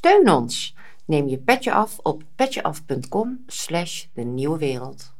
Steun 0.00 0.30
ons. 0.30 0.74
Neem 1.04 1.28
je 1.28 1.38
petje 1.38 1.72
af 1.72 1.98
op 2.02 2.22
petjeaf.com 2.36 3.44
slash 3.46 4.04
de 4.14 4.22
nieuwe 4.22 4.58
wereld. 4.58 5.12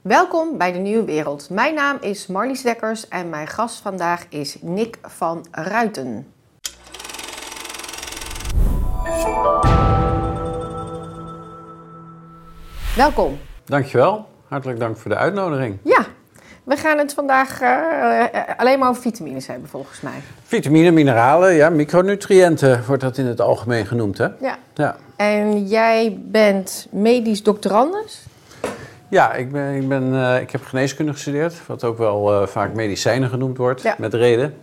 Welkom 0.00 0.58
bij 0.58 0.72
de 0.72 0.78
Nieuwe 0.78 1.04
Wereld. 1.04 1.50
Mijn 1.50 1.74
naam 1.74 1.98
is 2.00 2.26
Marlies 2.26 2.62
Dekkers 2.62 3.08
en 3.08 3.28
mijn 3.28 3.46
gast 3.46 3.80
vandaag 3.80 4.26
is 4.28 4.56
Nick 4.60 4.98
van 5.02 5.46
Ruiten. 5.50 6.32
Welkom. 12.96 13.38
Dankjewel. 13.64 14.28
Hartelijk 14.48 14.78
dank 14.78 14.96
voor 14.96 15.10
de 15.10 15.16
uitnodiging. 15.16 15.78
Ja, 15.84 16.06
we 16.64 16.76
gaan 16.76 16.98
het 16.98 17.14
vandaag 17.14 17.60
eh, 17.60 18.20
eh, 18.24 18.42
alleen 18.56 18.78
maar 18.78 18.88
over 18.88 19.02
vitamines 19.02 19.46
hebben 19.46 19.68
volgens 19.68 20.00
mij. 20.00 20.20
Vitamine, 20.42 20.90
mineralen, 20.90 21.54
ja, 21.54 21.70
micronutriënten 21.70 22.84
wordt 22.86 23.02
dat 23.02 23.18
in 23.18 23.26
het 23.26 23.40
algemeen 23.40 23.86
genoemd, 23.86 24.18
hè? 24.18 24.28
Ja. 24.40 24.58
Ja, 24.74 24.96
En 25.16 25.66
jij 25.66 26.18
bent 26.24 26.86
medisch 26.90 27.42
doctorandus. 27.42 28.22
ja 29.08 29.32
ik, 29.34 29.52
ben, 29.52 29.74
ik, 29.74 29.88
ben, 29.88 30.14
eh, 30.14 30.40
ik 30.40 30.50
heb 30.50 30.64
geneeskunde 30.64 31.12
gestudeerd, 31.12 31.66
wat 31.66 31.84
ook 31.84 31.98
wel 31.98 32.46
vaak 32.46 32.74
medicijnen 32.74 33.28
genoemd 33.28 33.56
wordt, 33.56 33.82
Ja. 33.82 33.94
met 33.98 34.14
reden. 34.14 34.54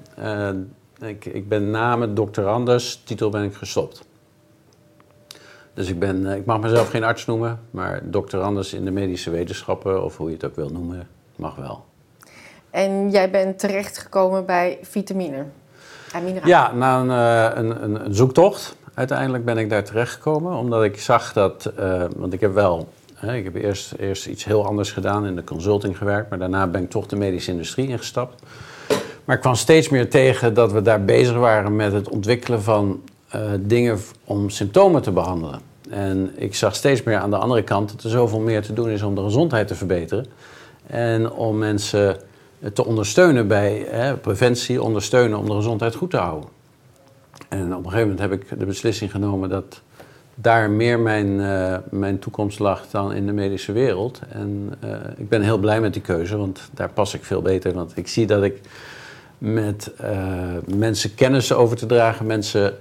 Ik, 1.01 1.25
ik 1.25 1.49
ben 1.49 1.71
na 1.71 1.95
mijn 1.95 2.13
doctorandus 2.13 3.01
titel 3.05 3.29
ben 3.29 3.43
ik 3.43 3.53
gestopt. 3.53 4.01
Dus 5.73 5.89
ik, 5.89 5.99
ben, 5.99 6.25
ik 6.25 6.45
mag 6.45 6.59
mezelf 6.59 6.89
geen 6.89 7.03
arts 7.03 7.25
noemen, 7.25 7.59
maar 7.71 8.01
doctorandus 8.03 8.73
in 8.73 8.85
de 8.85 8.91
medische 8.91 9.29
wetenschappen, 9.29 10.03
of 10.03 10.17
hoe 10.17 10.27
je 10.27 10.33
het 10.33 10.45
ook 10.45 10.55
wil 10.55 10.69
noemen, 10.69 11.07
mag 11.35 11.55
wel. 11.55 11.85
En 12.71 13.09
jij 13.09 13.29
bent 13.29 13.59
terechtgekomen 13.59 14.45
bij 14.45 14.77
vitamine 14.81 15.45
en 16.13 16.23
mineralen. 16.23 16.47
Ja, 16.47 16.71
na 16.73 16.99
een, 16.99 17.11
eh, 17.11 17.63
een, 17.63 17.83
een, 17.83 18.13
zoektocht 18.13 18.75
uiteindelijk 18.93 19.45
ben 19.45 19.57
ik 19.57 19.69
daar 19.69 19.83
terechtgekomen. 19.83 20.57
Omdat 20.57 20.83
ik 20.83 20.99
zag 20.99 21.33
dat, 21.33 21.71
eh, 21.77 22.03
want 22.15 22.33
ik 22.33 22.41
heb 22.41 22.53
wel, 22.53 22.87
hè, 23.13 23.35
ik 23.35 23.43
heb 23.43 23.55
eerst, 23.55 23.93
eerst 23.97 24.25
iets 24.25 24.43
heel 24.43 24.65
anders 24.65 24.91
gedaan, 24.91 25.25
in 25.25 25.35
de 25.35 25.43
consulting 25.43 25.97
gewerkt. 25.97 26.29
Maar 26.29 26.39
daarna 26.39 26.67
ben 26.67 26.83
ik 26.83 26.89
toch 26.89 27.05
de 27.05 27.15
medische 27.15 27.51
industrie 27.51 27.87
ingestapt. 27.87 28.43
Maar 29.25 29.35
ik 29.35 29.41
kwam 29.41 29.55
steeds 29.55 29.89
meer 29.89 30.09
tegen 30.09 30.53
dat 30.53 30.71
we 30.71 30.81
daar 30.81 31.05
bezig 31.05 31.35
waren 31.35 31.75
met 31.75 31.91
het 31.91 32.09
ontwikkelen 32.09 32.61
van 32.61 33.01
eh, 33.29 33.41
dingen 33.59 33.99
om 34.23 34.49
symptomen 34.49 35.01
te 35.01 35.11
behandelen. 35.11 35.59
En 35.89 36.31
ik 36.35 36.55
zag 36.55 36.75
steeds 36.75 37.03
meer 37.03 37.17
aan 37.17 37.29
de 37.29 37.37
andere 37.37 37.63
kant 37.63 37.91
dat 37.91 38.03
er 38.03 38.09
zoveel 38.09 38.39
meer 38.39 38.61
te 38.61 38.73
doen 38.73 38.89
is 38.89 39.01
om 39.01 39.15
de 39.15 39.23
gezondheid 39.23 39.67
te 39.67 39.75
verbeteren. 39.75 40.25
En 40.87 41.31
om 41.31 41.57
mensen 41.57 42.17
te 42.73 42.85
ondersteunen 42.85 43.47
bij 43.47 43.85
hè, 43.89 44.17
preventie, 44.17 44.81
ondersteunen 44.81 45.37
om 45.37 45.45
de 45.45 45.53
gezondheid 45.55 45.95
goed 45.95 46.09
te 46.09 46.17
houden. 46.17 46.49
En 47.49 47.75
op 47.75 47.85
een 47.85 47.91
gegeven 47.91 48.09
moment 48.09 48.19
heb 48.19 48.31
ik 48.31 48.59
de 48.59 48.65
beslissing 48.65 49.11
genomen 49.11 49.49
dat 49.49 49.81
daar 50.41 50.69
meer 50.69 50.99
mijn, 50.99 51.41
eh, 51.41 51.77
mijn 51.89 52.19
toekomst 52.19 52.59
lag 52.59 52.87
dan 52.91 53.13
in 53.13 53.25
de 53.25 53.31
medische 53.31 53.71
wereld. 53.71 54.21
En 54.29 54.73
eh, 54.79 54.89
ik 55.17 55.29
ben 55.29 55.41
heel 55.41 55.57
blij 55.57 55.81
met 55.81 55.93
die 55.93 56.01
keuze, 56.01 56.37
want 56.37 56.69
daar 56.73 56.89
pas 56.89 57.13
ik 57.13 57.23
veel 57.23 57.41
beter. 57.41 57.73
Want 57.73 57.91
ik 57.97 58.07
zie 58.07 58.27
dat 58.27 58.43
ik 58.43 58.61
met 59.37 59.91
eh, 59.97 60.13
mensen 60.75 61.15
kennis 61.15 61.53
over 61.53 61.77
te 61.77 61.85
dragen, 61.85 62.25
mensen 62.25 62.77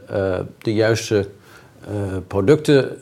de 0.59 0.75
juiste 0.75 1.29
producten 2.27 2.97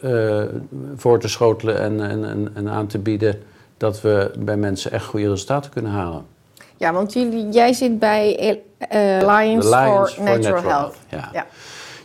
voor 0.97 1.19
te 1.19 1.29
schotelen 1.29 1.81
en, 1.81 2.01
en, 2.01 2.25
en, 2.25 2.51
en 2.55 2.69
aan 2.69 2.87
te 2.87 2.99
bieden, 2.99 3.43
dat 3.77 4.01
we 4.01 4.31
bij 4.39 4.57
mensen 4.57 4.93
echt 4.93 5.05
goede 5.05 5.29
resultaten 5.29 5.71
kunnen 5.71 5.93
halen. 5.93 6.36
Ja, 6.77 6.93
want 6.93 7.13
jullie, 7.13 7.49
jij 7.49 7.73
zit 7.73 7.99
bij 7.99 8.37
eh, 8.79 9.19
Alliance, 9.29 9.69
for, 9.69 10.23
Natural, 10.25 10.63
Health. 10.63 10.97
Ja, 11.11 11.47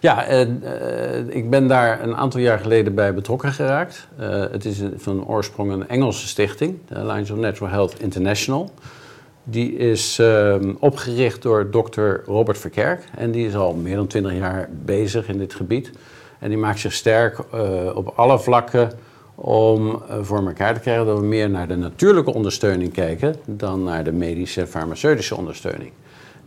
Ja. 0.01 0.25
eh, 0.25 0.47
ik 1.27 1.49
ben 1.49 1.67
daar 1.67 2.03
een 2.03 2.15
aantal 2.15 2.39
jaar 2.39 2.59
geleden 2.59 2.95
bij 2.95 3.13
betrokken 3.13 3.51
geraakt. 3.51 4.07
Eh, 4.17 4.29
het 4.51 4.65
is 4.65 4.79
een- 4.79 4.93
van 4.97 5.25
oorsprong 5.27 5.71
een 5.71 5.87
Engelse 5.89 6.27
stichting, 6.27 6.77
de 6.87 6.95
Alliance 6.95 7.33
of 7.33 7.39
Natural 7.39 7.69
Health 7.71 7.99
International. 7.99 8.69
Die 9.43 9.75
is 9.75 10.19
ehm, 10.19 10.73
opgericht 10.79 11.41
door 11.41 11.71
dokter 11.71 12.21
Robert 12.25 12.57
Verkerk. 12.57 13.03
En 13.17 13.31
die 13.31 13.47
is 13.47 13.55
al 13.55 13.73
meer 13.73 13.95
dan 13.95 14.07
20 14.07 14.33
jaar 14.33 14.69
bezig 14.71 15.27
in 15.27 15.37
dit 15.37 15.53
gebied. 15.53 15.91
En 16.39 16.49
die 16.49 16.57
maakt 16.57 16.79
zich 16.79 16.93
sterk 16.93 17.39
op 17.95 18.13
alle 18.15 18.39
vlakken 18.39 18.91
om 19.41 20.01
eh, 20.09 20.17
voor 20.21 20.47
elkaar 20.47 20.73
te 20.73 20.79
krijgen 20.79 21.05
dat 21.05 21.19
we 21.19 21.25
meer 21.25 21.49
naar 21.49 21.67
de 21.67 21.75
natuurlijke 21.75 22.33
ondersteuning 22.33 22.93
kijken 22.93 23.35
dan 23.45 23.83
naar 23.83 24.03
de 24.03 24.11
medische 24.11 24.61
en 24.61 24.67
farmaceutische 24.67 25.35
ondersteuning. 25.35 25.91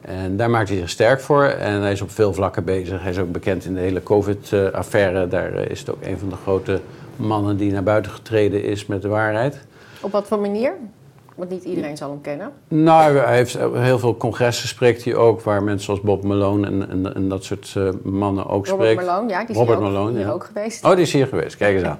En 0.00 0.36
daar 0.36 0.50
maakt 0.50 0.68
hij 0.68 0.78
zich 0.78 0.90
sterk 0.90 1.20
voor 1.20 1.44
en 1.44 1.80
hij 1.80 1.92
is 1.92 2.00
op 2.00 2.10
veel 2.10 2.34
vlakken 2.34 2.64
bezig. 2.64 3.02
Hij 3.02 3.10
is 3.10 3.18
ook 3.18 3.32
bekend 3.32 3.64
in 3.64 3.74
de 3.74 3.80
hele 3.80 4.02
COVID-affaire. 4.02 5.28
Daar 5.28 5.54
eh, 5.54 5.70
is 5.70 5.78
het 5.78 5.90
ook 5.90 6.02
een 6.02 6.18
van 6.18 6.28
de 6.28 6.36
grote 6.42 6.80
mannen 7.16 7.56
die 7.56 7.72
naar 7.72 7.82
buiten 7.82 8.12
getreden 8.12 8.64
is 8.64 8.86
met 8.86 9.02
de 9.02 9.08
waarheid. 9.08 9.58
Op 10.00 10.12
wat 10.12 10.26
voor 10.26 10.40
manier? 10.40 10.72
Want 11.34 11.50
niet 11.50 11.64
iedereen 11.64 11.96
zal 11.96 12.10
hem 12.10 12.20
kennen. 12.20 12.52
Nou, 12.68 13.16
hij 13.16 13.36
heeft 13.36 13.58
heel 13.72 13.98
veel 13.98 14.16
congressen 14.16 14.68
spreekt 14.68 15.04
hij 15.04 15.14
ook, 15.14 15.40
waar 15.40 15.62
mensen 15.62 15.84
zoals 15.84 16.00
Bob 16.00 16.24
Malone 16.24 16.66
en, 16.66 16.90
en, 16.90 17.14
en 17.14 17.28
dat 17.28 17.44
soort 17.44 17.72
eh, 17.76 17.88
mannen 18.02 18.46
ook 18.46 18.66
Robert 18.66 18.90
spreken. 18.90 19.04
Malone, 19.04 19.28
ja, 19.28 19.40
die 19.40 19.48
is 19.48 19.56
Robert 19.56 19.78
hier, 19.78 19.86
ook, 19.86 19.92
Malone, 19.92 20.16
hier 20.16 20.26
ja. 20.26 20.32
ook 20.32 20.44
geweest. 20.44 20.84
Oh, 20.84 20.90
die 20.90 21.00
is 21.00 21.12
hier 21.12 21.26
geweest. 21.26 21.56
Kijk 21.56 21.76
eens 21.76 21.86
aan. 21.86 21.98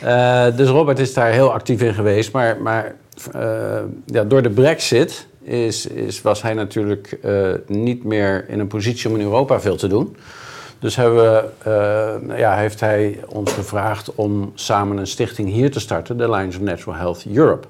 Eh, 0.00 0.46
dus 0.56 0.68
Robert 0.68 0.98
is 0.98 1.14
daar 1.14 1.30
heel 1.30 1.52
actief 1.52 1.82
in 1.82 1.94
geweest. 1.94 2.32
Maar, 2.32 2.60
maar 2.60 2.94
eh, 3.32 3.78
ja, 4.04 4.24
door 4.24 4.42
de 4.42 4.50
brexit 4.50 5.26
is, 5.42 5.86
is, 5.86 6.22
was 6.22 6.42
hij 6.42 6.54
natuurlijk 6.54 7.18
eh, 7.22 7.50
niet 7.66 8.04
meer 8.04 8.44
in 8.48 8.60
een 8.60 8.66
positie 8.66 9.10
om 9.10 9.16
in 9.16 9.22
Europa 9.22 9.60
veel 9.60 9.76
te 9.76 9.88
doen. 9.88 10.16
Dus 10.78 10.96
we, 10.96 11.44
ja, 12.36 12.56
heeft 12.56 12.80
hij 12.80 13.20
ons 13.28 13.52
gevraagd 13.52 14.14
om 14.14 14.52
samen 14.54 14.96
een 14.96 15.06
stichting 15.06 15.48
hier 15.48 15.70
te 15.70 15.80
starten, 15.80 16.16
de 16.16 16.24
Alliance 16.24 16.58
of 16.58 16.64
Natural 16.64 16.98
Health 16.98 17.24
Europe 17.34 17.66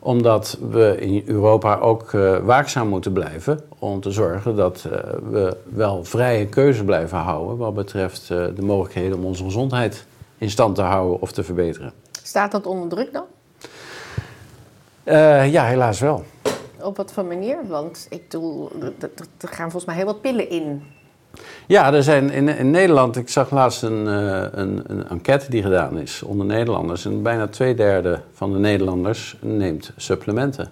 omdat 0.00 0.58
we 0.70 0.96
in 1.00 1.22
Europa 1.26 1.78
ook 1.78 2.10
waakzaam 2.42 2.88
moeten 2.88 3.12
blijven 3.12 3.60
om 3.78 4.00
te 4.00 4.10
zorgen 4.10 4.56
dat 4.56 4.88
we 5.30 5.56
wel 5.64 6.04
vrije 6.04 6.46
keuze 6.46 6.84
blijven 6.84 7.18
houden 7.18 7.56
wat 7.56 7.74
betreft 7.74 8.28
de 8.28 8.62
mogelijkheden 8.62 9.18
om 9.18 9.24
onze 9.24 9.44
gezondheid 9.44 10.06
in 10.38 10.50
stand 10.50 10.74
te 10.74 10.82
houden 10.82 11.20
of 11.20 11.32
te 11.32 11.42
verbeteren. 11.44 11.92
Staat 12.22 12.52
dat 12.52 12.66
onder 12.66 12.88
druk 12.88 13.12
dan? 13.12 13.24
Eh, 15.04 15.52
ja, 15.52 15.64
helaas 15.64 16.00
wel. 16.00 16.24
Op 16.80 16.96
wat 16.96 17.12
voor 17.12 17.24
manier? 17.24 17.58
Want 17.66 18.06
ik 18.10 18.22
bedoel, 18.22 18.70
er- 19.00 19.10
gaan 19.48 19.70
volgens 19.70 19.84
mij 19.84 19.94
heel 19.94 20.04
wat 20.04 20.20
pillen 20.20 20.50
in. 20.50 20.82
Ja, 21.66 21.92
er 21.92 22.02
zijn 22.02 22.30
in, 22.30 22.48
in 22.48 22.70
Nederland, 22.70 23.16
ik 23.16 23.28
zag 23.28 23.50
laatst 23.50 23.82
een, 23.82 24.06
eh, 24.08 24.46
een, 24.50 24.82
een 24.86 25.08
enquête 25.08 25.50
die 25.50 25.62
gedaan 25.62 25.98
is 25.98 26.22
onder 26.22 26.46
Nederlanders. 26.46 27.04
En 27.04 27.22
bijna 27.22 27.46
twee 27.48 27.74
derde 27.74 28.20
van 28.32 28.52
de 28.52 28.58
Nederlanders 28.58 29.36
neemt 29.40 29.92
supplementen. 29.96 30.70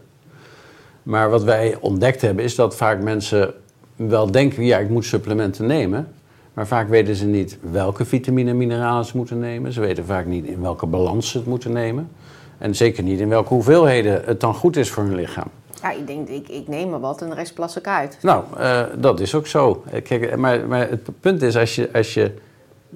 Maar 1.02 1.30
wat 1.30 1.42
wij 1.42 1.76
ontdekt 1.80 2.20
hebben 2.20 2.44
is 2.44 2.54
dat 2.54 2.76
vaak 2.76 3.00
mensen 3.02 3.54
wel 3.96 4.30
denken, 4.30 4.64
ja, 4.64 4.78
ik 4.78 4.88
moet 4.88 5.04
supplementen 5.04 5.66
nemen. 5.66 6.08
Maar 6.56 6.66
vaak 6.66 6.88
weten 6.88 7.16
ze 7.16 7.26
niet 7.26 7.58
welke 7.60 8.04
vitamine 8.04 8.50
en 8.50 8.56
mineralen 8.56 9.04
ze 9.04 9.16
moeten 9.16 9.38
nemen. 9.38 9.72
Ze 9.72 9.80
weten 9.80 10.04
vaak 10.04 10.26
niet 10.26 10.44
in 10.44 10.60
welke 10.60 10.86
balans 10.86 11.30
ze 11.30 11.38
het 11.38 11.46
moeten 11.46 11.72
nemen. 11.72 12.08
En 12.58 12.74
zeker 12.74 13.02
niet 13.02 13.20
in 13.20 13.28
welke 13.28 13.54
hoeveelheden 13.54 14.22
het 14.24 14.40
dan 14.40 14.54
goed 14.54 14.76
is 14.76 14.90
voor 14.90 15.02
hun 15.02 15.14
lichaam. 15.14 15.48
Ja, 15.82 15.90
ik 15.90 16.06
denk, 16.06 16.28
ik, 16.28 16.48
ik 16.48 16.68
neem 16.68 16.90
maar 16.90 17.00
wat 17.00 17.22
en 17.22 17.28
de 17.28 17.34
rest 17.34 17.54
plas 17.54 17.76
ik 17.76 17.86
uit. 17.86 18.18
Nou, 18.22 18.44
eh, 18.58 18.82
dat 18.98 19.20
is 19.20 19.34
ook 19.34 19.46
zo. 19.46 19.82
Eh, 19.90 20.02
Kijk, 20.02 20.36
maar, 20.36 20.66
maar 20.66 20.88
het 20.90 21.20
punt 21.20 21.42
is, 21.42 21.56
als 21.56 21.74
je, 21.74 21.88
als 21.92 22.14
je 22.14 22.32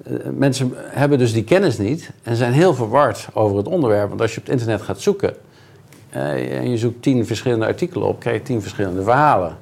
eh, 0.03 0.13
mensen 0.37 0.71
hebben 0.75 1.17
dus 1.17 1.33
die 1.33 1.43
kennis 1.43 1.77
niet 1.77 2.11
en 2.23 2.35
zijn 2.35 2.53
heel 2.53 2.73
verward 2.73 3.27
over 3.33 3.57
het 3.57 3.67
onderwerp. 3.67 4.09
Want 4.09 4.21
als 4.21 4.33
je 4.33 4.39
op 4.39 4.43
het 4.43 4.53
internet 4.53 4.81
gaat 4.81 4.99
zoeken 4.99 5.35
eh, 6.09 6.57
en 6.57 6.69
je 6.69 6.77
zoekt 6.77 7.01
tien 7.01 7.25
verschillende 7.25 7.65
artikelen 7.65 8.07
op, 8.07 8.19
krijg 8.19 8.37
je 8.37 8.43
tien 8.43 8.61
verschillende 8.61 9.03
verhalen. 9.03 9.57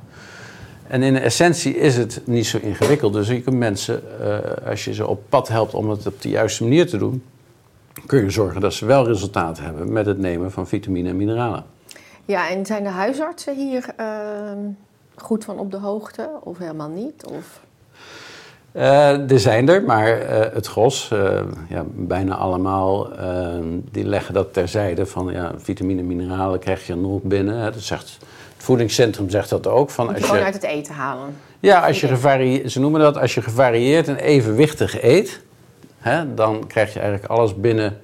En 0.90 1.04
in 1.04 1.14
de 1.14 1.20
essentie 1.20 1.76
is 1.76 1.98
het 1.98 2.22
niet 2.26 2.46
zo 2.46 2.58
ingewikkeld. 2.62 3.14
Dus 3.14 3.28
je 3.28 3.42
kunt 3.42 3.56
mensen, 3.56 4.02
eh, 4.22 4.68
als 4.70 4.86
je 4.86 4.94
ze 4.94 5.08
op 5.08 5.22
pad 5.30 5.48
helpt 5.48 5.74
om 5.74 5.90
het 5.90 6.08
op 6.08 6.22
de 6.22 6.30
juiste 6.30 6.64
manier 6.64 6.88
te 6.88 6.98
doen, 6.98 7.24
kun 8.06 8.24
je 8.24 8.30
zorgen 8.30 8.62
dat 8.62 8.74
ze 8.74 8.86
wel 8.86 9.08
resultaat 9.08 9.60
hebben 9.60 9.92
met 9.92 10.06
het 10.06 10.18
nemen 10.18 10.52
van 10.52 10.68
vitamine 10.68 11.10
en 11.10 11.16
mineralen. 11.16 11.64
Ja, 12.26 12.50
en 12.50 12.66
zijn 12.66 12.84
de 12.84 12.90
huisartsen 12.90 13.56
hier 13.56 13.86
ehm, 13.98 14.58
goed 15.16 15.44
van 15.44 15.60
op 15.60 15.72
de 15.72 15.78
hoogte 15.78 16.30
of 16.44 16.58
helemaal 16.58 16.90
niet? 16.90 17.26
Of... 17.26 17.62
Eh, 18.72 19.32
er 19.32 19.40
zijn 19.40 19.70
er, 19.70 19.84
maar 19.84 20.20
eh, 20.20 20.54
het 20.54 20.68
gros, 20.68 21.08
ja, 21.70 21.84
bijna 21.96 22.36
allemaal, 22.36 23.10
die 23.92 24.06
leggen 24.06 24.34
dat 24.34 24.54
terzijde 24.54 25.06
van 25.06 25.32
ja, 25.32 25.52
vitamine 25.58 26.00
en 26.00 26.08
mineralen 26.08 26.60
krijg 26.60 26.88
je 26.88 26.94
genoeg 26.94 27.22
binnen. 27.22 27.56
Hè. 27.56 27.72
Dat 27.72 27.82
zegt, 27.82 28.18
het 28.60 28.68
voedingscentrum 28.68 29.30
zegt 29.30 29.50
dat 29.50 29.68
ook. 29.68 29.90
Van 29.90 30.08
als 30.14 30.22
gewoon 30.24 30.38
je, 30.38 30.44
uit 30.44 30.54
het 30.54 30.64
eten 30.64 30.94
halen. 30.94 31.36
ja, 31.60 31.88
als 31.88 32.00
je 32.00 32.64
ze 32.66 32.80
noemen 32.80 33.02
dat 33.02 33.18
als 33.18 33.34
je 33.34 33.42
gevarieerd 33.42 34.08
en 34.08 34.16
evenwichtig 34.16 35.02
eet, 35.02 35.42
hè, 35.98 36.34
dan 36.34 36.68
krijg 36.68 36.94
je 36.94 37.00
eigenlijk 37.00 37.32
alles 37.32 37.56
binnen 37.56 38.00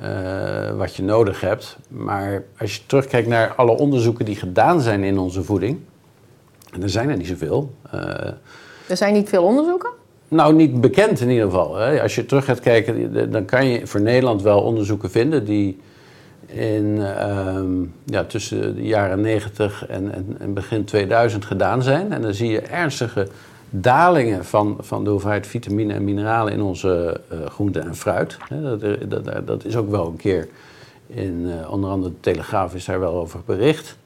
eh, 0.00 0.70
wat 0.76 0.96
je 0.96 1.02
nodig 1.02 1.40
hebt. 1.40 1.76
Maar 1.88 2.42
als 2.58 2.74
je 2.76 2.80
terugkijkt 2.86 3.28
naar 3.28 3.54
alle 3.54 3.70
onderzoeken 3.76 4.24
die 4.24 4.36
gedaan 4.36 4.80
zijn 4.80 5.04
in 5.04 5.18
onze 5.18 5.42
voeding, 5.42 5.78
en 6.72 6.82
er 6.82 6.90
zijn 6.90 7.08
er 7.10 7.16
niet 7.16 7.26
zoveel. 7.26 7.74
eh, 7.90 8.00
Er 8.88 8.96
zijn 8.96 9.12
niet 9.14 9.28
veel 9.28 9.42
onderzoeken. 9.44 9.90
Nou, 10.28 10.54
niet 10.54 10.80
bekend 10.80 11.20
in 11.20 11.28
ieder 11.30 11.44
geval. 11.44 11.76
Hè. 11.76 12.02
Als 12.02 12.14
je 12.14 12.26
terug 12.26 12.44
gaat 12.44 12.60
kijken, 12.60 13.30
dan 13.30 13.44
kan 13.44 13.66
je 13.66 13.86
voor 13.86 14.00
Nederland 14.00 14.42
wel 14.42 14.60
onderzoeken 14.62 15.10
vinden 15.10 15.44
die 15.44 15.80
in, 16.52 17.02
ehm, 17.02 17.72
ja, 18.04 18.24
tussen 18.24 18.74
de 18.74 18.82
jaren 18.82 19.20
90 19.20 19.86
en, 19.86 20.54
begin 20.54 20.84
2000 20.84 21.44
gedaan 21.44 21.82
zijn. 21.82 22.12
En 22.12 22.22
dan 22.22 22.34
zie 22.34 22.50
je 22.50 22.60
ernstige 22.60 23.28
dalingen 23.70 24.44
van, 24.44 24.76
van 24.80 25.04
de 25.04 25.10
hoeveelheid 25.10 25.46
vitamine 25.46 25.92
en 25.92 26.04
mineralen 26.04 26.52
in 26.52 26.62
onze 26.62 27.20
uh, 27.32 27.46
groenten 27.46 27.82
en 27.82 27.94
fruit. 27.94 28.36
Dat, 28.62 28.80
dat, 29.08 29.46
dat, 29.46 29.64
is 29.64 29.76
ook 29.76 29.90
wel 29.90 30.06
een 30.06 30.16
keer 30.16 30.48
in 31.06 31.46
uh, 31.46 31.72
onder 31.72 31.90
andere 31.90 32.12
de 32.12 32.20
Telegraaf 32.20 32.74
is 32.74 32.84
daar 32.84 33.00
wel 33.00 33.14
over 33.14 33.40
bericht. 33.46 33.96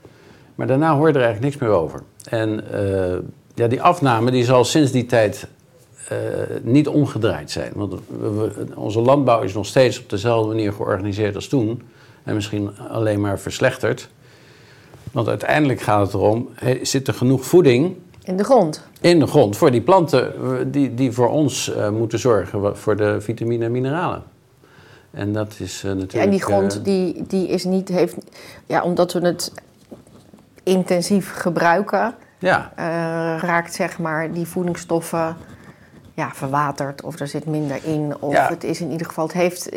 Maar 0.54 0.66
daarna 0.66 0.94
hoor 0.94 1.08
je 1.08 1.14
er 1.14 1.22
eigenlijk 1.22 1.52
niks 1.52 1.66
meer 1.66 1.78
over. 1.78 2.02
En 2.28 2.64
uh, 2.74 3.18
ja, 3.54 3.66
die 3.68 3.82
afname 3.82 4.30
die 4.30 4.44
zal 4.44 4.64
sinds 4.64 4.92
die 4.92 5.06
tijd 5.06 5.46
niet 6.62 6.88
omgedraaid 6.88 7.50
zijn. 7.50 7.72
Want 7.74 7.94
onze 8.74 9.00
landbouw 9.00 9.42
is 9.42 9.54
nog 9.54 9.66
steeds 9.66 10.00
op 10.00 10.10
dezelfde 10.10 10.48
manier 10.48 10.72
georganiseerd 10.72 11.34
als 11.34 11.48
toen. 11.48 11.82
En 12.24 12.34
misschien 12.34 12.78
alleen 12.78 13.20
maar 13.20 13.38
verslechterd. 13.38 14.08
Want 15.12 15.28
uiteindelijk 15.28 15.80
gaat 15.80 16.06
het 16.06 16.14
erom, 16.14 16.48
zit 16.82 17.08
er 17.08 17.14
genoeg 17.14 17.44
voeding 17.44 17.96
in 18.24 18.36
de 18.36 18.44
grond. 18.44 18.86
In 19.00 19.18
de 19.18 19.26
grond, 19.26 19.56
voor 19.56 19.70
die 19.70 19.80
planten 19.80 20.32
die, 20.70 20.94
die 20.94 21.12
voor 21.12 21.28
ons 21.28 21.68
uh, 21.68 21.88
moeten 21.90 22.18
zorgen, 22.18 22.76
voor 22.76 22.96
de 22.96 23.20
vitamine 23.20 23.64
en 23.64 23.70
mineralen. 23.70 24.22
En 25.10 25.32
dat 25.32 25.54
is 25.58 25.76
uh, 25.76 25.82
natuurlijk... 25.82 26.12
Ja, 26.12 26.20
en 26.20 26.30
die 26.30 26.42
grond 26.42 26.76
uh, 26.76 26.84
die, 26.84 27.24
die 27.26 27.48
is 27.48 27.64
niet, 27.64 27.88
heeft, 27.88 28.16
ja, 28.66 28.82
omdat 28.82 29.12
we 29.12 29.20
het 29.20 29.52
intensief 30.62 31.32
gebruiken, 31.32 32.14
ja. 32.38 32.72
raakt 33.40 33.74
zeg 33.74 33.98
maar 33.98 34.32
die 34.32 34.46
voedingsstoffen 34.46 35.36
ja, 36.14 36.30
verwaterd 36.32 37.02
of 37.02 37.18
er 37.18 37.28
zit 37.28 37.46
minder 37.46 37.84
in. 37.84 38.14
Of 38.20 38.32
ja. 38.32 38.48
het 38.48 38.64
is 38.64 38.80
in 38.80 38.90
ieder 38.90 39.06
geval, 39.06 39.24
het 39.24 39.34
heeft, 39.34 39.68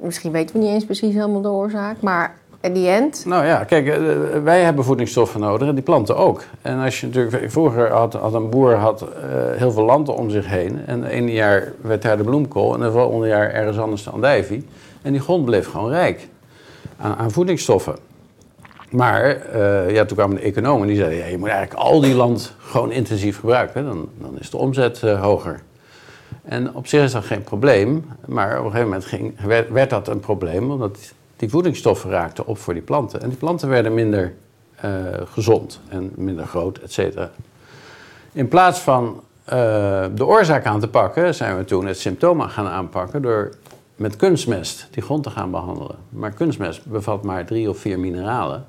misschien 0.00 0.32
weten 0.32 0.56
we 0.56 0.62
niet 0.62 0.70
eens 0.70 0.84
precies 0.84 1.14
helemaal 1.14 1.42
de 1.42 1.48
oorzaak, 1.48 2.00
maar 2.00 2.34
in 2.60 2.72
die 2.72 2.88
end? 2.88 3.24
Nou 3.26 3.44
ja, 3.44 3.64
kijk, 3.64 3.86
eh, 3.86 3.98
wij 4.42 4.62
hebben 4.62 4.84
voedingsstoffen 4.84 5.40
nodig 5.40 5.68
en 5.68 5.74
die 5.74 5.84
planten 5.84 6.16
ook. 6.16 6.44
En 6.62 6.78
als 6.78 7.00
je 7.00 7.06
natuurlijk, 7.06 7.50
vroeger 7.50 7.90
had, 7.90 8.12
had 8.12 8.34
een 8.34 8.50
boer 8.50 8.74
had, 8.74 9.02
uh, 9.02 9.08
heel 9.56 9.72
veel 9.72 9.84
land 9.84 10.08
om 10.08 10.30
zich 10.30 10.46
heen. 10.46 10.86
En 10.86 11.02
het 11.02 11.12
ene 11.12 11.32
jaar 11.32 11.72
werd 11.80 12.02
daar 12.02 12.16
de 12.16 12.22
bloemkool 12.22 12.74
en 12.74 12.80
het 12.80 12.92
volgende 12.92 13.26
jaar 13.26 13.50
ergens 13.50 13.78
anders 13.78 14.04
de 14.04 14.10
andijvie. 14.10 14.66
En 15.02 15.12
die 15.12 15.20
grond 15.20 15.44
bleef 15.44 15.70
gewoon 15.70 15.90
rijk 15.90 16.28
aan, 16.96 17.16
aan 17.16 17.30
voedingsstoffen. 17.30 17.96
Maar 18.90 19.46
uh, 19.54 19.90
ja, 19.90 20.04
toen 20.04 20.16
kwamen 20.16 20.36
de 20.36 20.42
economen 20.42 20.86
die 20.86 20.96
zeiden: 20.96 21.30
je 21.30 21.38
moet 21.38 21.48
eigenlijk 21.48 21.80
al 21.80 22.00
die 22.00 22.14
land 22.14 22.54
gewoon 22.58 22.92
intensief 22.92 23.38
gebruiken. 23.38 23.84
Dan, 23.84 24.08
dan 24.18 24.38
is 24.38 24.50
de 24.50 24.56
omzet 24.56 25.00
hoger. 25.00 25.60
En 26.42 26.74
op 26.74 26.86
zich 26.86 27.02
is 27.02 27.12
dat 27.12 27.24
geen 27.24 27.42
probleem, 27.42 28.04
maar 28.26 28.50
op 28.50 28.64
een 28.64 28.70
gegeven 28.70 28.84
moment 28.84 29.04
ging, 29.04 29.40
werd, 29.70 29.90
dat 29.90 30.08
een 30.08 30.20
probleem, 30.20 30.70
omdat 30.70 31.12
die 31.36 31.48
voedingsstoffen 31.48 32.10
raakten 32.10 32.46
op 32.46 32.58
voor 32.58 32.74
die 32.74 32.82
planten. 32.82 33.22
En 33.22 33.28
die 33.28 33.38
planten 33.38 33.68
werden 33.68 33.94
minder 33.94 34.32
uh, 34.84 34.90
gezond 35.24 35.80
en 35.88 36.12
minder 36.14 36.46
groot, 36.46 36.78
et 36.78 36.92
cetera. 36.92 37.30
In 38.32 38.48
plaats 38.48 38.78
van 38.78 39.20
uh, 39.44 39.52
de 40.14 40.26
oorzaak 40.26 40.66
aan 40.66 40.80
te 40.80 40.88
pakken, 40.88 41.34
zijn 41.34 41.56
we 41.56 41.64
toen 41.64 41.86
het 41.86 41.98
symptoom 41.98 42.40
gaan 42.40 42.66
aanpakken 42.66 43.22
door 43.22 43.50
met 43.96 44.16
kunstmest 44.16 44.88
die 44.90 45.02
grond 45.02 45.22
te 45.22 45.30
gaan 45.30 45.50
behandelen. 45.50 45.96
Maar 46.08 46.30
kunstmest 46.30 46.86
bevat 46.86 47.22
maar 47.22 47.44
drie 47.44 47.68
of 47.68 47.78
vier 47.78 47.98
mineralen. 47.98 48.66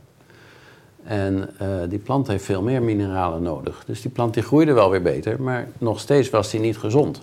En 1.04 1.50
uh, 1.62 1.68
die 1.90 2.00
plant 2.00 2.28
heeft 2.28 2.46
veel 2.46 2.62
meer 2.62 2.82
mineralen 2.82 3.42
nodig. 3.42 3.84
Dus 3.86 4.02
die 4.02 4.12
plant 4.12 4.34
die 4.34 4.44
groeide 4.44 4.74
wel 4.74 4.90
weer 4.90 5.02
beter, 5.02 5.42
maar 5.42 5.68
nog 5.78 6.00
steeds 6.00 6.30
was 6.30 6.50
die 6.50 6.60
niet 6.60 6.78
gezond. 6.78 7.22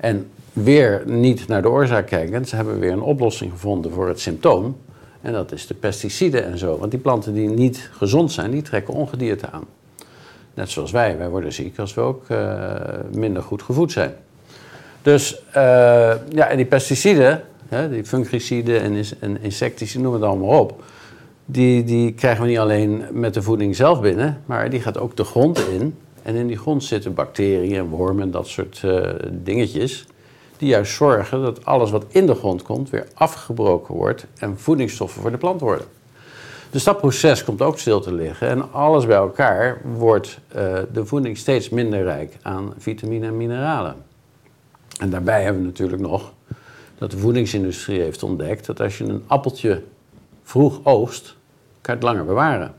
En 0.00 0.30
weer 0.52 1.02
niet 1.06 1.48
naar 1.48 1.62
de 1.62 1.70
oorzaak 1.70 2.06
kijken. 2.06 2.44
Ze 2.44 2.56
hebben 2.56 2.78
weer 2.78 2.92
een 2.92 3.02
oplossing 3.02 3.50
gevonden 3.50 3.92
voor 3.92 4.08
het 4.08 4.20
symptoom. 4.20 4.76
En 5.20 5.32
dat 5.32 5.52
is 5.52 5.66
de 5.66 5.74
pesticiden 5.74 6.44
en 6.44 6.58
zo. 6.58 6.78
Want 6.78 6.90
die 6.90 7.00
planten 7.00 7.34
die 7.34 7.48
niet 7.48 7.90
gezond 7.92 8.32
zijn, 8.32 8.50
die 8.50 8.62
trekken 8.62 8.94
ongedierte 8.94 9.50
aan. 9.50 9.64
Net 10.54 10.70
zoals 10.70 10.90
wij. 10.90 11.18
Wij 11.18 11.28
worden 11.28 11.52
ziek 11.52 11.78
als 11.78 11.94
we 11.94 12.00
ook 12.00 12.28
uh, 12.28 12.74
minder 13.12 13.42
goed 13.42 13.62
gevoed 13.62 13.92
zijn. 13.92 14.14
Dus 15.02 15.42
uh, 15.48 15.52
ja, 16.28 16.48
en 16.48 16.56
die 16.56 16.66
pesticiden, 16.66 17.42
hè, 17.68 17.90
die 17.90 18.04
fungiciden 18.04 18.80
en, 18.80 19.04
en 19.20 19.42
insecticiden, 19.42 20.02
noem 20.02 20.12
het 20.12 20.22
allemaal 20.22 20.60
op. 20.60 20.82
Die, 21.44 21.84
die 21.84 22.12
krijgen 22.12 22.42
we 22.42 22.48
niet 22.48 22.58
alleen 22.58 23.02
met 23.12 23.34
de 23.34 23.42
voeding 23.42 23.76
zelf 23.76 24.00
binnen, 24.00 24.42
maar 24.46 24.70
die 24.70 24.80
gaat 24.80 24.98
ook 24.98 25.16
de 25.16 25.24
grond 25.24 25.58
in. 25.58 25.94
En 26.28 26.34
in 26.34 26.46
die 26.46 26.56
grond 26.56 26.84
zitten 26.84 27.14
bacteriën 27.14 27.76
en 27.76 27.88
wormen 27.88 28.22
en 28.22 28.30
dat 28.30 28.46
soort 28.46 28.82
uh, 28.84 29.08
dingetjes 29.30 30.06
die 30.56 30.68
juist 30.68 30.92
zorgen 30.92 31.42
dat 31.42 31.64
alles 31.64 31.90
wat 31.90 32.04
in 32.08 32.26
de 32.26 32.34
grond 32.34 32.62
komt 32.62 32.90
weer 32.90 33.06
afgebroken 33.14 33.94
wordt 33.94 34.26
en 34.38 34.58
voedingsstoffen 34.58 35.22
voor 35.22 35.30
de 35.30 35.36
plant 35.36 35.60
worden. 35.60 35.86
Dus 36.70 36.84
dat 36.84 36.98
proces 36.98 37.44
komt 37.44 37.62
ook 37.62 37.78
stil 37.78 38.00
te 38.00 38.12
liggen 38.12 38.48
en 38.48 38.72
alles 38.72 39.06
bij 39.06 39.16
elkaar 39.16 39.80
wordt 39.96 40.38
uh, 40.56 40.78
de 40.92 41.06
voeding 41.06 41.36
steeds 41.36 41.68
minder 41.68 42.02
rijk 42.02 42.36
aan 42.42 42.74
vitamine 42.78 43.26
en 43.26 43.36
mineralen. 43.36 43.96
En 45.00 45.10
daarbij 45.10 45.42
hebben 45.42 45.62
we 45.62 45.68
natuurlijk 45.68 46.02
nog 46.02 46.32
dat 46.98 47.10
de 47.10 47.18
voedingsindustrie 47.18 48.00
heeft 48.00 48.22
ontdekt 48.22 48.66
dat 48.66 48.80
als 48.80 48.98
je 48.98 49.04
een 49.04 49.24
appeltje 49.26 49.82
vroeg 50.42 50.80
oogst, 50.82 51.36
kan 51.80 51.94
je 51.94 52.00
het 52.00 52.02
langer 52.02 52.24
bewaren. 52.24 52.74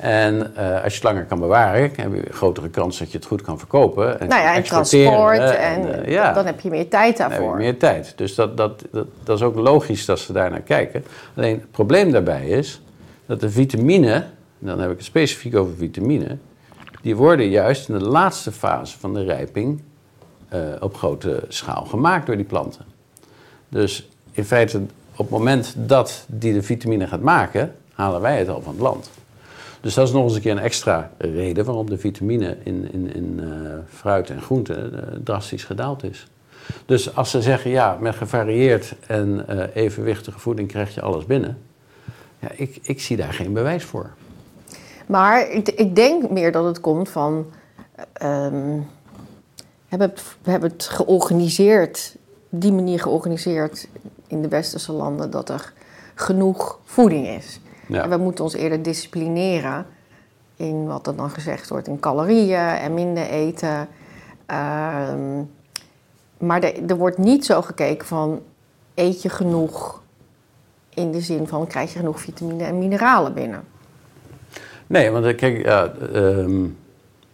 En 0.00 0.34
uh, 0.34 0.74
als 0.74 0.92
je 0.92 0.98
het 0.98 1.02
langer 1.02 1.24
kan 1.24 1.40
bewaren, 1.40 1.80
heb 1.82 1.96
je 1.96 2.02
een 2.02 2.32
grotere 2.32 2.68
kans 2.68 2.98
dat 2.98 3.12
je 3.12 3.18
het 3.18 3.26
goed 3.26 3.42
kan 3.42 3.58
verkopen. 3.58 4.20
En 4.20 4.28
nou 4.28 4.42
ja, 4.42 4.54
en 4.54 4.62
transport. 4.62 5.38
En, 5.38 5.58
en 5.58 6.04
uh, 6.04 6.12
ja, 6.12 6.32
dan 6.32 6.46
heb 6.46 6.60
je 6.60 6.70
meer 6.70 6.88
tijd 6.88 7.16
daarvoor. 7.16 7.38
Dan 7.38 7.48
heb 7.48 7.58
je 7.58 7.64
meer 7.64 7.78
tijd. 7.78 8.12
Dus 8.16 8.34
dat, 8.34 8.56
dat, 8.56 8.84
dat, 8.90 9.06
dat, 9.22 9.36
is 9.36 9.44
ook 9.44 9.54
logisch 9.54 10.04
dat 10.04 10.18
ze 10.18 10.32
daar 10.32 10.50
naar 10.50 10.60
kijken. 10.60 11.04
Alleen 11.36 11.54
het 11.54 11.70
probleem 11.70 12.12
daarbij 12.12 12.46
is 12.48 12.82
dat 13.26 13.40
de 13.40 13.50
vitamine, 13.50 14.24
dan 14.58 14.80
heb 14.80 14.90
ik 14.90 14.96
het 14.96 15.06
specifiek 15.06 15.56
over 15.56 15.76
vitamine, 15.76 16.36
die 17.02 17.16
worden 17.16 17.48
juist 17.48 17.88
in 17.88 17.98
de 17.98 18.04
laatste 18.04 18.52
fase 18.52 18.98
van 18.98 19.14
de 19.14 19.24
rijping 19.24 19.82
uh, 20.54 20.60
op 20.80 20.96
grote 20.96 21.44
schaal 21.48 21.84
gemaakt 21.84 22.26
door 22.26 22.36
die 22.36 22.44
planten. 22.44 22.84
Dus 23.68 24.08
in 24.32 24.44
feite, 24.44 24.78
op 25.16 25.16
het 25.16 25.30
moment 25.30 25.74
dat 25.76 26.24
die 26.26 26.52
de 26.52 26.62
vitamine 26.62 27.06
gaat 27.06 27.20
maken, 27.20 27.74
halen 27.92 28.20
wij 28.20 28.38
het 28.38 28.48
al 28.48 28.62
van 28.62 28.72
het 28.72 28.82
land. 28.82 29.10
Dus 29.82 29.94
dat 29.94 30.06
is 30.06 30.12
nog 30.12 30.24
eens 30.24 30.34
een 30.34 30.40
keer 30.40 30.52
een 30.52 30.58
extra 30.58 31.10
reden 31.18 31.64
waarom 31.64 31.90
de 31.90 31.98
vitamine 31.98 32.56
in, 32.62 32.92
in, 32.92 33.14
in 33.14 33.40
uh, 33.42 33.48
fruit 33.88 34.30
en 34.30 34.42
groenten 34.42 34.92
uh, 34.94 35.00
drastisch 35.24 35.64
gedaald 35.64 36.04
is. 36.04 36.26
Dus 36.86 37.16
als 37.16 37.30
ze 37.30 37.42
zeggen, 37.42 37.70
ja, 37.70 37.96
met 38.00 38.14
gevarieerd 38.14 38.94
en 39.06 39.46
uh, 39.50 39.64
evenwichtige 39.74 40.38
voeding 40.38 40.68
krijg 40.68 40.94
je 40.94 41.00
alles 41.00 41.26
binnen. 41.26 41.58
Ja, 42.38 42.48
ik, 42.56 42.78
ik 42.82 43.00
zie 43.00 43.16
daar 43.16 43.32
geen 43.32 43.52
bewijs 43.52 43.84
voor. 43.84 44.10
Maar 45.06 45.50
ik, 45.50 45.68
ik 45.68 45.94
denk 45.94 46.30
meer 46.30 46.52
dat 46.52 46.64
het 46.64 46.80
komt 46.80 47.08
van... 47.08 47.46
We, 48.12 48.82
hebben 49.88 50.12
we 50.42 50.50
hebben 50.50 50.70
het 50.70 50.84
georganiseerd, 50.84 52.16
die 52.48 52.72
manier 52.72 53.00
georganiseerd 53.00 53.88
in 54.26 54.42
de 54.42 54.48
westerse 54.48 54.92
landen... 54.92 55.30
dat 55.30 55.48
er 55.48 55.72
genoeg 56.14 56.78
voeding 56.84 57.28
is. 57.28 57.60
Ja. 57.92 58.02
En 58.02 58.10
we 58.10 58.16
moeten 58.16 58.44
ons 58.44 58.54
eerder 58.54 58.82
disciplineren 58.82 59.86
in 60.56 60.86
wat 60.86 61.06
er 61.06 61.16
dan 61.16 61.30
gezegd 61.30 61.68
wordt 61.68 61.88
in 61.88 62.00
calorieën 62.00 62.58
en 62.58 62.94
minder 62.94 63.26
eten. 63.26 63.88
Um, 64.46 65.50
maar 66.38 66.62
er, 66.62 66.74
er 66.86 66.96
wordt 66.96 67.18
niet 67.18 67.44
zo 67.44 67.62
gekeken 67.62 68.06
van 68.06 68.40
eet 68.94 69.22
je 69.22 69.28
genoeg 69.28 70.02
in 70.94 71.12
de 71.12 71.20
zin 71.20 71.46
van 71.46 71.66
krijg 71.66 71.92
je 71.92 71.98
genoeg 71.98 72.20
vitamine 72.20 72.64
en 72.64 72.78
mineralen 72.78 73.34
binnen. 73.34 73.64
Nee, 74.86 75.10
want 75.10 75.24
eh, 75.24 75.36
kijk, 75.36 75.64
ja, 75.64 75.92
um, 76.14 76.76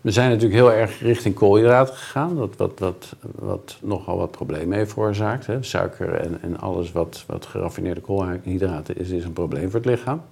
we 0.01 0.11
zijn 0.11 0.29
natuurlijk 0.29 0.61
heel 0.61 0.73
erg 0.73 1.01
richting 1.01 1.35
koolhydraten 1.35 1.95
gegaan, 1.95 2.35
wat, 2.35 2.57
wat, 2.57 2.79
wat, 2.79 3.17
wat 3.35 3.79
nogal 3.83 4.17
wat 4.19 4.31
problemen 4.31 4.79
heeft 4.79 4.93
veroorzaakt. 4.93 5.47
Hè. 5.47 5.63
Suiker 5.63 6.15
en, 6.15 6.43
en 6.43 6.59
alles 6.59 6.93
wat, 6.93 7.25
wat 7.27 7.47
geraffineerde 7.47 8.01
koolhydraten 8.01 8.97
is, 8.97 9.11
is 9.11 9.25
een 9.25 9.33
probleem 9.33 9.71
voor 9.71 9.81
het 9.81 9.89
lichaam. 9.89 10.23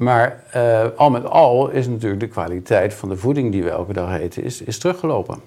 Maar 0.00 0.44
uh, 0.56 0.86
al 0.96 1.10
met 1.10 1.24
al 1.24 1.70
is 1.70 1.88
natuurlijk 1.88 2.20
de 2.20 2.28
kwaliteit 2.28 2.94
van 2.94 3.08
de 3.08 3.16
voeding 3.16 3.52
die 3.52 3.62
we 3.62 3.70
elke 3.70 3.92
dag 3.92 4.18
eten, 4.18 4.42
is, 4.42 4.62
is 4.62 4.78
teruggelopen. 4.78 5.38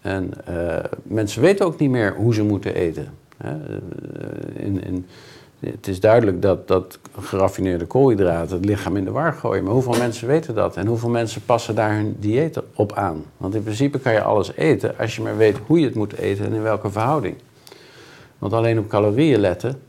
En 0.00 0.30
uh, 0.48 0.76
mensen 1.02 1.42
weten 1.42 1.66
ook 1.66 1.78
niet 1.78 1.90
meer 1.90 2.14
hoe 2.14 2.34
ze 2.34 2.42
moeten 2.42 2.74
eten. 2.74 3.08
Hè. 3.36 3.50
Eh, 3.50 4.64
in, 4.64 5.06
het 5.60 5.86
is 5.86 6.00
duidelijk 6.00 6.42
dat, 6.42 6.68
dat 6.68 6.98
geraffineerde 7.20 7.86
koolhydraten 7.86 8.56
het 8.56 8.64
lichaam 8.64 8.96
in 8.96 9.04
de 9.04 9.10
war 9.10 9.32
gooien. 9.32 9.64
Maar 9.64 9.72
hoeveel 9.72 9.96
mensen 9.98 10.28
weten 10.28 10.54
dat? 10.54 10.76
En 10.76 10.86
hoeveel 10.86 11.10
mensen 11.10 11.42
passen 11.44 11.74
daar 11.74 11.94
hun 11.94 12.16
dieet 12.18 12.60
op 12.74 12.92
aan? 12.92 13.24
Want 13.36 13.54
in 13.54 13.62
principe 13.62 13.98
kan 13.98 14.12
je 14.12 14.22
alles 14.22 14.52
eten 14.56 14.98
als 14.98 15.16
je 15.16 15.22
maar 15.22 15.36
weet 15.36 15.56
hoe 15.66 15.80
je 15.80 15.86
het 15.86 15.94
moet 15.94 16.16
eten 16.16 16.44
en 16.44 16.52
in 16.52 16.62
welke 16.62 16.90
verhouding. 16.90 17.36
Want 18.38 18.52
alleen 18.52 18.78
op 18.78 18.88
calorieën 18.88 19.40
letten, 19.40 19.80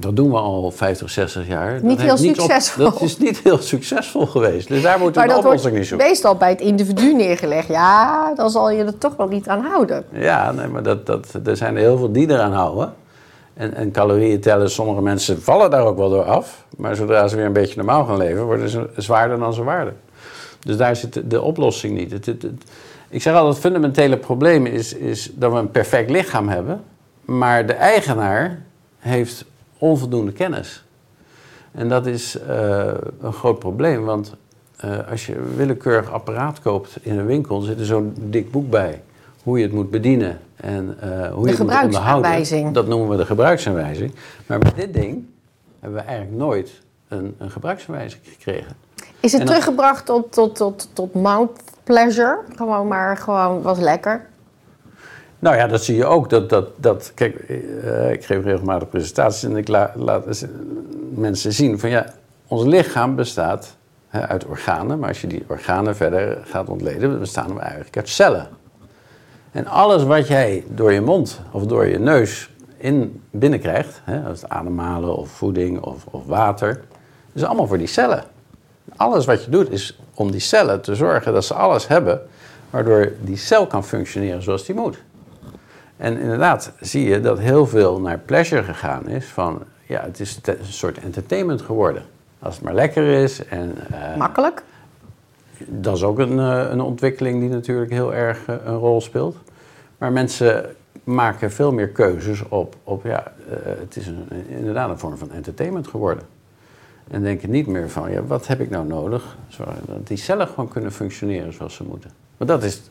Dat 0.00 0.16
doen 0.16 0.30
we 0.30 0.36
al 0.36 0.70
50, 0.70 1.10
60 1.10 1.46
jaar. 1.48 1.72
Niet 1.72 1.82
dat 1.82 2.06
heel 2.06 2.16
heeft 2.16 2.38
op- 2.40 2.44
succesvol. 2.50 2.84
dat 2.84 3.00
is 3.02 3.18
niet 3.18 3.38
heel 3.38 3.58
succesvol 3.58 4.26
geweest. 4.26 4.68
Dus 4.68 4.82
daar 4.82 4.98
moeten 4.98 5.20
Maar 5.20 5.30
we 5.30 5.38
een 5.40 5.44
oplossing 5.46 5.76
niet 5.76 5.86
zoeken. 5.86 6.06
meestal 6.06 6.34
bij 6.34 6.48
het 6.50 6.60
individu 6.60 7.14
neergelegd. 7.14 7.68
Ja, 7.68 8.32
dan 8.34 8.50
zal 8.50 8.70
je 8.70 8.84
er 8.84 8.98
toch 8.98 9.16
wel 9.16 9.28
niet 9.28 9.48
aan 9.48 9.64
houden. 9.64 10.04
Ja, 10.12 10.52
nee, 10.52 10.66
maar 10.66 10.82
dat, 10.82 11.06
dat, 11.06 11.26
er 11.44 11.56
zijn 11.56 11.74
er 11.76 11.80
heel 11.80 11.98
veel 11.98 12.12
die 12.12 12.30
eraan 12.30 12.52
houden. 12.52 12.94
En, 13.54 13.74
en 13.74 13.90
calorieën 13.90 14.40
tellen, 14.40 14.70
sommige 14.70 15.02
mensen 15.02 15.42
vallen 15.42 15.70
daar 15.70 15.84
ook 15.84 15.96
wel 15.96 16.10
door 16.10 16.24
af. 16.24 16.64
Maar 16.76 16.96
zodra 16.96 17.28
ze 17.28 17.36
weer 17.36 17.44
een 17.44 17.52
beetje 17.52 17.76
normaal 17.76 18.04
gaan 18.04 18.16
leven, 18.16 18.44
worden 18.44 18.68
ze 18.68 18.88
zwaarder 18.96 19.38
dan 19.38 19.54
ze 19.54 19.64
waren. 19.64 19.96
Dus 20.60 20.76
daar 20.76 20.96
zit 20.96 21.12
de, 21.12 21.26
de 21.26 21.42
oplossing 21.42 21.96
niet. 21.98 22.10
Het, 22.12 22.26
het, 22.26 22.42
het- 22.42 22.62
ik 23.10 23.22
zeg 23.22 23.34
altijd, 23.34 23.52
het 23.54 23.62
fundamentele 23.62 24.16
probleem 24.16 24.66
is, 24.66 24.92
is 24.94 25.30
dat 25.34 25.52
we 25.52 25.58
een 25.58 25.70
perfect 25.70 26.10
lichaam 26.10 26.48
hebben. 26.48 26.80
Maar 27.24 27.66
de 27.66 27.72
eigenaar 27.72 28.62
heeft 28.98 29.44
onvoldoende 29.78 30.32
kennis. 30.32 30.84
En 31.72 31.88
dat 31.88 32.06
is 32.06 32.38
eh, 32.40 32.86
een 33.20 33.32
groot 33.32 33.58
probleem, 33.58 34.04
want 34.04 34.34
eh, 34.76 35.10
als 35.10 35.26
je 35.26 35.36
een 35.36 35.56
willekeurig 35.56 36.10
apparaat 36.12 36.60
koopt 36.60 36.96
in 37.00 37.18
een 37.18 37.26
winkel, 37.26 37.60
zit 37.60 37.78
er 37.78 37.86
zo'n 37.86 38.14
dik 38.20 38.50
boek 38.50 38.70
bij. 38.70 39.02
Hoe 39.42 39.58
je 39.58 39.64
het 39.64 39.72
moet 39.72 39.90
bedienen 39.90 40.38
en 40.56 40.96
eh, 41.00 41.08
hoe 41.32 41.44
je 41.44 41.50
het 41.50 41.58
moet 41.62 41.82
onderhouden. 41.82 42.72
Dat 42.72 42.86
noemen 42.86 43.08
we 43.08 43.16
de 43.16 43.26
gebruiksaanwijzing. 43.26 44.14
Maar 44.46 44.58
met 44.58 44.76
dit 44.76 44.92
ding 44.94 45.24
hebben 45.80 45.98
we 46.00 46.04
eigenlijk 46.06 46.38
nooit 46.38 46.80
een, 47.08 47.34
een 47.38 47.50
gebruiksaanwijzing 47.50 48.22
gekregen. 48.24 48.76
Is 49.20 49.32
het 49.32 49.40
En 49.40 49.46
dat- 49.46 49.46
teruggebracht 49.46 50.06
tot, 50.06 50.32
tot, 50.32 50.54
tot, 50.56 50.88
tot 50.92 51.14
mouth 51.14 51.50
pleasure? 51.84 52.38
Gewoon 52.56 52.88
maar, 52.88 53.16
gewoon 53.16 53.62
was 53.62 53.78
lekker. 53.78 54.26
Nou 55.38 55.56
ja, 55.56 55.66
dat 55.66 55.84
zie 55.84 55.96
je 55.96 56.04
ook. 56.04 56.30
Dat, 56.30 56.48
dat, 56.48 56.68
dat, 56.76 57.12
kijk, 57.14 57.34
eh, 57.38 58.12
ik 58.12 58.24
geef 58.24 58.44
regelmatig 58.44 58.88
presentaties 58.88 59.42
en 59.42 59.56
ik 59.56 59.68
la- 59.68 59.92
laat 59.96 60.46
mensen 61.14 61.52
zien 61.52 61.78
van 61.78 61.90
ja, 61.90 62.06
ons 62.46 62.64
lichaam 62.64 63.14
bestaat 63.16 63.76
hè, 64.08 64.28
uit 64.28 64.44
organen. 64.46 64.98
Maar 64.98 65.08
als 65.08 65.20
je 65.20 65.26
die 65.26 65.44
organen 65.48 65.96
verder 65.96 66.38
gaat 66.44 66.68
ontleden, 66.68 67.18
bestaan 67.18 67.54
we 67.54 67.60
eigenlijk 67.60 67.96
uit 67.96 68.08
cellen. 68.08 68.48
En 69.52 69.66
alles 69.66 70.02
wat 70.02 70.28
jij 70.28 70.64
door 70.68 70.92
je 70.92 71.00
mond 71.00 71.40
of 71.50 71.66
door 71.66 71.86
je 71.86 71.98
neus 71.98 72.50
in 72.76 73.22
binnenkrijgt, 73.30 74.00
hè, 74.04 74.28
als 74.28 74.48
ademhalen 74.48 75.16
of 75.16 75.28
voeding 75.28 75.80
of, 75.80 76.06
of 76.10 76.26
water, 76.26 76.80
is 77.32 77.44
allemaal 77.44 77.66
voor 77.66 77.78
die 77.78 77.86
cellen. 77.86 78.24
Alles 78.96 79.24
wat 79.24 79.44
je 79.44 79.50
doet 79.50 79.70
is 79.70 79.98
om 80.14 80.30
die 80.30 80.40
cellen 80.40 80.80
te 80.80 80.94
zorgen 80.94 81.32
dat 81.32 81.44
ze 81.44 81.54
alles 81.54 81.88
hebben, 81.88 82.20
waardoor 82.70 83.12
die 83.20 83.36
cel 83.36 83.66
kan 83.66 83.84
functioneren 83.84 84.42
zoals 84.42 84.64
die 84.64 84.74
moet. 84.74 85.02
En 85.98 86.18
inderdaad 86.18 86.72
zie 86.80 87.08
je 87.08 87.20
dat 87.20 87.38
heel 87.38 87.66
veel 87.66 88.00
naar 88.00 88.18
pleasure 88.18 88.62
gegaan 88.62 89.08
is. 89.08 89.26
Van 89.26 89.62
ja, 89.86 90.02
het 90.02 90.20
is 90.20 90.38
een 90.42 90.56
soort 90.64 90.98
entertainment 90.98 91.62
geworden. 91.62 92.02
Als 92.38 92.54
het 92.54 92.64
maar 92.64 92.74
lekker 92.74 93.22
is. 93.22 93.44
En 93.44 93.74
eh, 93.90 94.16
Makkelijk. 94.16 94.62
dat 95.58 95.96
is 95.96 96.02
ook 96.02 96.18
een, 96.18 96.38
eh, 96.38 96.70
een 96.70 96.80
ontwikkeling 96.80 97.40
die 97.40 97.48
natuurlijk 97.48 97.90
heel 97.90 98.14
erg 98.14 98.46
eh, 98.46 98.54
een 98.64 98.76
rol 98.76 99.00
speelt. 99.00 99.36
Maar 99.98 100.12
mensen 100.12 100.74
maken 101.04 101.50
veel 101.50 101.72
meer 101.72 101.88
keuzes 101.88 102.48
op, 102.48 102.76
op 102.84 103.04
ja, 103.04 103.32
het 103.62 103.96
is 103.96 104.06
een, 104.06 104.28
inderdaad 104.48 104.90
een 104.90 104.98
vorm 104.98 105.16
van 105.16 105.32
entertainment 105.32 105.88
geworden. 105.88 106.24
En 107.10 107.22
denken 107.22 107.50
niet 107.50 107.66
meer 107.66 107.90
van, 107.90 108.10
ja, 108.10 108.22
wat 108.22 108.46
heb 108.46 108.60
ik 108.60 108.70
nou 108.70 108.86
nodig? 108.86 109.36
Zodat 109.48 109.74
die 110.04 110.16
cellen 110.16 110.48
gewoon 110.48 110.68
kunnen 110.68 110.92
functioneren 110.92 111.52
zoals 111.52 111.74
ze 111.74 111.84
moeten. 111.84 112.10
Maar 112.36 112.48
dat 112.48 112.62
is 112.62 112.82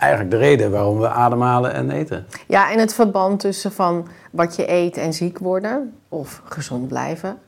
eigenlijk 0.00 0.30
de 0.30 0.36
reden 0.36 0.70
waarom 0.70 0.98
we 0.98 1.08
ademhalen 1.08 1.72
en 1.72 1.90
eten. 1.90 2.26
Ja, 2.46 2.70
en 2.72 2.78
het 2.78 2.94
verband 2.94 3.40
tussen 3.40 3.72
van 3.72 4.08
wat 4.30 4.56
je 4.56 4.70
eet 4.70 4.96
en 4.96 5.12
ziek 5.12 5.38
worden 5.38 5.94
of 6.08 6.42
gezond 6.44 6.88
blijven. 6.88 7.38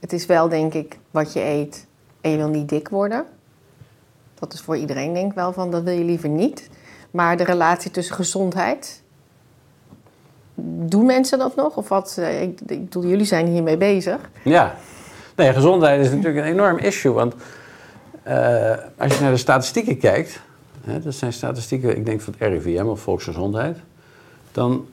Het 0.00 0.12
is 0.12 0.26
wel, 0.26 0.48
denk 0.48 0.74
ik, 0.74 0.98
wat 1.10 1.32
je 1.32 1.40
eet 1.44 1.86
en 2.20 2.30
je 2.30 2.36
wil 2.36 2.48
niet 2.48 2.68
dik 2.68 2.88
worden. 2.88 3.24
Dat 4.38 4.52
is 4.52 4.60
voor 4.60 4.76
iedereen 4.76 5.14
denk 5.14 5.30
ik 5.30 5.36
wel 5.36 5.52
van, 5.52 5.70
dat 5.70 5.82
wil 5.82 5.94
je 5.94 6.04
liever 6.04 6.28
niet. 6.28 6.68
Maar 7.10 7.36
de 7.36 7.44
relatie 7.44 7.90
tussen 7.90 8.14
gezondheid, 8.14 9.02
doen 10.86 11.06
mensen 11.06 11.38
dat 11.38 11.56
nog? 11.56 11.76
Of 11.76 11.88
wat? 11.88 12.16
Eh, 12.18 12.42
Ik, 12.42 12.60
ik 12.60 12.84
bedoel, 12.84 13.04
jullie 13.06 13.26
zijn 13.26 13.46
hiermee 13.46 13.76
bezig. 13.76 14.18
Ja, 14.42 14.74
nee, 15.36 15.52
gezondheid 15.52 16.00
is 16.00 16.10
natuurlijk 16.10 16.36
een 16.36 16.52
enorm 16.52 16.78
issue. 16.78 17.12
Want 17.12 17.34
eh, 18.22 18.70
als 18.98 19.14
je 19.14 19.20
naar 19.22 19.30
de 19.30 19.36
statistieken 19.36 19.98
kijkt, 19.98 20.40
hè, 20.84 21.00
dat 21.00 21.14
zijn 21.14 21.32
statistieken, 21.32 21.96
ik 21.96 22.06
denk 22.06 22.20
van 22.20 22.34
het 22.38 22.48
RIVM 22.48 22.86
of 22.86 23.00
Volksgezondheid, 23.00 23.78
dan, 24.52 24.86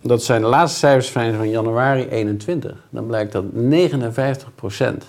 dat 0.00 0.22
zijn 0.22 0.40
de 0.40 0.46
laatste 0.46 0.78
cijfers 0.78 1.10
van 1.10 1.50
januari 1.50 2.08
21. 2.08 2.76
Dan 2.90 3.06
blijkt 3.06 3.32
dat 3.32 3.44
59% 3.44 5.04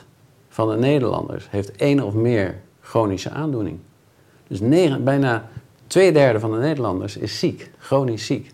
van 0.49 0.69
de 0.69 0.77
Nederlanders 0.77 1.47
heeft 1.49 1.71
één 1.71 2.01
of 2.01 2.13
meer 2.13 2.55
chronische 2.81 3.29
aandoening. 3.29 3.77
Dus 4.47 4.59
bijna 4.99 5.49
twee 5.87 6.11
derde 6.11 6.39
van 6.39 6.51
de 6.51 6.57
Nederlanders 6.57 7.17
is 7.17 7.39
ziek, 7.39 7.71
chronisch 7.79 8.25
ziek. 8.25 8.51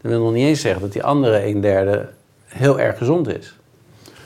Dat 0.00 0.10
wil 0.10 0.22
nog 0.22 0.32
niet 0.32 0.46
eens 0.46 0.60
zeggen 0.60 0.80
dat 0.80 0.92
die 0.92 1.04
andere 1.04 1.46
een 1.46 1.60
derde 1.60 2.08
heel 2.44 2.80
erg 2.80 2.98
gezond 2.98 3.28
is. 3.28 3.54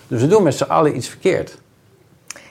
Dus 0.09 0.21
we 0.21 0.27
doen 0.27 0.43
met 0.43 0.55
z'n 0.55 0.65
allen 0.65 0.97
iets 0.97 1.09
verkeerd. 1.09 1.59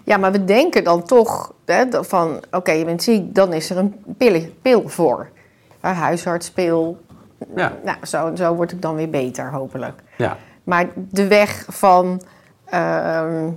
Ja, 0.04 0.18
maar 0.18 0.32
we 0.32 0.44
denken 0.44 0.84
dan 0.84 1.04
toch 1.04 1.54
hè, 1.66 2.04
van, 2.04 2.40
oké, 2.52 2.72
je 2.72 2.86
bent 2.86 3.04
ziek, 3.04 3.36
dan 3.36 3.54
is 3.54 3.70
er 3.70 3.78
een 3.78 3.96
pil, 4.18 4.42
pil 4.62 4.90
voor. 4.90 5.30
Een 5.82 5.94
huisartspil. 5.94 6.98
Ja. 7.56 7.74
Nou, 7.84 7.98
zo, 8.06 8.36
zo 8.36 8.56
word 8.56 8.72
ik 8.72 8.82
dan 8.82 8.96
weer 8.96 9.10
beter, 9.10 9.52
hopelijk. 9.52 10.02
Ja, 10.18 10.38
Maar 10.64 10.88
de 10.96 11.28
weg 11.28 11.66
van, 11.70 12.22
ehm, 12.66 13.50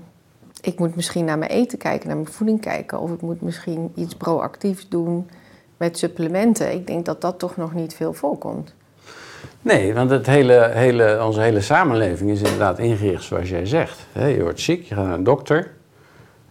ik 0.61 0.79
moet 0.79 0.97
misschien 0.97 1.25
naar 1.25 1.38
mijn 1.38 1.50
eten 1.50 1.79
kijken, 1.79 2.09
naar 2.09 2.17
mijn 2.17 2.33
voeding 2.33 2.61
kijken, 2.61 2.99
of 2.99 3.11
ik 3.11 3.21
moet 3.21 3.43
misschien 3.43 3.93
iets 3.95 4.15
proactiefs 4.15 4.88
doen 4.88 5.31
met 5.76 5.99
supplementen. 5.99 6.73
Ik 6.73 6.87
denk 6.87 7.05
dat 7.05 7.21
dat 7.21 7.38
toch 7.38 7.57
nog 7.57 7.75
niet 7.75 7.95
veel 7.95 8.12
voorkomt. 8.12 8.75
nee, 9.62 9.95
want 9.95 10.11
het 10.11 10.26
hele, 10.26 10.71
hele, 10.73 11.25
onze 11.25 11.41
hele 11.41 11.61
samenleving 11.61 12.31
is 12.31 12.43
inderdaad 12.43 12.79
ingericht 12.79 13.23
zoals 13.23 13.49
jij 13.49 13.67
zegt. 13.67 14.07
Je 14.12 14.43
wordt 14.43 14.61
ziek, 14.61 14.85
je 14.85 14.95
gaat 14.95 15.05
naar 15.05 15.15
een 15.15 15.25
dokter. 15.25 15.75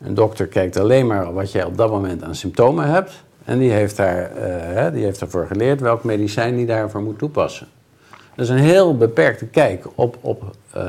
Een 0.02 0.14
dokter 0.14 0.48
kijkt 0.48 0.78
alleen 0.78 1.08
maar 1.08 1.34
wat 1.34 1.52
jij 1.52 1.64
op 1.64 1.78
dat 1.78 1.90
moment 1.90 2.24
aan 2.24 2.36
symptomen 2.36 2.88
hebt. 2.88 3.24
En 3.46 3.60
die 3.60 3.72
heeft, 3.72 3.98
daar, 3.98 4.32
eh, 4.32 4.94
die 4.94 5.04
heeft 5.04 5.22
ervoor 5.22 5.48
geleerd 5.48 5.82
welk 5.82 6.04
medicijn 6.04 6.56
die 6.56 6.66
daarvoor 6.66 7.02
moet 7.02 7.18
toepassen. 7.18 7.68
Dat 8.10 8.46
is 8.46 8.50
een 8.50 8.58
heel 8.58 8.98
beperkte 8.98 9.46
kijk 9.46 9.86
op, 9.96 10.18
op 10.22 10.56
eh, 10.72 10.84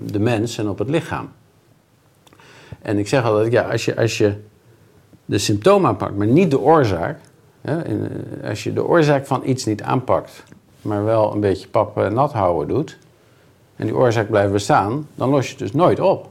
de 0.00 0.18
mens 0.18 0.58
en 0.58 0.68
op 0.68 0.78
het 0.78 0.88
lichaam. 0.88 1.28
En 2.82 2.98
ik 2.98 3.08
zeg 3.08 3.24
altijd, 3.24 3.52
ja, 3.52 3.70
als 3.70 3.84
je, 3.84 3.96
als 3.96 4.18
je 4.18 4.34
de 5.24 5.38
symptomen 5.38 5.88
aanpakt, 5.88 6.16
maar 6.16 6.26
niet 6.26 6.50
de 6.50 6.60
oorzaak. 6.60 7.18
Hè, 7.60 7.82
eh, 7.82 8.48
als 8.48 8.64
je 8.64 8.72
de 8.72 8.84
oorzaak 8.84 9.26
van 9.26 9.42
iets 9.44 9.64
niet 9.64 9.82
aanpakt, 9.82 10.44
maar 10.82 11.04
wel 11.04 11.32
een 11.32 11.40
beetje 11.40 11.68
pap 11.68 12.10
nat 12.10 12.32
houden 12.32 12.74
doet, 12.74 12.98
en 13.76 13.86
die 13.86 13.96
oorzaak 13.96 14.28
blijft 14.28 14.52
bestaan, 14.52 15.08
dan 15.14 15.28
los 15.30 15.44
je 15.44 15.50
het 15.50 15.58
dus 15.58 15.72
nooit 15.72 16.00
op. 16.00 16.28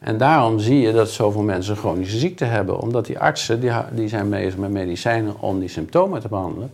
En 0.00 0.16
daarom 0.16 0.58
zie 0.58 0.80
je 0.80 0.92
dat 0.92 1.08
zoveel 1.08 1.42
mensen 1.42 1.76
chronische 1.76 2.18
ziekte 2.18 2.44
hebben, 2.44 2.78
omdat 2.78 3.06
die 3.06 3.18
artsen 3.18 3.60
die, 3.60 3.70
die 3.92 4.08
zijn 4.08 4.30
bezig 4.30 4.56
met 4.56 4.70
medicijnen 4.70 5.40
om 5.40 5.58
die 5.58 5.68
symptomen 5.68 6.20
te 6.20 6.28
behandelen. 6.28 6.70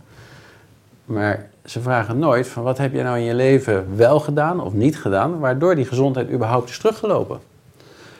Maar 1.05 1.49
ze 1.65 1.81
vragen 1.81 2.19
nooit 2.19 2.47
van 2.47 2.63
wat 2.63 2.77
heb 2.77 2.93
je 2.93 3.03
nou 3.03 3.17
in 3.17 3.23
je 3.23 3.33
leven 3.33 3.95
wel 3.95 4.19
gedaan 4.19 4.61
of 4.61 4.73
niet 4.73 4.99
gedaan, 4.99 5.39
waardoor 5.39 5.75
die 5.75 5.85
gezondheid 5.85 6.31
überhaupt 6.31 6.69
is 6.69 6.77
teruggelopen. 6.77 7.39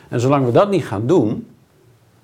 En 0.08 0.20
zolang 0.20 0.46
we 0.46 0.52
dat 0.52 0.70
niet 0.70 0.84
gaan 0.84 1.06
doen, 1.06 1.46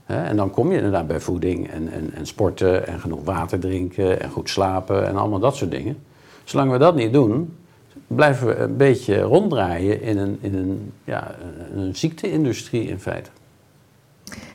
hè, 0.04 0.22
en 0.22 0.36
dan 0.36 0.50
kom 0.50 0.70
je 0.70 0.76
inderdaad 0.76 1.06
bij 1.06 1.20
voeding 1.20 1.70
en, 1.70 1.92
en, 1.92 2.10
en 2.14 2.26
sporten 2.26 2.86
en 2.86 3.00
genoeg 3.00 3.24
water 3.24 3.58
drinken 3.58 4.20
en 4.20 4.30
goed 4.30 4.50
slapen 4.50 5.06
en 5.06 5.16
allemaal 5.16 5.38
dat 5.38 5.56
soort 5.56 5.70
dingen. 5.70 5.98
Zolang 6.44 6.70
we 6.70 6.78
dat 6.78 6.94
niet 6.94 7.12
doen, 7.12 7.56
blijven 8.06 8.46
we 8.46 8.56
een 8.56 8.76
beetje 8.76 9.20
ronddraaien 9.20 10.02
in 10.02 10.18
een, 10.18 10.38
in 10.40 10.54
een, 10.54 10.92
ja, 11.04 11.34
een 11.74 11.96
ziekteindustrie 11.96 12.88
in 12.88 13.00
feite. 13.00 13.30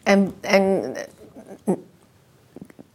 En, 0.03 0.31
en 0.41 0.93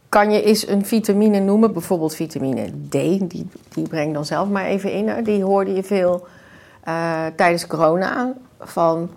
kan 0.09 0.31
je 0.31 0.41
eens 0.41 0.67
een 0.67 0.85
vitamine 0.85 1.39
noemen, 1.39 1.73
bijvoorbeeld 1.73 2.15
vitamine 2.15 2.69
D, 2.89 2.91
die, 2.91 3.47
die 3.73 3.87
breng 3.89 4.13
dan 4.13 4.25
zelf 4.25 4.49
maar 4.49 4.65
even 4.65 4.91
in. 4.91 5.23
Die 5.23 5.43
hoorde 5.43 5.73
je 5.73 5.83
veel 5.83 6.27
eh, 6.83 7.25
tijdens 7.35 7.67
corona. 7.67 8.33
Van, 8.59 9.09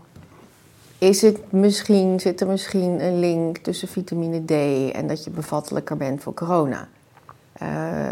is 0.99 1.23
het 1.23 1.52
misschien, 1.52 2.20
zit 2.20 2.40
er 2.40 2.47
misschien 2.47 3.04
een 3.04 3.18
link 3.18 3.58
tussen 3.58 3.88
vitamine 3.88 4.44
D 4.44 4.50
en 4.92 5.06
dat 5.06 5.25
je 5.25 5.30
bevattelijker 5.30 5.97
bent 5.97 6.23
voor 6.23 6.35
corona? 6.35 6.88
Eh, 7.59 7.69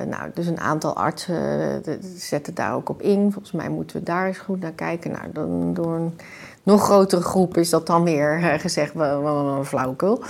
nou, 0.09 0.31
dus 0.35 0.47
een 0.47 0.61
aantal 0.61 0.95
artsen 0.95 1.37
eh, 1.85 1.95
zetten 2.17 2.55
daar 2.55 2.75
ook 2.75 2.89
op 2.89 3.03
in. 3.03 3.33
Volgens 3.33 3.53
mij 3.53 3.69
moeten 3.69 3.97
we 3.97 4.03
daar 4.03 4.27
eens 4.27 4.39
goed 4.39 4.61
naar 4.61 4.73
kijken. 4.73 5.11
Nou, 5.11 5.25
dan 5.33 5.75
door 5.75 5.97
een 5.97 6.15
nog 6.63 6.83
grotere 6.83 7.23
groep 7.23 7.57
is 7.57 7.71
dat 7.71 7.87
dan 7.87 8.05
weer 8.05 8.39
eh, 8.43 8.59
gezegd, 8.59 8.95
wel 8.95 9.27
een 9.27 9.65
flauwekul. 9.65 10.23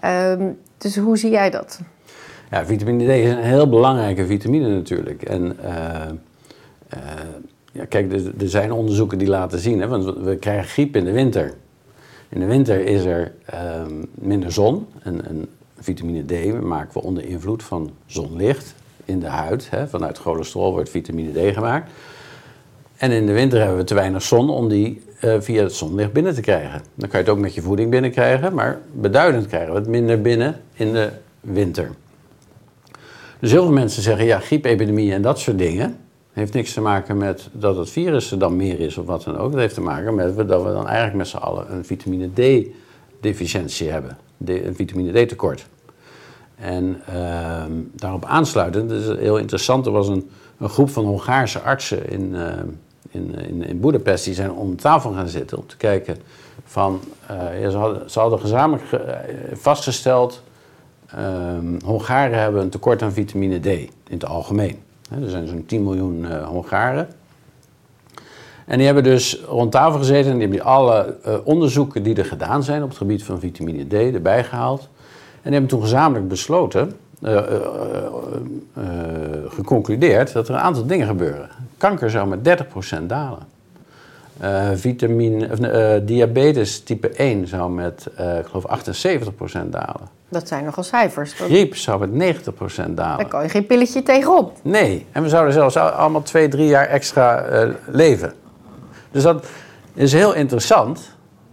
Ehm, 0.00 0.50
dus 0.78 0.96
hoe 0.96 1.18
zie 1.18 1.30
jij 1.30 1.50
dat? 1.50 1.80
Ja, 2.50 2.66
vitamine 2.66 3.04
D 3.04 3.08
is 3.08 3.30
een 3.30 3.38
heel 3.38 3.68
belangrijke 3.68 4.26
vitamine 4.26 4.68
natuurlijk. 4.68 5.22
En 5.22 5.56
ja, 7.72 7.84
kijk, 7.84 8.12
er, 8.12 8.32
er 8.40 8.48
zijn 8.48 8.72
onderzoeken 8.72 9.18
die 9.18 9.28
laten 9.28 9.58
zien, 9.58 9.80
hè, 9.80 9.88
want 9.88 10.04
we, 10.04 10.36
krijgen 10.36 10.64
griep 10.64 10.96
in 10.96 11.04
de 11.04 11.12
winter. 11.12 11.52
In 12.28 12.40
de 12.40 12.46
winter 12.46 12.84
is 12.84 13.04
er 13.04 13.32
ehm, 13.44 14.04
minder 14.14 14.52
zon 14.52 14.86
en 15.02 15.48
vitamine 15.82 16.24
D 16.24 16.62
maken 16.62 16.92
we 16.92 17.06
onder 17.06 17.24
invloed 17.24 17.62
van 17.62 17.90
zonlicht 18.06 18.74
in 19.04 19.20
de 19.20 19.26
huid. 19.26 19.70
Hè. 19.70 19.88
Vanuit 19.88 20.18
cholesterol 20.18 20.72
wordt 20.72 20.90
vitamine 20.90 21.50
D 21.50 21.54
gemaakt. 21.54 21.90
En 22.96 23.10
in 23.10 23.26
de 23.26 23.32
winter 23.32 23.58
hebben 23.58 23.76
we 23.76 23.84
te 23.84 23.94
weinig 23.94 24.22
zon 24.22 24.50
om 24.50 24.68
die 24.68 25.02
eh, 25.20 25.34
via 25.38 25.62
het 25.62 25.72
zonlicht 25.72 26.12
binnen 26.12 26.34
te 26.34 26.40
krijgen. 26.40 26.82
Dan 26.94 27.08
kan 27.08 27.20
je 27.20 27.26
het 27.26 27.34
ook 27.34 27.42
met 27.42 27.54
je 27.54 27.62
voeding 27.62 27.90
binnenkrijgen, 27.90 28.54
maar 28.54 28.80
beduidend 28.92 29.46
krijgen 29.46 29.72
we 29.72 29.78
het 29.78 29.88
minder 29.88 30.20
binnen 30.20 30.60
in 30.72 30.92
de 30.92 31.10
winter. 31.40 31.90
Dus 33.38 33.50
heel 33.50 33.62
veel 33.62 33.72
mensen 33.72 34.02
zeggen, 34.02 34.24
ja, 34.24 34.38
griepepidemie 34.38 35.12
en 35.12 35.22
dat 35.22 35.38
soort 35.38 35.58
dingen... 35.58 35.96
heeft 36.32 36.52
niks 36.52 36.72
te 36.72 36.80
maken 36.80 37.16
met 37.16 37.48
dat 37.52 37.76
het 37.76 37.90
virus 37.90 38.30
er 38.30 38.38
dan 38.38 38.56
meer 38.56 38.80
is 38.80 38.96
of 38.98 39.06
wat 39.06 39.24
dan 39.24 39.36
ook. 39.36 39.50
Dat 39.50 39.60
heeft 39.60 39.74
te 39.74 39.80
maken 39.80 40.14
met 40.14 40.36
dat 40.36 40.62
we 40.62 40.72
dan 40.72 40.86
eigenlijk 40.86 41.16
met 41.16 41.28
z'n 41.28 41.36
allen 41.36 41.72
een 41.72 41.84
vitamine 41.84 42.28
D-deficiëntie 42.32 43.90
hebben. 43.90 44.18
Een 44.48 44.74
vitamine 44.74 45.24
D-tekort. 45.24 45.66
En 46.54 47.00
ehm, 47.06 47.72
daarop 47.92 48.24
aansluitend, 48.24 48.88
dat 48.90 49.00
is 49.00 49.06
heel 49.18 49.36
interessant, 49.38 49.86
er 49.86 49.92
was 49.92 50.08
een, 50.08 50.30
een 50.58 50.68
groep 50.68 50.90
van 50.90 51.04
Hongaarse 51.04 51.60
artsen 51.60 52.10
in, 52.10 52.34
ehm, 52.34 52.66
in, 53.10 53.34
in, 53.48 53.64
in 53.64 53.80
Boedapest, 53.80 54.24
die 54.24 54.34
zijn 54.34 54.52
om 54.52 54.76
tafel 54.76 55.12
gaan 55.12 55.28
zitten 55.28 55.58
om 55.58 55.66
te 55.66 55.76
kijken 55.76 56.16
van, 56.64 57.00
eh, 57.26 57.68
ze, 57.70 57.76
hadden, 57.76 58.10
ze 58.10 58.18
hadden 58.20 58.38
gezamenlijk 58.40 58.88
ge- 58.88 58.96
eh, 58.96 59.56
vastgesteld, 59.56 60.42
ehm, 61.06 61.80
Hongaren 61.84 62.38
hebben 62.38 62.62
een 62.62 62.68
tekort 62.70 63.02
aan 63.02 63.12
vitamine 63.12 63.58
D 63.60 63.66
in 63.66 63.88
het 64.08 64.24
algemeen. 64.24 64.78
Er 65.22 65.30
zijn 65.30 65.46
zo'n 65.48 65.66
10 65.66 65.82
miljoen 65.82 66.24
eh, 66.30 66.46
Hongaren. 66.48 67.08
En 68.66 68.76
die 68.76 68.86
hebben 68.86 69.04
dus 69.04 69.40
rond 69.48 69.72
tafel 69.72 69.98
gezeten 69.98 70.30
en 70.32 70.38
die 70.38 70.48
hebben 70.48 70.66
alle 70.66 71.16
eh, 71.24 71.34
onderzoeken 71.44 72.02
die 72.02 72.14
er 72.16 72.24
gedaan 72.24 72.62
zijn 72.62 72.82
op 72.82 72.88
het 72.88 72.98
gebied 72.98 73.24
van 73.24 73.40
vitamine 73.40 73.84
D 73.86 73.92
erbij 74.14 74.44
gehaald. 74.44 74.80
En 74.80 74.88
die 75.42 75.52
hebben 75.52 75.70
toen 75.70 75.80
gezamenlijk 75.82 76.28
besloten, 76.28 76.96
eh, 77.22 77.36
eh, 77.36 77.44
geconcludeerd, 79.48 80.32
dat 80.32 80.48
er 80.48 80.54
een 80.54 80.60
aantal 80.60 80.86
dingen 80.86 81.06
gebeuren. 81.06 81.48
Kanker 81.78 82.10
zou 82.10 82.28
met 82.28 82.44
30% 82.44 83.08
dalen. 83.08 83.50
Vitamine, 84.74 85.48
of, 85.52 85.58
diabetes 86.04 86.82
type 86.82 87.08
1 87.16 87.46
zou 87.48 87.70
met, 87.70 88.06
ik 88.40 88.46
geloof, 88.46 88.64
78% 88.66 89.72
dalen. 89.72 90.08
Dat 90.28 90.48
zijn 90.48 90.64
nogal 90.64 90.82
cijfers. 90.84 91.36
Dat- 91.38 91.46
Griep 91.48 91.76
zou 91.76 92.08
met 92.08 92.12
90% 92.12 92.96
dalen. 92.96 93.16
Daar 93.18 93.28
kan 93.28 93.42
je 93.42 93.48
geen 93.48 93.66
pilletje 93.66 94.02
tegenop. 94.02 94.56
Nee, 94.62 95.06
en 95.12 95.22
we 95.22 95.28
zouden 95.28 95.52
zelfs 95.52 95.76
al- 95.76 95.88
allemaal 95.88 96.22
twee, 96.22 96.48
drie 96.48 96.66
jaar 96.66 96.86
extra 96.86 97.44
leven. 97.90 98.32
Dus 99.12 99.22
dat 99.22 99.46
is 99.94 100.12
heel 100.12 100.34
interessant. 100.34 101.10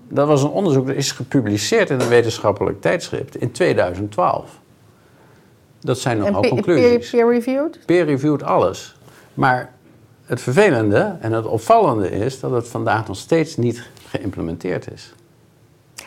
Dat 0.07 0.27
was 0.27 0.43
een 0.43 0.49
onderzoek 0.49 0.87
dat 0.87 0.95
is 0.95 1.11
gepubliceerd 1.11 1.89
in 1.89 1.99
een 1.99 2.07
wetenschappelijk 2.07 2.81
tijdschrift 2.81 3.35
in 3.35 3.51
2012. 3.51 4.59
Dat 5.79 5.99
zijn 5.99 6.17
nogal 6.17 6.41
pe- 6.41 6.47
conclusies. 6.49 7.09
peer- 7.09 7.21
peer-reviewed? 7.23 7.79
Peer-reviewed 7.85 8.43
alles. 8.43 8.95
Maar 9.33 9.73
het 10.25 10.41
vervelende 10.41 11.17
en 11.19 11.31
het 11.31 11.45
opvallende 11.45 12.09
is 12.09 12.39
dat 12.39 12.51
het 12.51 12.67
vandaag 12.67 13.07
nog 13.07 13.17
steeds 13.17 13.57
niet 13.57 13.83
geïmplementeerd 14.09 14.91
is. 14.93 15.13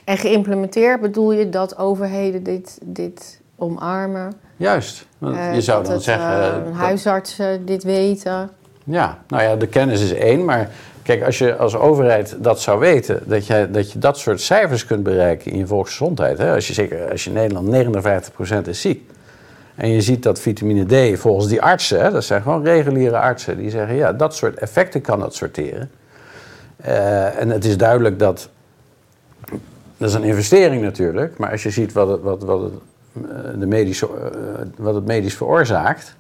En 0.05 0.19
geïmplementeerd 0.19 1.01
bedoel 1.01 1.33
je 1.33 1.49
dat 1.49 1.79
overheden 1.79 2.43
dit, 2.43 2.79
dit 2.85 3.41
omarmen? 3.57 4.33
Juist. 4.57 5.07
Want 5.19 5.37
Eh, 5.37 5.55
je 5.55 5.61
zou 5.61 5.77
dat 5.79 5.87
dan 5.87 5.95
het, 5.95 6.05
zeggen. 6.05 6.29
eh, 6.31 6.47
eh, 6.57 6.65
dat- 6.65 6.73
huisartsen 6.75 7.67
dit 7.67 7.83
weten? 7.83 8.51
Ja, 8.85 9.19
nou 9.29 9.43
ja, 9.43 9.57
de 9.57 9.67
kennis 9.67 10.01
is 10.03 10.13
één, 10.13 10.45
maar 10.45 10.71
kijk, 11.03 11.25
als 11.25 11.39
je 11.39 11.57
als 11.57 11.77
overheid 11.77 12.37
dat 12.39 12.61
zou 12.61 12.81
weten, 12.81 13.23
dat 13.27 13.47
je 13.47 13.69
dat, 13.71 13.93
je 13.93 13.99
dat 13.99 14.19
soort 14.19 14.41
cijfers 14.41 14.87
kunt 14.87 15.03
bereiken 15.03 15.53
in 15.53 15.59
je 15.59 15.67
volksgezondheid, 15.67 16.39
hè, 16.39 16.55
als 16.55 16.67
je 16.67 16.73
zeker 16.73 17.11
als 17.11 17.25
je 17.25 17.31
in 17.31 17.37
Nederland 17.37 17.69
59% 18.67 18.69
is 18.69 18.81
ziek, 18.81 19.11
en 19.75 19.89
je 19.89 20.01
ziet 20.01 20.23
dat 20.23 20.41
vitamine 20.41 21.15
D 21.15 21.19
volgens 21.19 21.49
die 21.49 21.63
artsen, 21.63 22.01
hè, 22.01 22.11
dat 22.11 22.25
zijn 22.25 22.43
gewoon 22.43 22.65
reguliere 22.65 23.19
artsen, 23.19 23.57
die 23.57 23.71
zeggen 23.71 23.95
ja, 23.95 24.13
dat 24.13 24.35
soort 24.35 24.59
effecten 24.59 25.01
kan 25.01 25.19
dat 25.21 25.35
sorteren. 25.35 25.91
Eh, 26.77 27.41
en 27.41 27.51
het 27.51 27.65
is 27.65 27.77
duidelijk 27.77 28.19
dat, 28.19 28.49
dat 29.97 30.09
is 30.09 30.15
een 30.15 30.23
investering 30.23 30.83
natuurlijk, 30.83 31.39
maar 31.39 31.51
als 31.51 31.63
je 31.63 31.71
ziet 31.71 31.93
wat 31.93 32.09
het, 32.09 32.21
wat, 32.21 32.43
wat 32.43 32.61
het, 32.61 32.73
eh, 33.31 33.61
de 33.61 33.67
medische, 33.67 34.07
eh, 34.07 34.67
wat 34.77 34.95
het 34.95 35.07
medisch 35.07 35.35
veroorzaakt, 35.35 36.17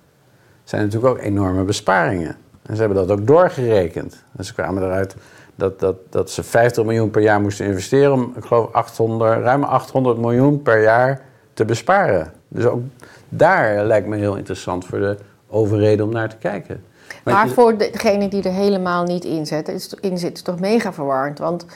zijn 0.64 0.82
natuurlijk 0.82 1.12
ook 1.12 1.20
enorme 1.20 1.62
besparingen. 1.62 2.36
En 2.62 2.74
ze 2.74 2.82
hebben 2.82 3.06
dat 3.06 3.18
ook 3.18 3.26
doorgerekend. 3.26 4.24
En 4.36 4.44
ze 4.44 4.54
kwamen 4.54 4.82
eruit 4.82 5.16
dat, 5.54 5.80
dat, 5.80 5.96
dat 6.10 6.30
ze 6.30 6.42
50 6.42 6.84
miljoen 6.84 7.10
per 7.10 7.22
jaar 7.22 7.40
moesten 7.40 7.66
investeren 7.66 8.12
om, 8.12 8.32
ik 8.36 8.44
geloof, 8.44 8.72
800, 8.72 9.42
ruim 9.42 9.64
800 9.64 10.18
miljoen 10.18 10.62
per 10.62 10.82
jaar 10.82 11.20
te 11.54 11.64
besparen. 11.64 12.32
Dus 12.48 12.64
ook 12.64 12.82
daar 13.28 13.84
lijkt 13.84 14.06
me 14.06 14.16
heel 14.16 14.36
interessant 14.36 14.84
voor 14.84 14.98
de 14.98 15.16
overheden 15.48 16.06
om 16.06 16.12
naar 16.12 16.28
te 16.28 16.36
kijken. 16.36 16.84
Maar 17.24 17.48
voor 17.48 17.76
degene 17.76 18.28
die 18.28 18.42
er 18.42 18.52
helemaal 18.52 19.04
niet 19.04 19.24
in 19.24 19.46
zit, 19.46 19.68
is, 19.68 19.94
in 20.00 20.18
zit, 20.18 20.32
is 20.32 20.42
toch 20.42 20.60
mega 20.60 20.92
verwarrend. 20.92 21.38
Want 21.38 21.66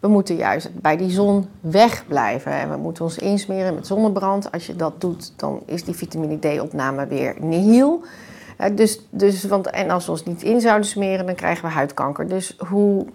we 0.00 0.08
moeten 0.08 0.36
juist 0.36 0.80
bij 0.80 0.96
die 0.96 1.10
zon 1.10 1.48
wegblijven. 1.60 2.52
En 2.52 2.70
we 2.70 2.76
moeten 2.76 3.04
ons 3.04 3.18
insmeren 3.18 3.74
met 3.74 3.86
zonnebrand. 3.86 4.52
Als 4.52 4.66
je 4.66 4.76
dat 4.76 5.00
doet, 5.00 5.32
dan 5.36 5.62
is 5.66 5.84
die 5.84 5.94
vitamine 5.94 6.38
D-opname 6.38 7.06
weer 7.06 7.34
nihil. 7.38 8.02
Dus, 8.74 9.00
dus, 9.10 9.44
want, 9.44 9.70
en 9.70 9.90
als 9.90 10.04
we 10.04 10.10
ons 10.10 10.24
niet 10.24 10.42
in 10.42 10.60
zouden 10.60 10.86
smeren, 10.86 11.26
dan 11.26 11.34
krijgen 11.34 11.64
we 11.64 11.70
huidkanker. 11.70 12.28
Dus 12.28 12.56
hoe... 12.68 13.06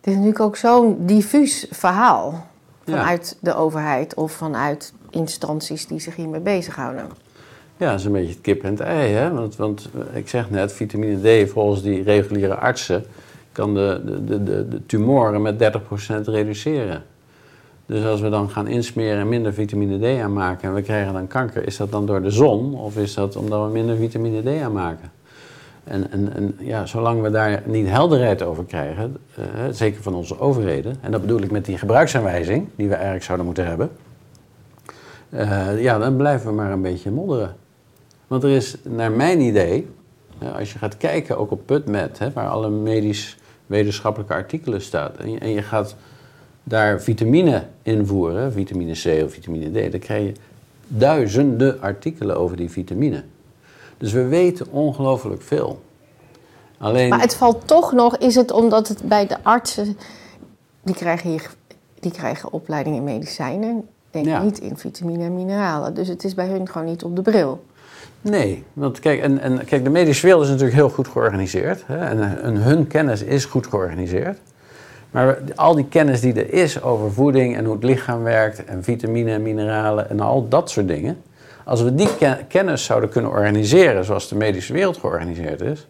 Het 0.00 0.14
is 0.14 0.20
natuurlijk 0.20 0.40
ook 0.40 0.56
zo'n 0.56 0.96
diffuus 1.06 1.66
verhaal 1.70 2.46
Ja. 2.84 2.96
vanuit 2.96 3.36
de 3.40 3.54
overheid 3.54 4.14
of 4.14 4.32
vanuit 4.32 4.92
instanties 5.10 5.86
die 5.86 6.00
zich 6.00 6.16
hiermee 6.16 6.40
bezighouden. 6.40 7.06
Ja, 7.76 7.90
dat 7.90 7.98
is 7.98 8.04
een 8.04 8.12
beetje 8.12 8.32
het 8.32 8.40
kip 8.40 8.62
en 8.64 8.70
het 8.70 8.80
ei. 8.80 9.12
Hè? 9.12 9.32
Want, 9.32 9.56
want 9.56 9.88
eh, 10.10 10.16
ik 10.16 10.28
zeg 10.28 10.50
net, 10.50 10.72
vitamine 10.72 11.44
D 11.44 11.50
volgens 11.50 11.82
die 11.82 12.02
reguliere 12.02 12.54
artsen 12.54 13.04
kan 13.52 13.74
de, 13.74 14.00
de, 14.04 14.24
de, 14.24 14.42
de, 14.42 14.68
de 14.68 14.86
tumoren 14.86 15.42
met 15.42 15.72
30% 16.12 16.20
reduceren. 16.24 17.04
Dus 17.86 18.04
als 18.04 18.20
we 18.20 18.28
dan 18.28 18.50
gaan 18.50 18.66
insmeren 18.66 19.20
en 19.20 19.28
minder 19.28 19.52
vitamine 19.52 19.98
D 19.98 20.20
aanmaken 20.20 20.68
en 20.68 20.74
we 20.74 20.82
krijgen 20.82 21.12
dan 21.12 21.26
kanker, 21.26 21.66
is 21.66 21.76
dat 21.76 21.90
dan 21.90 22.06
door 22.06 22.22
de 22.22 22.30
zon 22.30 22.74
of 22.74 22.96
is 22.96 23.14
dat 23.14 23.36
omdat 23.36 23.66
we 23.66 23.72
minder 23.72 23.96
vitamine 23.96 24.42
D 24.42 24.62
aanmaken? 24.62 25.10
En, 25.84 26.10
en, 26.10 26.32
en 26.34 26.56
ja, 26.58 26.86
zolang 26.86 27.22
we 27.22 27.30
daar 27.30 27.62
niet 27.64 27.88
helderheid 27.88 28.42
over 28.42 28.64
krijgen, 28.64 29.16
eh, 29.34 29.42
zeker 29.70 30.02
van 30.02 30.14
onze 30.14 30.40
overheden, 30.40 30.96
en 31.00 31.10
dat 31.10 31.20
bedoel 31.20 31.40
ik 31.40 31.50
met 31.50 31.64
die 31.64 31.78
gebruiksaanwijzing 31.78 32.68
die 32.76 32.88
we 32.88 32.94
eigenlijk 32.94 33.24
zouden 33.24 33.46
moeten 33.46 33.66
hebben, 33.66 33.90
eh, 35.30 35.82
ja, 35.82 35.98
dan 35.98 36.16
blijven 36.16 36.48
we 36.48 36.54
maar 36.54 36.72
een 36.72 36.82
beetje 36.82 37.10
modderen. 37.10 37.56
Want 38.26 38.42
er 38.42 38.50
is, 38.50 38.76
naar 38.82 39.12
mijn 39.12 39.40
idee, 39.40 39.88
eh, 40.38 40.54
als 40.54 40.72
je 40.72 40.78
gaat 40.78 40.96
kijken 40.96 41.38
ook 41.38 41.50
op 41.50 41.66
PubMed, 41.66 42.18
hè, 42.18 42.32
waar 42.32 42.48
alle 42.48 42.70
medisch-wetenschappelijke 42.70 44.34
artikelen 44.34 44.80
staan, 44.80 45.10
en 45.38 45.50
je 45.50 45.62
gaat 45.62 45.96
daar 46.68 47.00
vitamine 47.02 47.62
invoeren, 47.82 48.52
vitamine 48.52 48.92
C 48.92 49.24
of 49.24 49.32
vitamine 49.32 49.88
D, 49.88 49.90
dan 49.90 50.00
krijg 50.00 50.26
je 50.26 50.32
duizenden 50.88 51.80
artikelen 51.80 52.38
over 52.38 52.56
die 52.56 52.70
vitamine. 52.70 53.22
Dus 53.98 54.12
we 54.12 54.24
weten 54.26 54.66
ongelooflijk 54.70 55.42
veel. 55.42 55.82
Alleen, 56.78 57.08
Maar 57.08 57.20
het 57.20 57.34
valt 57.34 57.66
toch 57.66 57.92
nog, 57.92 58.16
is 58.16 58.34
het 58.34 58.50
omdat 58.50 58.88
het 58.88 59.02
bij 59.02 59.26
de 59.26 59.36
artsen, 59.42 59.96
die 60.82 60.94
krijgen, 60.94 61.30
hier, 61.30 61.50
die 62.00 62.10
krijgen 62.10 62.52
opleiding 62.52 62.96
in 62.96 63.04
medicijnen, 63.04 63.88
denk 64.10 64.26
Ja. 64.26 64.42
niet 64.42 64.58
in 64.58 64.76
vitamine 64.76 65.24
en 65.24 65.34
mineralen. 65.34 65.94
Dus 65.94 66.08
het 66.08 66.24
is 66.24 66.34
bij 66.34 66.46
hun 66.46 66.68
gewoon 66.68 66.86
niet 66.86 67.02
op 67.02 67.16
de 67.16 67.22
bril. 67.22 67.64
Nee, 68.20 68.64
want 68.72 68.98
kijk, 68.98 69.20
en, 69.20 69.40
en, 69.40 69.64
kijk, 69.64 69.84
de 69.84 69.90
medische 69.90 70.26
wereld 70.26 70.42
is 70.44 70.48
natuurlijk 70.48 70.76
heel 70.76 70.90
goed 70.90 71.08
georganiseerd. 71.08 71.82
Hè, 71.86 71.98
en, 71.98 72.42
en 72.42 72.56
hun 72.56 72.86
kennis 72.86 73.22
is 73.22 73.44
goed 73.44 73.66
georganiseerd. 73.66 74.38
Maar 75.10 75.38
al 75.54 75.74
die 75.74 75.88
kennis 75.88 76.20
die 76.20 76.34
er 76.34 76.52
is 76.52 76.82
over 76.82 77.12
voeding 77.12 77.56
en 77.56 77.64
hoe 77.64 77.74
het 77.74 77.84
lichaam 77.84 78.22
werkt... 78.22 78.64
en 78.64 78.84
vitamine 78.84 79.32
en 79.32 79.42
mineralen 79.42 80.10
en 80.10 80.20
al 80.20 80.48
dat 80.48 80.70
soort 80.70 80.88
dingen... 80.88 81.22
als 81.64 81.82
we 81.82 81.94
die 81.94 82.16
ken- 82.16 82.46
kennis 82.48 82.84
zouden 82.84 83.08
kunnen 83.10 83.30
organiseren 83.30 84.04
zoals 84.04 84.28
de 84.28 84.36
medische 84.36 84.72
wereld 84.72 84.96
georganiseerd 84.96 85.60
is... 85.60 85.86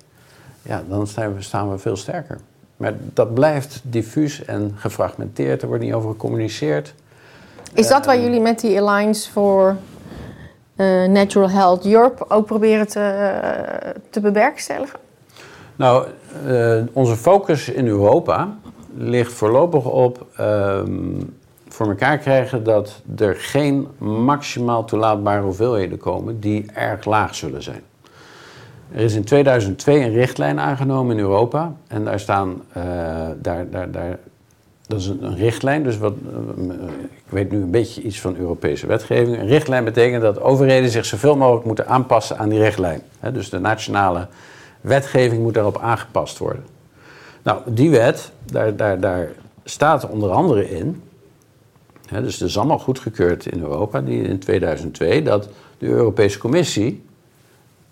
ja, 0.62 0.82
dan 0.88 1.06
staan 1.38 1.70
we, 1.70 1.78
veel 1.78 1.96
sterker. 1.96 2.38
Maar 2.76 2.92
dat 2.98 3.34
blijft 3.34 3.80
diffuus 3.82 4.44
en 4.44 4.72
gefragmenteerd. 4.76 5.62
Er 5.62 5.68
wordt 5.68 5.82
niet 5.82 5.92
over 5.92 6.10
gecommuniceerd. 6.10 6.94
Is 7.74 7.88
dat 7.88 8.06
waar 8.06 8.20
jullie 8.20 8.40
met 8.40 8.60
die 8.60 8.80
Alliance 8.80 9.30
for 9.30 9.76
eh, 10.76 11.04
Natural 11.04 11.50
Health 11.50 11.86
Europe 11.86 12.30
ook 12.30 12.46
proberen 12.46 12.88
te, 12.88 13.00
eh, 13.00 13.90
te 14.10 14.20
bewerkstelligen? 14.20 14.98
Nou, 15.76 16.06
eh, 16.46 16.82
onze 16.92 17.16
focus 17.16 17.68
in 17.68 17.86
Europa 17.86 18.56
ligt 18.96 19.32
voorlopig 19.32 19.84
op 19.84 20.26
ehm, 20.36 21.20
voor 21.68 21.88
elkaar 21.88 22.18
krijgen 22.18 22.64
dat 22.64 23.02
er 23.16 23.34
geen 23.36 23.88
maximaal 23.98 24.84
toelaatbare 24.84 25.42
hoeveelheden 25.42 25.98
komen 25.98 26.40
die 26.40 26.66
erg 26.74 27.04
laag 27.04 27.34
zullen 27.34 27.62
zijn. 27.62 27.82
Er 28.92 29.00
is 29.00 29.14
in 29.14 29.24
2002 29.24 30.00
een 30.00 30.12
richtlijn 30.12 30.60
aangenomen 30.60 31.16
in 31.16 31.22
Europa. 31.22 31.72
En 31.86 32.04
daar 32.04 32.20
staan, 32.20 32.62
uh, 32.76 32.82
daar, 33.42 33.70
daar, 33.70 33.90
daar, 33.90 34.18
dat 34.86 35.00
is 35.00 35.06
een, 35.06 35.36
richtlijn. 35.36 35.82
Dus 35.82 35.98
wat, 35.98 36.12
uh, 36.58 36.72
ik 37.10 37.28
weet 37.28 37.50
nu 37.50 37.62
een 37.62 37.70
beetje 37.70 38.02
iets 38.02 38.20
van 38.20 38.36
Europese 38.36 38.86
wetgeving. 38.86 39.38
Een 39.38 39.46
richtlijn 39.46 39.84
betekent 39.84 40.22
dat 40.22 40.40
overheden 40.40 40.90
zich 40.90 41.04
zoveel 41.04 41.36
mogelijk 41.36 41.64
moeten 41.64 41.86
aanpassen 41.86 42.38
aan 42.38 42.48
die 42.48 42.58
richtlijn. 42.58 43.00
Dus 43.32 43.50
de 43.50 43.58
nationale 43.58 44.26
wetgeving 44.80 45.42
moet 45.42 45.54
daarop 45.54 45.78
aangepast 45.78 46.38
worden. 46.38 46.75
Nou, 47.46 47.60
die 47.66 47.90
wet, 47.90 48.32
daar, 48.44 48.76
daar, 48.76 49.00
daar 49.00 49.28
staat 49.64 50.08
onder 50.08 50.30
andere 50.30 50.70
in. 50.70 51.02
Hè, 52.08 52.22
dus 52.22 52.38
dat 52.38 52.48
is 52.48 52.58
allemaal 52.58 52.78
goedgekeurd 52.78 53.46
in 53.46 53.60
Europa, 53.60 54.00
die 54.00 54.22
in 54.22 54.38
2002, 54.38 55.22
dat 55.22 55.48
de 55.78 55.86
Europese 55.86 56.38
Commissie 56.38 57.04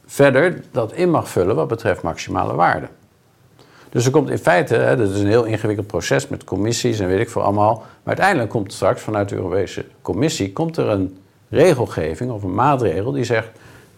verder 0.06 0.62
dat 0.70 0.92
in 0.92 1.10
mag 1.10 1.28
vullen 1.28 1.54
wat 1.54 1.68
betreft 1.68 2.02
maximale 2.02 2.54
waarde. 2.54 2.86
Dus 3.88 4.04
er 4.04 4.10
komt 4.10 4.30
in 4.30 4.38
feite, 4.38 4.74
hè, 4.74 4.96
dat 4.96 5.10
is 5.10 5.20
een 5.20 5.26
heel 5.26 5.44
ingewikkeld 5.44 5.86
proces 5.86 6.28
met 6.28 6.44
commissies 6.44 6.98
en 6.98 7.08
weet 7.08 7.20
ik 7.20 7.30
veel 7.30 7.42
allemaal, 7.42 7.74
maar 7.76 8.16
uiteindelijk 8.16 8.50
komt 8.50 8.72
straks 8.72 9.02
vanuit 9.02 9.28
de 9.28 9.34
Europese 9.34 9.84
Commissie 10.02 10.52
komt 10.52 10.76
er 10.76 10.88
een 10.88 11.18
regelgeving 11.48 12.30
of 12.30 12.42
een 12.42 12.54
maatregel 12.54 13.12
die 13.12 13.24
zegt: 13.24 13.48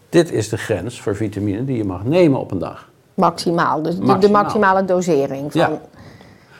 dit 0.09 0.33
is 0.33 0.49
de 0.49 0.59
grens 0.59 1.01
voor 1.01 1.17
vitamine 1.17 1.65
die 1.65 1.77
je 1.77 1.85
mag 1.85 2.05
nemen 2.05 2.41
op 2.41 2.51
een 2.51 2.59
dag. 2.59 2.89
Maximaal, 3.17 3.83
dus 3.83 3.97
de, 3.99 4.19
de 4.19 4.31
maximale 4.31 4.85
dosering. 4.85 5.53
Van... 5.53 5.61
Ja. 5.61 5.81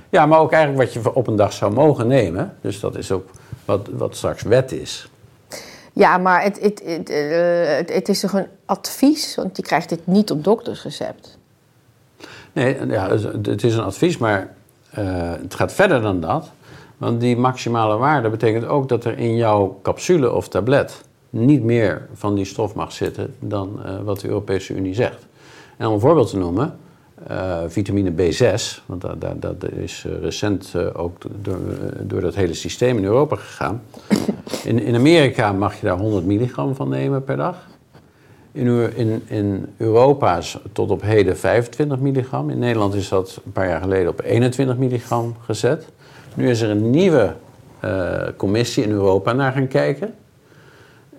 ja, 0.09 0.27
maar 0.27 0.39
ook 0.39 0.53
eigenlijk 0.53 0.85
wat 0.85 1.05
je 1.05 1.15
op 1.15 1.27
een 1.27 1.37
dag 1.37 1.53
zou 1.53 1.73
mogen 1.73 2.07
nemen. 2.07 2.57
Dus 2.61 2.81
dat 2.81 2.97
is 2.97 3.13
ook 3.13 3.29
wat, 3.65 3.89
wat 3.93 4.17
straks 4.17 4.43
wet 4.43 4.73
is. 4.73 5.11
Ja, 5.93 6.19
maar 6.19 6.43
het, 6.43 6.61
het, 6.61 6.83
het, 6.85 7.11
uh, 7.11 7.17
het, 7.77 7.93
het 7.93 8.09
is 8.09 8.21
toch 8.21 8.33
een 8.33 8.47
advies, 8.65 9.35
want 9.35 9.57
je 9.57 9.63
krijgt 9.63 9.89
dit 9.89 10.07
niet 10.07 10.31
op 10.31 10.45
doktersrecept. 10.45 11.39
Nee, 12.53 12.87
ja, 12.87 13.11
het 13.43 13.65
is 13.65 13.75
een 13.75 13.85
advies, 13.85 14.19
maar 14.19 14.55
uh, 14.99 15.33
het 15.43 15.55
gaat 15.55 15.73
verder 15.73 16.03
dan 16.03 16.21
dat. 16.21 16.51
Want 16.97 17.21
die 17.21 17.37
maximale 17.37 17.97
waarde 17.97 18.29
betekent 18.29 18.67
ook 18.67 18.89
dat 18.89 19.05
er 19.05 19.19
in 19.19 19.37
jouw 19.37 19.79
capsule 19.83 20.33
of 20.33 20.49
tablet 20.49 21.01
niet 21.31 21.63
meer 21.63 22.09
van 22.15 22.35
die 22.35 22.45
stof 22.45 22.75
mag 22.75 22.93
zitten 22.93 23.35
dan 23.39 23.81
uh, 23.87 24.01
wat 24.05 24.21
de 24.21 24.29
Europese 24.29 24.75
Unie 24.75 24.95
zegt. 24.95 25.27
En 25.77 25.87
om 25.87 25.93
een 25.93 26.01
voorbeeld 26.01 26.31
te 26.31 26.37
noemen, 26.37 26.77
uh, 27.31 27.59
vitamine 27.67 28.11
B6, 28.11 28.85
want 28.87 29.01
dat, 29.01 29.21
dat, 29.21 29.43
dat 29.43 29.71
is 29.71 30.05
uh, 30.07 30.21
recent 30.21 30.73
uh, 30.77 30.87
ook 30.93 31.23
door, 31.43 31.59
door 32.03 32.21
dat 32.21 32.35
hele 32.35 32.55
systeem 32.55 32.97
in 32.97 33.05
Europa 33.05 33.37
gegaan. 33.37 33.83
In, 34.65 34.79
in 34.79 34.95
Amerika 34.95 35.53
mag 35.53 35.81
je 35.81 35.87
daar 35.87 35.99
100 35.99 36.25
milligram 36.25 36.75
van 36.75 36.89
nemen 36.89 37.25
per 37.25 37.37
dag. 37.37 37.57
In, 38.53 38.97
in, 38.97 39.23
in 39.27 39.67
Europa 39.77 40.37
is 40.37 40.59
tot 40.73 40.91
op 40.91 41.03
heden 41.03 41.37
25 41.37 41.99
milligram. 41.99 42.51
In 42.51 42.59
Nederland 42.59 42.95
is 42.95 43.09
dat 43.09 43.41
een 43.45 43.53
paar 43.53 43.69
jaar 43.69 43.81
geleden 43.81 44.09
op 44.09 44.21
21 44.21 44.77
milligram 44.77 45.37
gezet. 45.45 45.87
Nu 46.35 46.51
is 46.51 46.61
er 46.61 46.71
een 46.71 46.91
nieuwe 46.91 47.35
commissie 48.37 48.85
in 48.85 48.91
Europa 48.91 49.33
naar 49.33 49.53
gaan 49.53 49.69
kijken. 49.69 50.15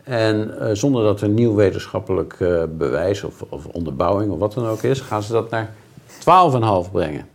En 0.08 0.56
uh, 0.60 0.70
zonder 0.74 1.04
dat 1.04 1.22
er 1.22 1.30
nieuw 1.30 1.56
wetenschappelijk 1.56 2.36
uh, 2.40 2.64
bewijs 2.70 3.24
of, 3.24 3.44
of, 3.50 3.66
onderbouwing 3.66 4.32
of 4.32 4.40
wat 4.40 4.54
dan 4.54 4.68
ook 4.68 4.84
is, 4.84 5.00
gaan 5.00 5.24
ze 5.24 5.32
dat 5.32 5.50
naar 5.50 5.74
12,5 6.86 6.92
brengen. 6.92 7.28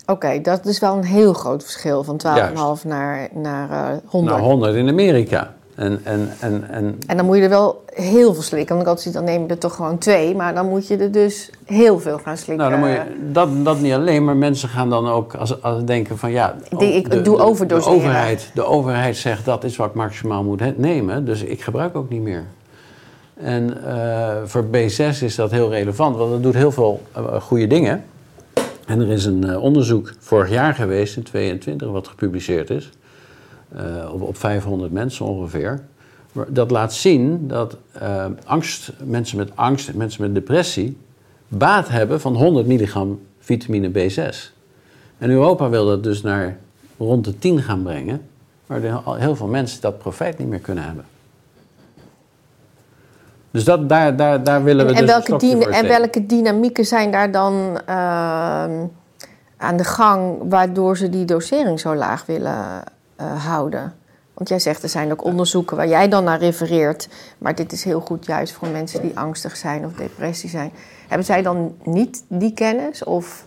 Oké, 0.00 0.12
okay, 0.12 0.40
dat 0.40 0.66
is 0.66 0.78
wel 0.78 0.96
een 0.96 1.04
heel 1.04 1.32
groot 1.32 1.62
verschil 1.62 2.04
van 2.04 2.20
12,5 2.26 2.86
naar, 2.86 3.28
naar 3.32 3.70
uh, 3.70 3.98
100. 4.06 4.34
Naar 4.34 4.44
100 4.44 4.74
in 4.74 4.88
Amerika. 4.88 5.55
En, 5.76 6.00
en, 6.04 6.30
en, 6.40 6.70
en... 6.70 6.98
en 7.06 7.16
dan 7.16 7.26
moet 7.26 7.36
je 7.36 7.42
er 7.42 7.48
wel 7.48 7.84
heel 7.86 8.34
veel 8.34 8.42
slikken. 8.42 8.68
Want 8.68 8.80
ik 8.80 8.86
altijd 8.88 9.00
zie, 9.00 9.12
dan 9.12 9.24
neem 9.24 9.42
je 9.42 9.48
er 9.48 9.58
toch 9.58 9.74
gewoon 9.74 9.98
twee. 9.98 10.34
Maar 10.34 10.54
dan 10.54 10.68
moet 10.68 10.86
je 10.86 10.96
er 10.96 11.12
dus 11.12 11.50
heel 11.64 11.98
veel 12.00 12.18
gaan 12.18 12.36
slikken. 12.36 12.70
Nou, 12.70 12.70
dan 12.70 12.80
moet 12.80 12.98
je, 12.98 13.32
dat, 13.32 13.64
dat 13.64 13.80
niet 13.80 13.92
alleen, 13.92 14.24
maar 14.24 14.36
mensen 14.36 14.68
gaan 14.68 14.90
dan 14.90 15.08
ook 15.08 15.34
als, 15.34 15.62
als 15.62 15.84
denken 15.84 16.18
van 16.18 16.30
ja... 16.30 16.56
Ik, 16.70 16.78
denk, 16.78 16.94
ik 16.94 17.10
de, 17.10 17.22
doe 17.22 17.38
overdoseren. 17.38 17.98
De 17.98 18.04
overheid, 18.04 18.50
de 18.54 18.64
overheid 18.64 19.16
zegt 19.16 19.44
dat 19.44 19.64
is 19.64 19.76
wat 19.76 19.88
ik 19.88 19.94
maximaal 19.94 20.42
moet 20.42 20.78
nemen. 20.78 21.24
Dus 21.24 21.42
ik 21.42 21.62
gebruik 21.62 21.96
ook 21.96 22.10
niet 22.10 22.22
meer. 22.22 22.44
En 23.34 23.76
uh, 23.84 24.34
voor 24.44 24.64
B6 24.64 25.22
is 25.22 25.34
dat 25.34 25.50
heel 25.50 25.70
relevant, 25.70 26.16
want 26.16 26.30
dat 26.30 26.42
doet 26.42 26.54
heel 26.54 26.72
veel 26.72 27.02
uh, 27.16 27.40
goede 27.40 27.66
dingen. 27.66 28.04
En 28.86 29.00
er 29.00 29.08
is 29.08 29.24
een 29.24 29.46
uh, 29.46 29.62
onderzoek 29.62 30.12
vorig 30.18 30.50
jaar 30.50 30.74
geweest, 30.74 31.16
in 31.16 31.22
2022, 31.22 31.90
wat 31.90 32.08
gepubliceerd 32.08 32.70
is. 32.70 32.90
Op, 34.12 34.22
op 34.22 34.36
500 34.36 34.92
mensen 34.92 35.26
ongeveer. 35.26 35.82
Dat 36.48 36.70
laat 36.70 36.94
zien 36.94 37.48
dat 37.48 37.76
angst, 38.44 38.92
mensen 39.04 39.36
met 39.36 39.50
angst, 39.54 39.94
mensen 39.94 40.22
met 40.22 40.34
depressie, 40.34 40.96
baat 41.48 41.88
hebben 41.88 42.20
van 42.20 42.34
100 42.34 42.66
milligram 42.66 43.20
vitamine 43.38 43.90
B6. 43.90 44.54
En 45.18 45.30
Europa 45.30 45.68
wil 45.68 45.86
dat 45.86 46.02
dus 46.02 46.22
naar 46.22 46.56
rond 46.96 47.24
de 47.24 47.38
10 47.38 47.62
gaan 47.62 47.82
brengen, 47.82 48.22
waar 48.66 49.02
heel 49.18 49.36
veel 49.36 49.46
mensen 49.46 49.80
dat 49.80 49.98
profijt 49.98 50.38
niet 50.38 50.48
meer 50.48 50.58
kunnen 50.58 50.84
hebben. 50.84 51.04
Dus 53.50 53.64
dat, 53.64 53.88
daar, 53.88 54.16
daar, 54.16 54.44
daar 54.44 54.64
willen 54.64 54.86
we 54.86 54.92
en, 54.92 55.06
dus 55.06 55.14
en 55.14 55.26
welke, 55.26 55.46
dyna 55.46 55.66
en 55.66 55.86
welke 55.86 56.26
dynamieken 56.26 56.84
zijn 56.84 57.10
daar 57.10 57.30
dan 57.30 57.80
uh, 57.88 57.94
aan 59.56 59.76
de 59.76 59.84
gang 59.84 60.36
waardoor 60.48 60.96
ze 60.96 61.08
die 61.08 61.24
dosering 61.24 61.80
zo 61.80 61.94
laag 61.94 62.26
willen 62.26 62.82
uh? 63.20 63.84
Want 64.34 64.48
jij 64.48 64.58
zegt 64.58 64.82
er 64.82 64.88
zijn 64.88 65.12
ook 65.12 65.24
onderzoeken 65.24 65.76
waar 65.76 65.88
jij 65.88 66.08
dan 66.08 66.24
naar 66.24 66.38
refereert, 66.38 67.08
maar 67.38 67.54
dit 67.54 67.72
is 67.72 67.84
heel 67.84 68.00
goed 68.00 68.26
juist 68.26 68.52
voor 68.52 68.68
mensen 68.68 69.02
die 69.02 69.18
angstig 69.18 69.56
zijn 69.56 69.84
of 69.84 69.92
depressie 69.92 70.50
zijn. 70.50 70.72
Hebben 71.08 71.26
zij 71.26 71.42
dan 71.42 71.76
niet 71.84 72.24
die 72.28 72.52
kennis? 72.52 73.04
Of? 73.04 73.46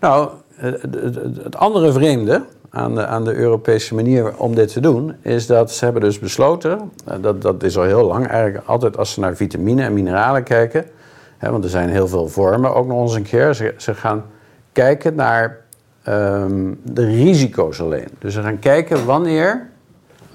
Nou, 0.00 0.30
het, 0.54 1.56
andere 1.56 1.92
vreemde, 1.92 2.44
aan 2.70 2.94
de, 2.94 3.06
aan 3.06 3.24
de 3.24 3.34
Europese 3.34 3.94
manier 3.94 4.36
om 4.36 4.54
dit 4.54 4.72
te 4.72 4.80
doen, 4.80 5.16
is 5.22 5.46
dat 5.46 5.72
ze 5.72 5.84
hebben 5.84 6.02
dus 6.02 6.18
besloten, 6.18 6.92
dat, 7.20 7.42
dat 7.42 7.62
is 7.62 7.76
al 7.76 7.84
heel 7.84 8.06
lang 8.06 8.26
eigenlijk, 8.26 8.66
altijd 8.66 8.96
als 8.96 9.12
ze 9.12 9.20
naar 9.20 9.36
vitamine 9.36 9.82
en 9.82 9.92
mineralen 9.92 10.42
kijken, 10.42 10.84
hè, 11.38 11.50
want 11.50 11.64
er 11.64 11.70
zijn 11.70 11.88
heel 11.88 12.08
veel 12.08 12.28
vormen 12.28 12.74
ook 12.74 12.86
nog 12.86 13.02
eens 13.02 13.14
een 13.14 13.22
keer, 13.22 13.54
ze, 13.54 13.74
ze 13.76 13.94
gaan 13.94 14.24
kijken 14.72 15.14
naar 15.14 15.58
um, 16.08 16.80
de 16.82 17.04
risico's 17.04 17.80
alleen. 17.80 18.08
Dus 18.18 18.34
ze 18.34 18.42
gaan 18.42 18.58
kijken 18.58 19.04
wanneer 19.04 19.68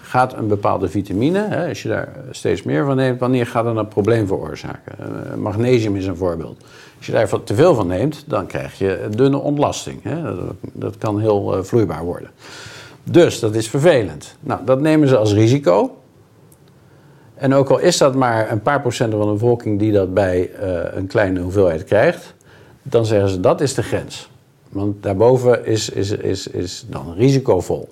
gaat 0.01 0.34
een 0.34 0.47
bepaalde 0.47 0.89
vitamine, 0.89 1.47
hè, 1.49 1.67
als 1.67 1.82
je 1.82 1.89
daar 1.89 2.10
steeds 2.32 2.63
meer 2.63 2.86
van 2.86 2.95
neemt, 2.95 3.19
wanneer 3.19 3.47
gaat 3.47 3.63
dat 3.63 3.78
een 3.78 3.88
probleem 3.88 4.28
veroorzaken? 4.28 4.95
Uh, 4.99 5.36
magnesium 5.36 5.95
is 5.95 6.06
een 6.06 6.15
voorbeeld. 6.15 6.63
Als 6.97 7.06
je 7.06 7.12
daar 7.12 7.43
te 7.43 7.56
veel 7.56 7.75
van 7.75 7.88
neemt, 7.88 8.23
dan 8.28 8.45
krijg 8.45 8.78
je 8.78 9.08
dunne 9.15 9.38
ontlasting. 9.38 10.04
Hè? 10.04 10.21
Dat, 10.73 10.97
kan 10.97 11.19
heel 11.19 11.58
uh, 11.58 11.63
vloeibaar 11.63 12.04
worden. 12.04 12.30
Dus 13.04 13.39
dat 13.39 13.56
is 13.56 13.69
vervelend. 13.69 14.36
Nou, 14.39 14.60
dat 14.65 14.82
nemen 14.82 15.08
ze 15.08 15.17
als 15.17 15.34
risico. 15.34 15.97
En 17.36 17.54
ook 17.54 17.69
al 17.69 17.80
is 17.80 17.97
dat 17.97 18.15
maar 18.15 18.51
een 18.51 18.62
paar 18.62 18.82
procent 18.82 19.13
van 19.13 19.25
de 19.25 19.34
bevolking 19.34 19.80
die 19.80 19.91
dat 19.91 20.13
bij 20.13 20.49
uh, 20.63 20.80
een 20.93 21.08
kleine 21.08 21.39
hoeveelheid 21.39 21.84
krijgt, 21.84 22.34
dan 22.82 23.06
zeggen 23.06 23.30
ze 23.30 23.39
dat 23.39 23.62
is 23.62 23.73
de 23.73 23.84
grens. 23.84 24.30
Want 24.76 25.04
daarboven 25.04 25.66
is, 25.66 25.90
is, 25.90 26.12
is, 26.12 26.48
is 26.48 26.86
dan 26.90 27.14
risicovol. 27.14 27.90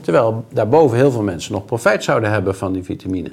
Terwijl 0.00 0.44
daarboven 0.48 0.96
heel 0.96 1.10
veel 1.10 1.22
mensen 1.22 1.52
nog 1.52 1.64
profijt 1.64 2.04
zouden 2.04 2.30
hebben 2.30 2.56
van 2.56 2.72
die 2.72 2.82
vitamine. 2.82 3.30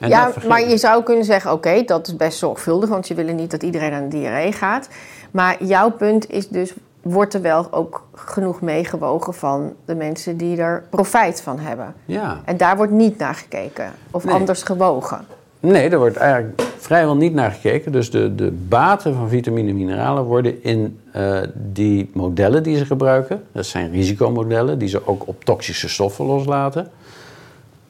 En 0.00 0.08
ja, 0.08 0.32
maar 0.48 0.68
je 0.68 0.76
zou 0.76 1.02
kunnen 1.02 1.24
zeggen, 1.24 1.52
oké, 1.52 1.68
okay, 1.68 1.84
dat 1.84 2.06
is 2.06 2.16
best 2.16 2.38
zorgvuldig, 2.38 2.88
want 2.88 3.08
je 3.08 3.14
wil 3.14 3.34
niet 3.34 3.50
dat 3.50 3.62
iedereen 3.62 3.92
aan 3.92 4.08
de 4.08 4.18
diarree 4.18 4.52
gaat. 4.52 4.88
Maar 5.30 5.64
jouw 5.64 5.90
punt 5.90 6.30
is 6.30 6.48
dus, 6.48 6.74
wordt 7.02 7.34
er 7.34 7.42
wel 7.42 7.72
ook 7.72 8.06
genoeg 8.14 8.60
meegewogen 8.60 9.34
van 9.34 9.72
de 9.84 9.94
mensen 9.94 10.36
die 10.36 10.56
er 10.56 10.84
profijt 10.90 11.42
van 11.42 11.58
hebben? 11.58 11.94
Ja. 12.04 12.40
En 12.44 12.56
daar 12.56 12.76
wordt 12.76 12.92
niet 12.92 13.18
naar 13.18 13.34
gekeken 13.34 13.92
of 14.10 14.24
nee. 14.24 14.34
anders 14.34 14.62
gewogen? 14.62 15.26
Nee, 15.60 15.90
daar 15.90 15.98
wordt 15.98 16.16
eigenlijk 16.16 16.62
vrijwel 16.76 17.16
niet 17.16 17.34
naar 17.34 17.50
gekeken. 17.50 17.92
Dus 17.92 18.10
de, 18.10 18.34
de 18.34 18.50
baten 18.68 19.14
van 19.14 19.28
vitamine 19.28 19.68
en 19.68 19.76
mineralen 19.76 20.24
worden 20.24 20.62
in 20.62 20.99
uh, 21.16 21.40
die 21.54 22.10
modellen 22.12 22.62
die 22.62 22.76
ze 22.76 22.86
gebruiken, 22.86 23.42
dat 23.52 23.66
zijn 23.66 23.90
risicomodellen 23.90 24.78
die 24.78 24.88
ze 24.88 25.06
ook 25.06 25.28
op 25.28 25.44
toxische 25.44 25.88
stoffen 25.88 26.24
loslaten, 26.24 26.90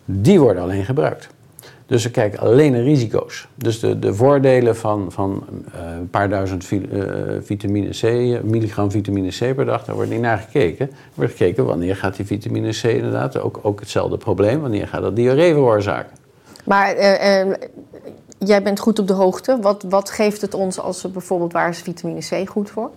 die 0.04 0.40
worden 0.40 0.62
alleen 0.62 0.84
gebruikt. 0.84 1.28
Dus 1.86 2.02
ze 2.02 2.10
kijken 2.10 2.38
alleen 2.38 2.72
naar 2.72 2.82
risico's. 2.82 3.48
Dus 3.54 3.80
de, 3.80 3.98
de 3.98 4.14
voordelen 4.14 4.76
van, 4.76 5.12
van 5.12 5.44
uh, 5.74 5.96
een 5.98 6.10
paar 6.10 6.28
duizend 6.28 6.70
uh, 6.70 7.02
vitamine 7.40 7.88
C, 7.88 8.02
milligram 8.44 8.90
vitamine 8.90 9.28
C 9.28 9.54
per 9.54 9.64
dag, 9.64 9.84
daar 9.84 9.94
wordt 9.94 10.10
niet 10.10 10.20
naar 10.20 10.38
gekeken. 10.38 10.86
Er 10.86 10.94
wordt 11.14 11.30
gekeken 11.30 11.64
wanneer 11.64 11.96
gaat 11.96 12.16
die 12.16 12.26
vitamine 12.26 12.70
C 12.70 12.82
inderdaad, 12.82 13.40
ook, 13.40 13.58
ook 13.62 13.80
hetzelfde 13.80 14.16
probleem, 14.16 14.60
wanneer 14.60 14.88
gaat 14.88 15.02
dat 15.02 15.16
diarree 15.16 15.52
veroorzaken. 15.52 16.16
Maar 16.64 16.94
jij 18.38 18.62
bent 18.62 18.80
goed 18.80 18.98
op 18.98 19.06
de 19.06 19.12
hoogte. 19.12 19.58
Wat, 19.60 19.84
wat 19.88 20.10
geeft 20.10 20.40
het 20.40 20.54
ons 20.54 20.80
als 20.80 21.02
we 21.02 21.08
bijvoorbeeld, 21.08 21.52
waar 21.52 21.68
is 21.68 21.78
vitamine 21.78 22.20
C 22.20 22.48
goed 22.48 22.70
voor? 22.70 22.90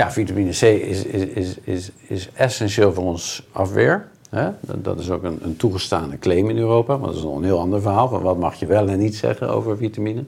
Ja, 0.00 0.10
vitamine 0.10 0.50
C 0.50 0.62
is, 0.62 1.04
is, 1.04 1.24
is, 1.24 1.58
is, 1.64 1.90
is 2.06 2.28
essentieel 2.34 2.92
voor 2.92 3.04
ons 3.04 3.46
afweer. 3.52 4.08
Hè? 4.30 4.48
Dat 4.60 4.98
is 4.98 5.10
ook 5.10 5.22
een, 5.22 5.38
een, 5.42 5.56
toegestane 5.56 6.18
claim 6.18 6.50
in 6.50 6.58
Europa, 6.58 6.96
maar 6.96 7.06
dat 7.06 7.16
is 7.16 7.22
nog 7.22 7.36
een 7.36 7.44
heel 7.44 7.58
ander 7.58 7.80
verhaal 7.80 8.08
van 8.08 8.22
wat 8.22 8.38
mag 8.38 8.54
je 8.54 8.66
wel 8.66 8.88
en 8.88 8.98
niet 8.98 9.16
zeggen 9.16 9.48
over 9.48 9.76
vitamine. 9.76 10.24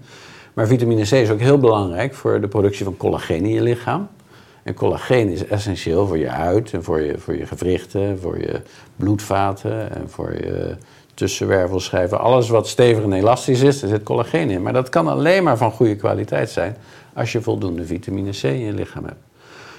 Maar 0.53 0.67
vitamine 0.67 1.03
C 1.03 1.11
is 1.11 1.31
ook 1.31 1.41
heel 1.41 1.59
belangrijk 1.59 2.15
voor 2.15 2.41
de 2.41 2.49
productie 2.49 2.85
van 2.85 2.97
collageen 2.97 3.45
in 3.45 3.51
je 3.51 3.63
lichaam. 3.63 4.09
En 4.63 4.75
collageen 4.75 5.29
is 5.29 5.47
essentieel 5.47 6.07
voor 6.07 6.19
je 6.19 6.29
huid 6.29 6.73
en 6.73 6.85
voor 6.85 7.01
je, 7.01 7.19
voor 7.19 7.37
je 7.37 7.47
gewrichten, 7.47 8.19
voor 8.19 8.39
je 8.39 8.61
bloedvaten 8.97 9.95
en 9.95 10.11
voor 10.11 10.33
je 10.33 10.77
tussenwervelschijven. 11.15 12.21
Alles 12.21 12.49
wat 12.49 12.69
stevig 12.69 13.05
en 13.05 13.13
elastisch 13.13 13.61
is, 13.61 13.81
daar 13.81 13.91
zit 13.91 14.03
collageen 14.03 14.51
in. 14.51 14.63
Maar 14.63 14.73
dat 14.73 14.89
kan 14.89 15.09
alleen 15.09 15.43
maar 15.43 15.57
van 15.57 15.73
goede 15.73 15.97
kwaliteit 15.97 16.51
zijn 16.51 16.77
als 17.15 17.33
je 17.33 17.41
voldoende 17.41 17.85
vitamine 17.85 18.31
C 18.31 18.43
in 18.43 18.59
je 18.59 18.73
lichaam 18.73 19.05
hebt. 19.05 19.31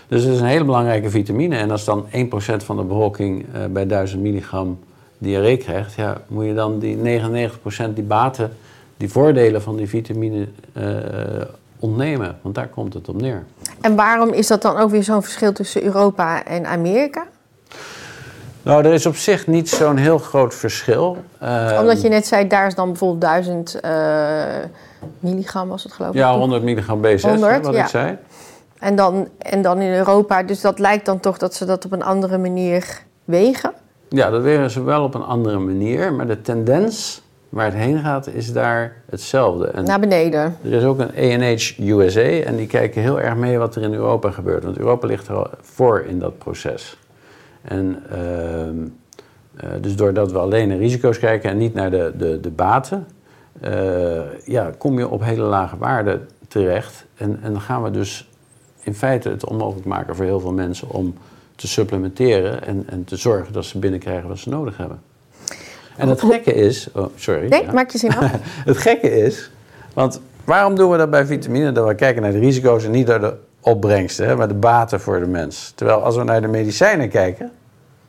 Dus 0.08 0.24
het 0.24 0.34
is 0.34 0.40
een 0.40 0.46
hele 0.46 0.64
belangrijke 0.64 1.10
vitamine. 1.10 1.56
En 1.56 1.72
als 1.72 1.86
dan 1.86 2.06
1% 2.06 2.08
van 2.58 2.78
de 2.78 2.84
bevolking 2.84 3.46
uh, 3.56 3.66
bij 3.70 3.88
1000 3.88 4.22
milligram 4.22 4.80
diarree 5.18 5.58
krijgt, 5.58 5.94
ja, 5.94 6.18
moet 6.28 6.46
je 6.46 6.54
dan 6.54 6.80
die 6.80 7.22
99% 7.88 7.94
die 7.94 8.04
baten, 8.04 8.52
die 8.98 9.10
voordelen 9.10 9.62
van 9.62 9.76
die 9.76 9.90
vitamine 9.90 10.48
uh, 10.78 10.84
ontnemen. 11.80 12.38
Want 12.42 12.56
daar 12.56 12.68
komt 12.68 12.94
het 12.94 13.10
op 13.10 13.22
neer. 13.22 13.44
En 13.82 13.96
waarom 13.96 14.30
is 14.30 14.48
dat 14.48 14.62
dan 14.62 14.78
ook 14.78 14.90
weer 14.90 15.04
zo'n 15.04 15.24
verschil 15.24 15.54
tussen 15.54 15.84
Europa 15.84 16.46
en 16.46 16.66
Amerika? 16.66 17.26
Nou, 18.64 18.86
er 18.86 18.94
is 18.94 19.06
op 19.06 19.16
zich 19.16 19.48
niet 19.48 19.70
zo'n 19.70 19.98
heel 19.98 20.18
groot 20.18 20.56
verschil. 20.56 21.18
Uh, 21.44 21.78
Omdat 21.80 22.02
je 22.02 22.10
net 22.10 22.28
zei, 22.28 22.48
daar 22.48 22.68
is 22.68 22.76
dan 22.76 22.88
bijvoorbeeld 22.88 23.22
1000 23.22 23.80
uh, 23.86 23.92
milligram, 25.20 25.68
was 25.68 25.84
het 25.84 25.94
geloof 25.94 26.12
ik? 26.12 26.18
Ja, 26.18 26.38
100 26.38 26.64
milligram 26.64 27.02
B6, 27.06 27.22
100, 27.22 27.66
wat 27.66 27.74
ja. 27.74 27.84
ik 27.84 27.90
zei. 27.90 28.18
En 28.84 28.96
dan, 28.96 29.28
en 29.38 29.62
dan 29.62 29.82
in 29.82 29.94
Europa, 29.94 30.44
dus 30.44 30.62
dat 30.62 30.80
lijkt 30.80 31.06
dan 31.06 31.20
toch 31.20 31.38
dat 31.38 31.54
ze 31.54 31.66
dat 31.66 31.86
op 31.86 31.92
een 31.92 32.04
andere 32.04 32.38
manier 32.38 33.02
wegen? 33.24 33.72
Ja, 34.10 34.30
dat 34.30 34.42
wegen 34.42 34.70
ze 34.70 34.84
wel 34.84 35.04
op 35.04 35.14
een 35.14 35.24
andere 35.24 35.60
manier, 35.60 36.14
maar 36.14 36.28
de 36.28 36.42
tendens 36.42 37.22
waar 37.50 37.66
het 37.66 37.74
heen 37.74 38.00
gaat 38.00 38.28
is 38.28 38.54
daar 38.54 38.96
hetzelfde. 39.10 39.68
En 39.68 39.84
Naar 39.84 40.00
beneden. 40.00 40.58
Er 40.64 40.72
is 40.72 40.84
ook 40.84 41.00
een 41.00 41.16
ANH 41.16 41.80
USA 41.80 42.22
en 42.22 42.56
die 42.56 42.68
kijken 42.68 43.02
heel 43.02 43.22
erg 43.22 43.36
mee 43.36 43.58
wat 43.58 43.76
er 43.76 43.82
in 43.82 43.94
Europa 43.94 44.32
gebeurt. 44.32 44.64
Want 44.64 44.78
Europa 44.78 45.08
ligt 45.08 45.28
er 45.28 45.36
al 45.36 45.48
voor 45.62 46.04
in 46.08 46.20
dat 46.20 46.38
proces. 46.38 46.98
En 47.62 48.04
uh, 48.12 48.68
uh, 48.68 49.82
dus 49.82 49.96
doordat 49.96 50.32
we 50.32 50.38
alleen 50.38 50.68
naar 50.68 50.78
risico's 50.78 51.20
kijken 51.20 51.50
en 51.50 51.58
niet 51.58 51.74
naar 51.74 51.92
de, 51.92 52.14
de, 52.18 52.40
de 52.40 52.52
baten, 52.52 53.08
uh, 53.64 54.22
ja, 54.46 54.72
kom 54.78 54.98
je 54.98 55.08
op 55.08 55.24
hele 55.24 55.44
lage 55.44 55.78
waarden 55.78 56.28
terecht. 56.48 57.06
En, 57.18 57.40
en 57.42 57.52
dan 57.52 57.62
gaan 57.62 57.84
we 57.84 57.92
dus 57.92 58.28
in 58.84 58.96
feite 58.96 59.30
het 59.30 59.46
onmogelijk 59.46 59.86
maken 59.86 60.16
voor 60.16 60.26
heel 60.26 60.40
veel 60.40 60.54
mensen 60.54 60.90
om 60.90 61.14
te 61.56 61.68
supplementeren 61.68 62.64
en, 62.64 62.84
en 62.90 63.04
te 63.04 63.16
zorgen 63.16 63.54
dat 63.54 63.66
ze 63.66 63.80
binnenkrijgen 63.80 64.28
wat 64.28 64.38
ze 64.38 64.50
nodig 64.50 64.78
hebben. 64.78 65.02
En 65.98 66.10
het 66.10 66.22
gekke 66.22 66.54
is. 66.54 66.90
Oh, 66.94 67.06
sorry. 67.16 67.48
Nee, 67.48 67.64
ja. 67.64 67.72
maak 67.72 67.92
je 67.92 67.98
zin 67.98 68.16
af. 68.16 68.32
het 68.66 68.78
gekke 68.78 69.12
is. 69.12 69.52
Want 69.94 70.22
waarom 70.44 70.76
doen 70.76 70.92
we 70.92 70.98
dat 70.98 71.10
bij 71.10 71.26
vitamine? 71.26 71.72
Dat 71.72 71.88
we 71.88 71.96
kijken 71.96 72.22
naar 72.22 72.32
de 72.32 72.40
risico's 72.40 72.86
en 72.86 72.92
niet 72.92 73.08
naar 73.08 73.20
de 73.20 73.34
opbrengsten, 73.60 74.28
hè, 74.28 74.36
maar 74.36 74.48
de 74.48 74.54
baten 74.54 75.02
voor 75.02 75.20
de 75.20 75.28
mens. 75.28 75.72
Terwijl 75.76 76.04
als 76.04 76.16
we 76.16 76.24
naar 76.24 76.42
de 76.42 76.48
medicijnen 76.48 77.10
kijken. 77.10 77.52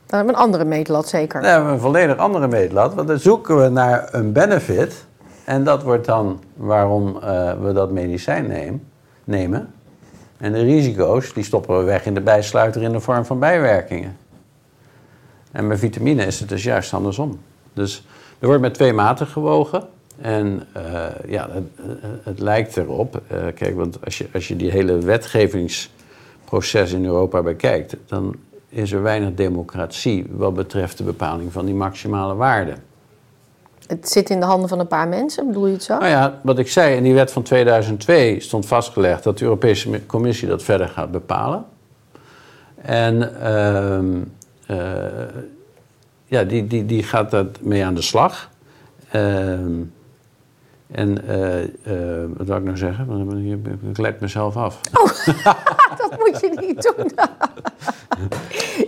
Dan 0.05 0.17
hebben 0.17 0.33
we 0.33 0.39
een 0.39 0.45
andere 0.45 0.65
meetlat, 0.65 1.07
zeker. 1.07 1.41
Dan 1.41 1.49
hebben 1.49 1.67
we 1.67 1.75
een 1.75 1.81
volledig 1.81 2.17
andere 2.17 2.47
meetlat. 2.47 2.93
Want 2.93 3.07
dan 3.07 3.19
zoeken 3.19 3.61
we 3.61 3.69
naar 3.69 4.07
een 4.11 4.31
benefit. 4.31 5.05
En 5.43 5.63
dat 5.63 5.83
wordt 5.83 6.05
dan 6.05 6.43
waarom 6.53 7.19
uh, 7.23 7.53
we 7.61 7.73
dat 7.73 7.91
medicijn 7.91 8.81
nemen. 9.23 9.73
En 10.45 10.51
de 10.51 10.61
risico's, 10.61 11.33
die 11.33 11.43
stoppen 11.43 11.77
we 11.77 11.83
weg 11.83 12.05
in 12.05 12.13
de 12.13 12.21
bijsluiter 12.21 12.81
in 12.81 12.91
de 12.91 12.99
vorm 12.99 13.25
van 13.25 13.39
bijwerkingen. 13.39 14.17
En 15.51 15.67
bij 15.67 15.77
vitamine 15.77 16.25
is 16.25 16.39
het 16.39 16.49
dus 16.49 16.63
juist 16.63 16.93
andersom. 16.93 17.39
Dus 17.73 18.05
er 18.39 18.47
wordt 18.47 18.61
met 18.61 18.73
twee 18.73 18.93
maten 18.93 19.27
gewogen. 19.27 19.87
En 20.21 20.67
uh, 20.77 21.05
ja, 21.27 21.49
het, 21.51 21.63
het, 22.23 22.39
lijkt 22.39 22.77
erop. 22.77 23.21
Uh, 23.31 23.45
kijk, 23.55 23.75
want 23.75 24.05
als 24.05 24.17
je, 24.17 24.27
als 24.33 24.47
je 24.47 24.55
die 24.55 24.71
hele 24.71 24.97
wetgevingsproces 24.97 26.91
in 26.91 27.05
Europa 27.05 27.41
bekijkt, 27.41 27.95
dan 28.05 28.35
is 28.69 28.91
er 28.91 29.01
weinig 29.01 29.33
democratie 29.33 30.25
wat 30.29 30.53
betreft 30.53 30.97
de 30.97 31.03
bepaling 31.03 31.51
van 31.51 31.65
die 31.65 31.75
maximale 31.75 32.35
waarden. 32.35 32.77
Het 33.87 34.09
zit 34.09 34.29
in 34.29 34.39
de 34.39 34.45
handen 34.45 34.69
van 34.69 34.79
een 34.79 34.87
paar 34.87 35.07
mensen, 35.07 35.47
bedoel 35.47 35.67
je 35.67 35.73
het 35.73 35.83
zo? 35.83 35.97
Nou 35.97 36.09
ja, 36.09 36.39
wat 36.43 36.59
ik 36.59 36.67
zei, 36.67 36.95
in 36.95 37.03
die 37.03 37.13
wet 37.13 37.31
van 37.31 37.43
2002 37.43 38.39
stond 38.39 38.65
vastgelegd 38.65 39.23
dat 39.23 39.37
de 39.37 39.43
Europese 39.43 40.05
Commissie 40.05 40.47
dat 40.47 40.63
verder 40.63 40.87
gaat 40.87 41.11
bepalen. 41.11 41.65
En 42.81 43.31
uh, 44.71 44.77
ja, 46.25 46.43
die, 46.43 46.67
die, 46.67 46.85
die 46.85 47.03
gaat 47.03 47.31
daarmee 47.31 47.85
aan 47.85 47.95
de 47.95 48.01
slag. 48.01 48.49
Ehm, 49.11 49.81
en 50.91 51.17
uh, 51.29 51.63
uh, 51.63 51.69
wat 52.37 52.47
wil 52.47 52.57
ik 52.57 52.63
nou 52.63 52.77
zeggen? 52.77 53.67
Ik 53.89 53.97
let 53.97 54.19
mezelf 54.19 54.57
af. 54.57 54.79
Oh, 54.93 55.05
dat 56.01 56.19
moet 56.19 56.39
je 56.39 56.53
niet 56.59 56.93
doen. 56.95 57.11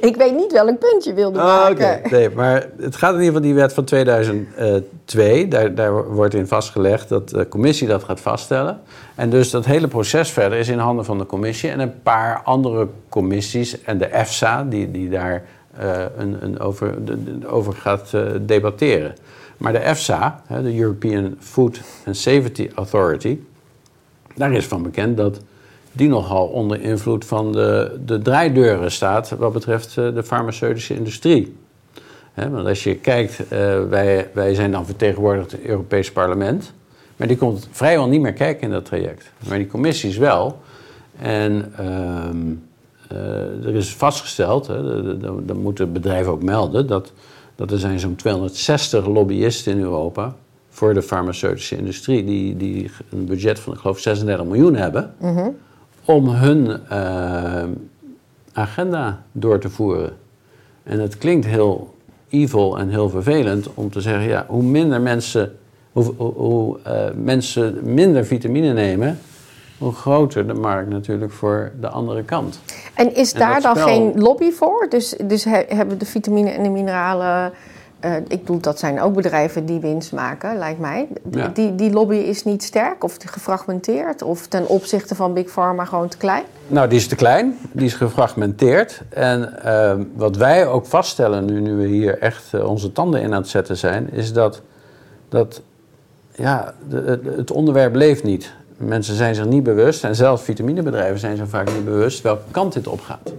ik 0.09 0.15
weet 0.15 0.35
niet 0.35 0.51
welk 0.51 0.79
punt 0.79 1.03
je 1.03 1.13
wilde 1.13 1.39
oh, 1.39 1.45
maken. 1.45 1.97
Okay. 1.97 2.11
Nee, 2.11 2.29
maar 2.29 2.69
het 2.79 2.95
gaat 2.95 3.13
in 3.13 3.19
ieder 3.19 3.33
geval 3.33 3.41
die 3.41 3.53
wet 3.53 3.73
van 3.73 3.83
2002. 3.83 5.47
Daar, 5.47 5.75
daar 5.75 6.13
wordt 6.13 6.33
in 6.33 6.47
vastgelegd 6.47 7.09
dat 7.09 7.29
de 7.29 7.47
commissie 7.47 7.87
dat 7.87 8.03
gaat 8.03 8.19
vaststellen. 8.19 8.79
En 9.15 9.29
dus 9.29 9.49
dat 9.49 9.65
hele 9.65 9.87
proces 9.87 10.31
verder 10.31 10.59
is 10.59 10.67
in 10.67 10.79
handen 10.79 11.05
van 11.05 11.17
de 11.17 11.25
commissie 11.25 11.69
en 11.69 11.79
een 11.79 12.01
paar 12.01 12.41
andere 12.43 12.87
commissies 13.09 13.81
en 13.81 13.97
de 13.97 14.05
EFSA, 14.05 14.63
die, 14.63 14.91
die 14.91 15.09
daar 15.09 15.43
uh, 15.81 16.03
een, 16.17 16.37
een 16.39 16.59
over, 16.59 17.05
de, 17.05 17.47
over 17.47 17.73
gaat 17.73 18.11
uh, 18.15 18.21
debatteren. 18.41 19.15
Maar 19.57 19.71
de 19.71 19.79
EFSA, 19.79 20.41
de 20.61 20.79
European 20.79 21.35
Food 21.39 21.81
and 22.05 22.17
Safety 22.17 22.69
Authority, 22.75 23.39
daar 24.35 24.53
is 24.53 24.65
van 24.65 24.83
bekend 24.83 25.17
dat 25.17 25.39
die 25.97 26.07
nogal 26.07 26.47
onder 26.47 26.81
invloed 26.81 27.25
van 27.25 27.51
de, 27.51 27.99
de 28.05 28.19
draaideuren 28.19 28.91
staat 28.91 29.29
wat 29.29 29.53
betreft 29.53 29.95
uh, 29.97 30.13
de 30.13 30.23
farmaceutische 30.23 30.95
industrie. 30.95 31.55
Want 32.33 32.67
als 32.67 32.83
je 32.83 32.95
kijkt, 32.95 33.47
wij, 33.89 34.29
wij 34.33 34.53
zijn 34.53 34.71
dan 34.71 34.85
vertegenwoordigd 34.85 35.53
in 35.53 35.59
het 35.59 35.67
Europees 35.67 36.11
Parlement, 36.11 36.73
maar 37.15 37.27
die 37.27 37.37
komt 37.37 37.67
vrijwel 37.71 38.07
niet 38.07 38.21
meer 38.21 38.33
kijken 38.33 38.63
in 38.63 38.69
dat 38.69 38.85
traject. 38.85 39.31
Maar 39.47 39.57
die 39.57 39.67
commissies 39.67 40.17
wel. 40.17 40.59
En 41.19 41.73
ehm, 41.77 42.51
uh, 43.11 43.65
er 43.65 43.75
is 43.75 43.95
vastgesteld, 43.95 44.65
dan 45.45 45.57
moeten 45.61 45.93
bedrijven 45.93 46.31
ook 46.31 46.43
melden, 46.43 46.87
dat, 46.87 47.13
dat 47.55 47.71
er 47.71 47.79
zijn 47.79 47.99
zo'n 47.99 48.15
260 48.15 49.07
lobbyisten 49.07 49.71
in 49.71 49.79
Europa 49.79 50.35
voor 50.69 50.93
de 50.93 51.01
farmaceutische 51.01 51.77
industrie, 51.77 52.25
die, 52.25 52.57
die 52.57 52.91
een 53.09 53.25
budget 53.25 53.59
van, 53.59 53.73
ik 53.73 53.79
geloof, 53.79 53.99
36 53.99 54.45
miljoen 54.45 54.75
hebben, 54.75 55.13
mm 55.19 55.55
om 56.07 56.27
hun 56.29 56.79
uh, 56.91 57.63
agenda 58.53 59.23
door 59.31 59.59
te 59.59 59.69
voeren. 59.69 60.17
En 60.83 60.99
het 60.99 61.17
klinkt 61.17 61.45
heel 61.45 61.95
evil 62.29 62.77
en 62.77 62.89
heel 62.89 63.09
vervelend 63.09 63.73
om 63.73 63.91
te 63.91 64.01
zeggen, 64.01 64.27
ja, 64.27 64.45
hoe 64.47 64.63
minder 64.63 65.01
mensen, 65.01 65.57
hoe, 65.91 66.13
hoe 66.17 66.77
uh, 66.87 66.93
mensen 67.15 67.79
minder 67.83 68.25
vitamine 68.25 68.73
nemen, 68.73 69.19
hoe 69.77 69.93
groter 69.93 70.47
de 70.47 70.53
markt 70.53 70.89
natuurlijk 70.89 71.31
voor 71.31 71.71
de 71.79 71.87
andere 71.87 72.23
kant. 72.23 72.59
En 72.93 73.15
is 73.15 73.33
daar 73.33 73.61
dan 73.61 73.77
geen 73.77 74.11
lobby 74.15 74.51
voor? 74.51 74.87
Dus, 74.89 75.15
dus 75.23 75.43
hebben 75.67 75.97
de 75.97 76.05
vitamine 76.05 76.49
en 76.49 76.63
de 76.63 76.69
mineralen. 76.69 77.51
Uh, 78.05 78.15
ik 78.15 78.39
bedoel, 78.39 78.59
dat 78.59 78.79
zijn 78.79 79.01
ook 79.01 79.13
bedrijven 79.13 79.65
die 79.65 79.79
winst 79.79 80.11
maken, 80.11 80.57
lijkt 80.57 80.79
mij. 80.79 81.07
Die, 81.53 81.75
die 81.75 81.91
lobby 81.91 82.15
is 82.15 82.43
niet 82.43 82.63
sterk 82.63 83.03
of 83.03 83.17
gefragmenteerd 83.19 84.21
of 84.21 84.47
ten 84.47 84.67
opzichte 84.67 85.15
van 85.15 85.33
Big 85.33 85.49
Pharma 85.49 85.85
gewoon 85.85 86.07
te 86.07 86.17
klein? 86.17 86.43
Nou, 86.67 86.89
die 86.89 86.97
is 86.97 87.07
te 87.07 87.15
klein, 87.15 87.57
die 87.71 87.85
is 87.85 87.93
gefragmenteerd. 87.93 89.01
En 89.09 89.53
uh, 89.65 89.93
wat 90.15 90.35
wij 90.35 90.67
ook 90.67 90.85
vaststellen 90.85 91.45
nu, 91.45 91.61
nu 91.61 91.75
we 91.75 91.87
hier 91.87 92.19
echt 92.19 92.53
uh, 92.55 92.69
onze 92.69 92.91
tanden 92.91 93.21
in 93.21 93.33
aan 93.33 93.41
het 93.41 93.49
zetten 93.49 93.77
zijn, 93.77 94.11
is 94.11 94.33
dat, 94.33 94.61
dat 95.29 95.61
ja, 96.35 96.73
de, 96.89 97.19
het 97.35 97.51
onderwerp 97.51 97.95
leeft 97.95 98.23
niet. 98.23 98.53
Mensen 98.77 99.15
zijn 99.15 99.35
zich 99.35 99.45
niet 99.45 99.63
bewust, 99.63 100.03
en 100.03 100.15
zelfs 100.15 100.43
vitaminebedrijven 100.43 101.19
zijn 101.19 101.37
zich 101.37 101.49
vaak 101.49 101.73
niet 101.73 101.85
bewust 101.85 102.21
welke 102.21 102.51
kant 102.51 102.73
dit 102.73 102.87
op 102.87 103.01
gaat. 103.01 103.33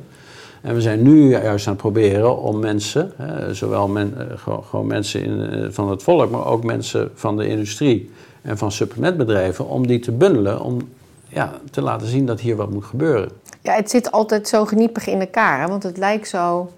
En 0.63 0.75
we 0.75 0.81
zijn 0.81 1.03
nu 1.03 1.31
juist 1.31 1.67
aan 1.67 1.73
het 1.73 1.83
proberen 1.83 2.39
om 2.39 2.59
mensen, 2.59 3.13
hè, 3.17 3.55
zowel 3.55 3.89
men, 3.89 4.31
eh, 4.31 4.39
gewoon, 4.63 4.87
mensen 4.87 5.23
in, 5.25 5.51
eh, 5.51 5.67
van 5.71 5.91
het 5.91 6.03
volk, 6.03 6.31
maar 6.31 6.47
ook 6.47 6.65
mensen 6.65 7.11
van 7.15 7.37
de 7.37 7.49
industrie 7.49 8.11
en 8.43 8.59
van 8.59 8.73
supplementbedrijven, 8.73 9.69
om 9.69 9.87
die 9.87 9.99
te 9.99 10.13
bundelen, 10.13 10.61
om 10.61 10.89
ja, 11.29 11.53
te 11.71 11.81
laten 11.81 12.07
zien 12.07 12.27
dat 12.27 12.41
hier 12.41 12.57
wat 12.57 12.71
moet 12.71 12.85
gebeuren. 12.85 13.31
Ja, 13.61 13.75
het 13.75 13.91
zit 13.91 14.13
altijd 14.13 14.49
zo 14.49 14.65
geniepig 14.65 15.07
in 15.07 15.21
elkaar, 15.21 15.61
hè? 15.61 15.67
want 15.67 15.83
het 15.83 15.97
lijkt 15.97 16.29
zo. 16.29 16.71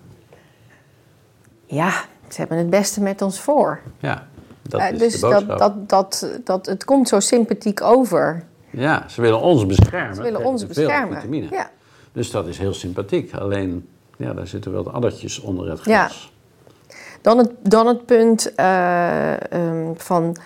Ja, 1.67 1.91
ze 2.29 2.41
hebben 2.41 2.59
het 2.59 2.71
beste 2.71 3.03
met 3.03 3.23
ons 3.23 3.41
voor. 3.41 3.81
Ja, 3.99 4.27
dat 4.63 4.81
is 4.93 4.99
dus 4.99 5.21
de 5.21 5.21
boodschap. 5.21 5.59
dat, 5.59 5.59
dat, 5.59 5.89
dat, 5.89 6.41
dat, 6.45 6.67
het 6.67 6.85
komt 6.85 7.09
zo 7.09 7.21
sympathiek 7.21 7.83
over. 7.83 8.45
Ja, 8.71 9.05
ze 9.09 9.21
willen 9.21 9.41
ons 9.41 9.67
beschermen. 9.67 10.15
Ze 10.15 10.23
willen 10.23 10.45
ons 10.45 10.67
beschermen. 10.67 11.17
Vitamine. 11.17 11.47
Ja. 11.51 11.71
Dus 12.13 12.31
dat 12.31 12.47
is 12.47 12.59
heel 12.59 12.75
sympathiek. 12.75 13.35
Alleen, 13.35 13.89
ja, 14.17 14.35
daar 14.35 14.47
zitten 14.47 14.73
wel 14.73 14.83
de 14.83 14.91
addertjes 14.91 15.41
onder 15.41 15.71
het 15.71 15.81
gras. 15.81 16.33
Ja. 16.89 16.95
Dan 17.21 17.39
het, 17.39 17.51
dan 17.63 17.87
het 17.87 18.07
punt 18.07 18.53
uh, 18.57 19.33
um, 19.53 19.93
van... 19.97 20.37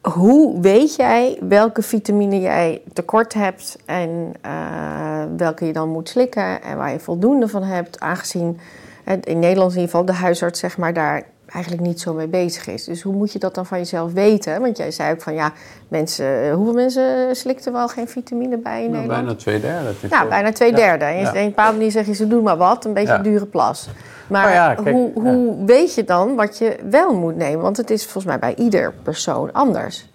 hoe 0.00 0.60
weet 0.60 0.94
jij 0.94 1.38
welke 1.48 1.82
vitamine 1.82 2.40
jij 2.40 2.82
tekort 2.92 3.34
hebt 3.34 3.78
en 3.84 4.32
eh, 4.40 5.24
welke 5.36 5.66
je 5.66 5.72
dan 5.72 5.88
moet 5.88 6.08
slikken 6.08 6.62
en 6.62 6.76
waar 6.76 6.92
je 6.92 7.00
voldoende 7.00 7.48
van 7.48 7.62
hebt, 7.62 8.00
aangezien 8.00 8.58
eh, 9.04 9.16
in 9.22 9.38
Nederland 9.38 9.72
in 9.72 9.80
ieder 9.80 9.90
geval 9.90 10.04
de 10.04 10.12
huisarts 10.12 10.60
zeg 10.60 10.78
maar 10.78 10.92
daar 10.92 11.26
eigenlijk 11.52 11.82
niet 11.82 12.00
zo 12.00 12.14
mee 12.14 12.26
bezig 12.28 12.66
is. 12.66 12.84
Dus 12.84 13.02
hoe 13.02 13.14
moet 13.14 13.32
je 13.32 13.38
dat 13.38 13.54
dan 13.54 13.66
van 13.66 13.78
jezelf 13.78 14.12
weten? 14.12 14.60
Want 14.60 14.76
jij 14.76 14.90
zei 14.90 15.12
ook 15.12 15.20
van 15.20 15.34
ja, 15.34 15.52
mensen, 15.88 16.50
hoeveel 16.52 16.74
mensen 16.74 17.36
slikten 17.36 17.72
wel 17.72 17.88
geen 17.88 18.08
vitamine 18.08 18.58
bij 18.58 18.84
in 18.84 18.90
Nou, 18.90 19.02
Nederland? 19.02 19.24
bijna 19.26 19.34
twee 19.34 19.60
derde. 19.60 19.90
ik 20.00 20.10
Ja, 20.10 20.20
wel. 20.20 20.28
bijna 20.28 20.52
twee 20.52 20.72
derde. 20.72 21.04
En 21.04 21.16
je 21.16 21.22
Ja. 21.22 21.28
op 21.28 21.34
een 21.36 21.44
bepaalde 21.44 21.76
manier 21.76 21.90
zeg 21.90 22.06
je, 22.06 22.14
ze 22.14 22.28
doen 22.28 22.42
maar 22.42 22.56
wat, 22.56 22.84
een 22.84 22.92
beetje 22.92 23.08
Ja. 23.12 23.16
een 23.16 23.22
dure 23.22 23.46
plas. 23.46 23.88
Maar 24.26 24.52
ja, 24.52 24.74
kijk, 24.74 24.88
hoe, 24.96 25.10
hoe 25.14 25.64
weet 25.64 25.94
je 25.94 26.04
dan 26.04 26.34
wat 26.34 26.58
je 26.58 26.76
wel 26.90 27.14
moet 27.14 27.36
nemen? 27.36 27.62
Want 27.62 27.76
het 27.76 27.90
is 27.90 28.02
volgens 28.02 28.24
mij 28.24 28.38
bij 28.38 28.54
ieder 28.64 28.94
persoon 29.02 29.52
anders. 29.52 30.08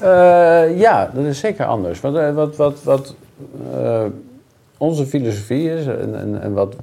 Eh, 0.00 0.78
ja, 0.78 1.10
dat 1.14 1.24
is 1.24 1.38
zeker 1.38 1.64
anders. 1.66 2.00
Wat, 2.00 2.16
eh, 2.16 2.34
wat, 2.34 2.56
wat, 2.56 2.82
wat 2.82 3.14
eh, 3.74 4.04
onze 4.76 5.06
filosofie 5.06 5.72
is 5.72 5.86
en, 5.86 6.14
en, 6.18 6.42
en 6.42 6.52
wat 6.52 6.74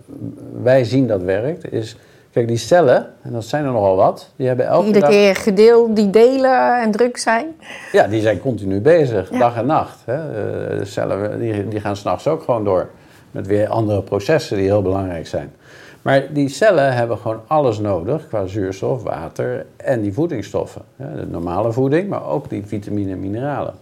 wij 0.63 0.83
zien 0.83 1.07
dat 1.07 1.21
werkt, 1.21 1.71
is... 1.71 1.97
Kijk, 2.35 2.47
die 2.47 2.57
cellen, 2.57 3.07
en 3.21 3.31
dat 3.31 3.43
zijn 3.43 3.65
er 3.65 3.71
nogal 3.71 3.95
wat, 3.95 4.31
die 4.35 4.47
hebben 4.47 4.65
elke 4.67 4.85
Iedere 4.85 5.05
dag... 5.05 5.13
keer 5.13 5.35
gedeeld 5.35 5.95
die 5.95 6.09
delen 6.09 6.81
en 6.81 6.91
druk 6.91 7.17
zijn. 7.17 7.45
Ja, 7.91 8.07
die 8.07 8.21
zijn 8.21 8.39
continu 8.39 8.81
bezig, 8.81 9.31
Ja. 9.31 9.39
dag 9.39 9.55
en 9.55 9.65
nacht. 9.65 9.99
Hè. 10.05 10.13
Eh, 10.13 10.79
de 10.79 10.85
cellen 10.85 11.39
die, 11.39 11.67
die 11.67 11.79
gaan 11.79 11.95
s'nachts 11.95 12.27
ook 12.27 12.43
gewoon 12.43 12.63
door. 12.63 12.89
Met 13.31 13.47
weer 13.47 13.67
andere 13.67 14.01
processen 14.01 14.57
die 14.57 14.65
heel 14.65 14.81
belangrijk 14.81 15.27
zijn. 15.27 15.53
Maar 16.01 16.33
die 16.33 16.49
cellen 16.49 16.93
hebben 16.93 17.17
gewoon 17.17 17.41
alles 17.47 17.79
nodig 17.79 18.27
qua 18.27 18.45
zuurstof, 18.45 19.03
water 19.03 19.65
en 19.77 20.01
die 20.01 20.13
voedingsstoffen. 20.13 20.81
Hè. 20.95 21.15
De 21.15 21.25
normale 21.25 21.71
voeding, 21.71 22.09
maar 22.09 22.25
ook 22.25 22.49
die 22.49 22.63
vitamine 22.65 23.11
en 23.11 23.19
mineralen. 23.19 23.73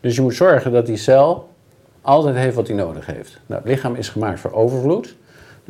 Dus 0.00 0.16
je 0.16 0.22
moet 0.22 0.34
zorgen 0.34 0.72
dat 0.72 0.86
die 0.86 0.96
cel 0.96 1.48
altijd 2.00 2.36
heeft 2.36 2.54
wat 2.54 2.66
hij 2.66 2.76
nodig 2.76 3.06
heeft. 3.06 3.40
Nou, 3.46 3.60
het 3.60 3.70
lichaam 3.70 3.94
is 3.94 4.08
gemaakt 4.08 4.40
voor 4.40 4.52
overvloed. 4.52 5.16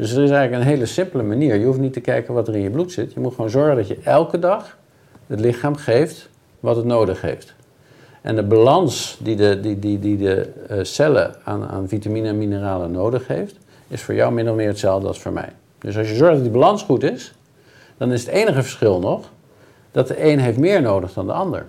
Dus 0.01 0.13
er 0.13 0.23
is 0.23 0.31
eigenlijk 0.31 0.63
een 0.63 0.69
hele 0.69 0.87
simpele 0.87 1.23
manier. 1.23 1.57
Je 1.57 1.65
hoeft 1.65 1.79
niet 1.79 1.93
te 1.93 2.01
kijken 2.01 2.35
wat 2.35 2.49
er 2.49 2.55
in 2.55 2.63
je 2.63 2.71
bloed 2.71 2.93
zit. 2.93 3.13
Je 3.13 3.21
moet 3.21 3.35
gewoon 3.35 3.51
zorgen 3.51 3.77
dat 3.77 3.89
je 3.89 3.99
elke 4.05 4.39
dag 4.39 4.77
het 5.27 5.41
lichaam 5.41 5.77
geeft 5.77 6.29
wat 6.61 6.77
het 6.77 6.85
nodig 6.85 7.21
heeft. 7.21 7.55
En 8.21 8.37
de 8.37 8.43
balans 8.43 9.19
die 9.23 9.37
de, 9.37 9.61
die, 9.61 9.79
die, 9.79 9.99
die 9.99 10.17
de 10.17 10.49
eh, 10.69 10.79
cellen 10.83 11.35
aan, 11.45 11.69
aan 11.69 11.89
vitamine 11.89 12.29
en 12.29 12.39
mineralen 12.39 12.91
nodig 12.91 13.27
heeft, 13.27 13.57
is 13.89 14.03
voor 14.03 14.15
jou 14.15 14.33
min 14.33 14.51
of 14.51 14.57
meer 14.57 14.69
hetzelfde 14.69 15.09
als 15.09 15.21
voor 15.21 15.33
mij. 15.33 15.53
Dus 15.79 15.97
als 15.97 16.09
je 16.09 16.15
zorgt 16.15 16.35
dat 16.35 16.43
die 16.43 16.53
balans 16.53 16.83
goed 16.83 17.03
is, 17.03 17.35
dan 17.97 18.13
is 18.13 18.21
het 18.21 18.35
enige 18.35 18.63
verschil 18.63 18.99
nog 18.99 19.31
dat 19.91 20.09
de 20.09 20.25
een 20.25 20.39
heeft 20.39 20.59
meer 20.59 20.83
nodig 20.83 21.13
dan 21.13 21.27
de 21.27 21.33
ander. 21.33 21.67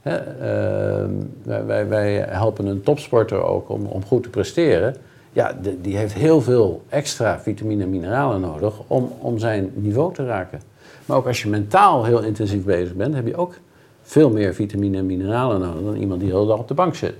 Hè, 0.00 0.16
ehm, 0.16 1.10
wij, 1.66 1.88
wij 1.88 2.14
helpen 2.28 2.66
een 2.66 2.82
topsporter 2.82 3.42
ook 3.42 3.68
om, 3.68 3.86
om 3.86 4.04
goed 4.04 4.22
te 4.22 4.30
presteren. 4.30 4.96
Ja, 5.32 5.58
die 5.80 5.96
heeft 5.96 6.14
heel 6.14 6.40
veel 6.40 6.82
extra 6.88 7.40
vitamine 7.40 7.82
en 7.82 7.90
mineralen 7.90 8.40
nodig 8.40 8.74
om, 8.86 9.12
om 9.18 9.38
zijn 9.38 9.70
niveau 9.74 10.14
te 10.14 10.26
raken. 10.26 10.60
Maar 11.06 11.16
ook 11.16 11.26
als 11.26 11.42
je 11.42 11.48
mentaal 11.48 12.04
heel 12.04 12.22
intensief 12.22 12.64
bezig 12.64 12.94
bent, 12.94 13.14
heb 13.14 13.26
je 13.26 13.36
ook 13.36 13.54
veel 14.02 14.30
meer 14.30 14.54
vitamine 14.54 14.96
en 14.96 15.06
mineralen 15.06 15.60
nodig 15.60 15.82
dan 15.82 15.96
iemand 15.96 16.20
die 16.20 16.28
de 16.28 16.34
hele 16.34 16.48
dag 16.48 16.58
op 16.58 16.68
de 16.68 16.74
bank 16.74 16.94
zit. 16.94 17.14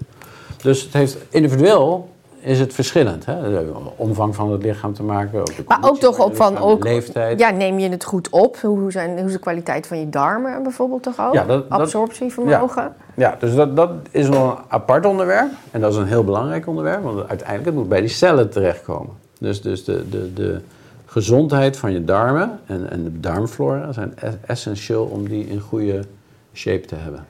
Dus 0.62 0.82
het 0.82 0.92
heeft 0.92 1.16
individueel 1.30 2.08
is 2.40 2.60
het 2.60 2.74
verschillend. 2.74 3.24
Hè? 3.26 3.42
De 3.42 3.72
omvang 3.96 4.34
van 4.34 4.52
het 4.52 4.62
lichaam 4.62 4.92
te 4.94 5.02
maken. 5.02 5.40
Ook 5.40 5.48
Maar 5.66 5.78
ook 5.80 5.98
toch 5.98 6.18
op 6.18 6.36
van 6.36 6.58
ook, 6.58 6.84
leeftijd. 6.84 7.38
ja, 7.38 7.50
neem 7.50 7.78
je 7.78 7.88
het 7.88 8.04
goed 8.04 8.28
op? 8.30 8.56
Hoe, 8.56 8.92
zijn, 8.92 9.16
hoe 9.18 9.26
is 9.26 9.32
de 9.32 9.38
kwaliteit 9.38 9.86
van 9.86 9.98
je 10.00 10.08
darmen 10.08 10.62
bijvoorbeeld 10.62 11.02
toch 11.02 11.20
ook? 11.20 11.34
Ja, 11.34 11.44
dat- 11.44 11.70
dat- 11.70 11.80
Absorptievermogen. 11.80 12.92
Ja, 13.14 13.36
dus 13.38 13.54
dat, 13.54 13.76
dat 13.76 13.90
is 14.10 14.28
nog 14.28 14.52
een 14.58 14.64
apart 14.68 15.06
onderwerp. 15.06 15.50
En 15.70 15.80
dat 15.80 15.92
is 15.92 15.98
een 15.98 16.06
heel 16.06 16.24
belangrijk 16.24 16.66
onderwerp, 16.66 17.02
want 17.02 17.18
uiteindelijk 17.28 17.64
het 17.66 17.74
moet 17.74 17.88
bij 17.88 18.00
die 18.00 18.08
cellen 18.08 18.50
terechtkomen. 18.50 19.12
Dus, 19.40 19.62
dus 19.62 19.84
de, 19.84 20.08
de, 20.08 20.32
de 20.32 20.60
gezondheid 21.06 21.76
van 21.76 21.92
je 21.92 22.04
darmen 22.04 22.60
en, 22.66 22.90
en 22.90 23.04
de 23.04 23.20
darmflora 23.20 23.92
zijn 23.92 24.12
es- 24.16 24.34
essentieel 24.46 25.04
om 25.04 25.28
die 25.28 25.46
in 25.46 25.60
goede 25.60 26.00
shape 26.54 26.86
te 26.86 26.94
hebben. 26.94 27.26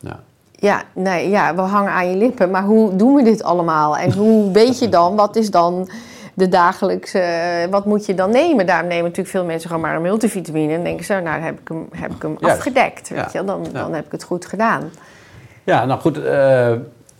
Ja. 0.00 0.20
Ja, 0.58 0.82
nee, 0.92 1.28
ja, 1.30 1.54
we 1.54 1.60
hangen 1.60 1.92
aan 1.92 2.10
je 2.10 2.16
lippen. 2.16 2.50
Maar 2.50 2.62
hoe 2.64 2.96
doen 2.96 3.14
we 3.14 3.22
dit 3.22 3.42
allemaal? 3.42 3.96
En 3.96 4.12
hoe 4.12 4.50
weet 4.52 4.78
je 4.78 4.88
dan, 4.88 5.16
wat 5.16 5.36
is 5.36 5.50
dan 5.50 5.88
de 6.34 6.48
dagelijkse... 6.48 7.18
eh, 7.18 7.70
wat 7.70 7.84
moet 7.84 8.06
je 8.06 8.14
dan 8.14 8.30
nemen? 8.30 8.66
Daarom 8.66 8.88
nemen 8.88 9.02
natuurlijk 9.04 9.28
veel 9.30 9.44
mensen 9.44 9.68
gewoon 9.70 9.84
maar 9.84 9.94
een 9.96 10.02
multivitamine. 10.02 10.74
En 10.74 10.84
denken 10.84 11.04
ze, 11.04 11.12
nou, 11.12 11.24
dan 11.24 11.42
heb 11.42 11.60
ik 11.60 11.68
hem, 11.68 11.88
heb 11.94 12.10
ik 12.14 12.22
hem 12.22 12.36
Juist. 12.40 12.56
afgedekt. 12.56 13.08
Weet 13.08 13.18
Ja. 13.18 13.28
je? 13.32 13.44
wel. 13.44 13.46
Dan, 13.62 13.66
Ja. 13.72 13.80
dan 13.82 13.94
heb 13.94 14.04
ik 14.06 14.12
het 14.12 14.22
goed 14.24 14.46
gedaan. 14.46 14.90
ja, 15.64 15.84
nou 15.84 16.00
goed. 16.00 16.24
eh, 16.24 16.70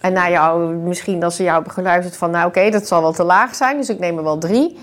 En 0.00 0.12
na 0.12 0.30
jou, 0.30 0.74
misschien 0.74 1.24
als 1.24 1.36
ze 1.36 1.42
jou 1.42 1.54
hebben 1.54 1.72
geluisterd 1.72 2.16
van... 2.16 2.30
nou 2.30 2.46
oké, 2.46 2.70
dat 2.70 2.86
zal 2.86 3.00
wel 3.02 3.12
te 3.12 3.24
laag 3.24 3.54
zijn, 3.54 3.76
dus 3.76 3.88
ik 3.88 3.98
neem 3.98 4.16
er 4.18 4.24
wel 4.24 4.38
drie. 4.38 4.78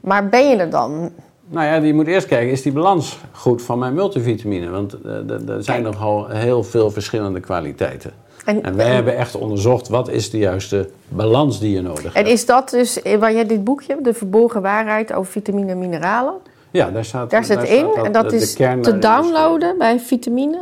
Maar 0.00 0.28
ben 0.28 0.48
je 0.48 0.56
er 0.56 0.70
dan? 0.70 1.10
Nou 1.48 1.66
ja, 1.66 1.74
je 1.74 1.94
moet 1.94 2.06
eerst 2.06 2.26
kijken, 2.26 2.50
is 2.52 2.62
die 2.62 2.72
balans 2.72 3.18
goed 3.32 3.62
van 3.62 3.78
mijn 3.78 3.94
multivitamine? 3.94 4.70
Want 4.70 4.94
eh, 5.04 5.30
er- 5.30 5.62
zijn 5.64 5.82
Kijk. 5.82 5.94
nogal 5.94 6.28
heel 6.28 6.62
veel 6.64 6.90
verschillende 6.90 7.40
kwaliteiten. 7.40 8.12
En, 8.44 8.62
En 8.62 8.76
wij 8.76 8.88
hebben 8.94 9.16
echt 9.16 9.34
onderzocht, 9.34 9.88
wat 9.88 10.08
is 10.08 10.30
de 10.30 10.38
juiste 10.38 10.88
balans 11.08 11.60
die 11.60 11.74
je 11.74 11.80
nodig 11.82 12.04
en 12.04 12.10
hebt. 12.12 12.28
is 12.28 12.46
dat 12.46 12.70
dus, 12.70 13.02
eh, 13.02 13.18
waar 13.18 13.32
jij 13.32 13.46
dit 13.46 13.64
boekje, 13.64 13.96
De 14.02 14.14
Verborgen 14.14 14.62
Waarheid 14.62 15.12
over 15.12 15.32
vitamine 15.32 15.70
en 15.70 15.78
mineralen... 15.78 16.34
Ja, 16.70 16.90
daar 16.90 17.04
staat, 17.04 17.30
Daar 17.30 17.44
zit 17.44 17.62
in 17.62 17.86
staat 17.92 18.04
en 18.04 18.12
dat 18.12 18.30
de 18.30 18.36
is 18.36 18.52
te 18.54 18.98
downloaden 18.98 19.78
bij 19.78 20.00
Vitamine 20.00 20.58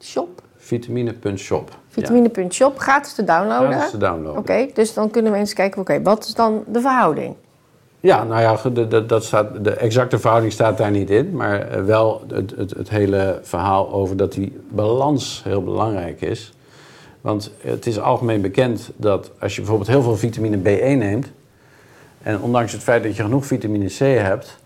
Shop. 0.00 0.42
Vitamine.shop. 0.56 1.70
Vitamine.shop, 1.88 2.78
gratis 2.78 3.12
te 3.14 3.24
downloaden. 3.24 3.68
Ja, 3.70 3.74
dat 3.76 3.84
is 3.84 3.90
te 3.90 3.96
downloaden. 3.98 4.38
Oké, 4.38 4.66
dus 4.74 4.94
dan 4.94 5.10
kunnen 5.10 5.32
mensen 5.32 5.56
kijken, 5.56 5.80
oké, 5.80 6.02
wat 6.02 6.24
is 6.24 6.34
dan 6.34 6.64
de 6.66 6.80
verhouding? 6.80 7.34
Ja, 8.02 8.24
nou 8.24 8.40
ja, 8.40 8.70
de, 8.86 9.06
dat 9.06 9.24
staat, 9.24 9.64
de 9.64 9.70
exacte 9.70 10.18
verhouding 10.18 10.52
staat 10.52 10.78
daar 10.78 10.90
niet 10.90 11.10
in. 11.10 11.36
Maar 11.36 11.60
eh, 11.68 11.84
wel 11.84 12.22
het, 12.32 12.54
het, 12.56 12.70
het 12.70 12.88
hele 12.90 13.38
verhaal 13.42 13.92
over 13.92 14.16
dat 14.16 14.32
die 14.32 14.60
balans 14.68 15.42
heel 15.44 15.62
belangrijk 15.62 16.20
is. 16.20 16.52
Want 17.20 17.50
het 17.60 17.86
is 17.86 18.00
algemeen 18.00 18.40
bekend 18.40 18.90
dat 18.96 19.30
als 19.38 19.54
je 19.54 19.60
bijvoorbeeld 19.60 19.90
heel 19.90 20.02
veel 20.02 20.16
vitamine 20.16 20.56
B1 20.56 20.98
neemt... 20.98 21.30
en 22.22 22.40
ondanks 22.40 22.72
het 22.72 22.82
feit 22.82 23.02
dat 23.02 23.16
je 23.16 23.22
genoeg 23.22 23.46
vitamine 23.46 23.86
C 23.86 23.98
hebt... 23.98 24.58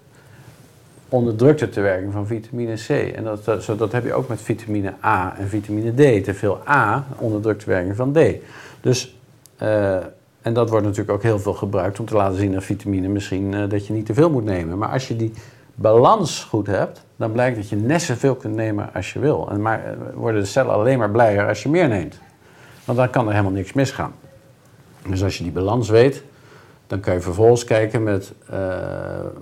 onderdrukt 1.08 1.60
het 1.60 1.74
de 1.74 1.80
werking 1.80 2.12
van 2.12 2.26
vitamine 2.26 2.74
C. 2.74 2.88
En 2.88 3.24
dat, 3.24 3.44
dat, 3.44 3.62
zo- 3.62 3.76
dat 3.76 3.92
heb 3.92 4.04
je 4.04 4.14
ook 4.14 4.28
met 4.28 4.40
vitamine 4.40 4.94
A 5.04 5.34
en 5.38 5.48
vitamine 5.48 5.90
D. 5.92 6.24
Te 6.24 6.34
veel 6.34 6.60
A 6.68 7.06
onderdrukt 7.18 7.64
de 7.64 7.70
werking 7.70 7.96
van 7.96 8.12
D. 8.12 8.18
Dus, 8.80 9.16
eh, 9.56 9.96
en 10.46 10.52
dat 10.52 10.70
wordt 10.70 10.84
natuurlijk 10.84 11.10
ook 11.10 11.22
heel 11.22 11.38
veel 11.38 11.54
gebruikt 11.54 12.00
om 12.00 12.06
te 12.06 12.14
laten 12.14 12.38
zien 12.38 12.52
dat 12.52 12.64
vitamine 12.64 13.08
misschien 13.08 13.54
eh, 13.54 13.68
dat 13.68 13.86
je 13.86 13.92
niet 13.92 14.06
te 14.06 14.14
veel 14.14 14.30
moet 14.30 14.44
nemen. 14.44 14.78
Maar 14.78 14.88
als 14.88 15.08
je 15.08 15.16
die 15.16 15.32
balans 15.74 16.44
goed 16.44 16.66
hebt, 16.66 17.04
dan 17.16 17.32
blijkt 17.32 17.56
dat 17.56 17.68
je 17.68 17.76
net 17.76 18.02
zoveel 18.02 18.34
kunt 18.34 18.54
nemen 18.54 18.94
als 18.94 19.12
je 19.12 19.18
wil. 19.18 19.48
En 19.50 19.62
maar 19.62 19.84
eh, 19.84 19.92
worden 20.14 20.40
de 20.40 20.46
cellen 20.46 20.72
alleen 20.72 20.98
maar 20.98 21.10
blijer 21.10 21.48
als 21.48 21.62
je 21.62 21.68
meer 21.68 21.88
neemt. 21.88 22.18
Want 22.84 22.98
dan 22.98 23.10
kan 23.10 23.26
er 23.26 23.30
helemaal 23.30 23.52
niks 23.52 23.72
misgaan. 23.72 24.12
Dus 25.08 25.22
als 25.22 25.38
je 25.38 25.42
die 25.42 25.52
balans 25.52 25.88
weet, 25.88 26.22
dan 26.86 27.00
kan 27.00 27.14
je 27.14 27.20
vervolgens 27.20 27.64
kijken 27.64 28.02
met 28.02 28.32
eh, 28.50 28.58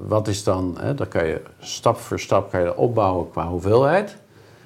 wat 0.07 0.29
is 0.29 0.45
dan, 0.45 0.77
hè, 0.81 0.95
dan 0.95 1.09
kan 1.09 1.27
je 1.27 1.41
stap 1.59 1.97
voor 1.97 2.21
stap 2.21 2.51
kan 2.51 2.61
je 2.61 2.77
opbouwen 2.77 3.31
qua 3.31 3.49
hoeveelheid. 3.49 4.17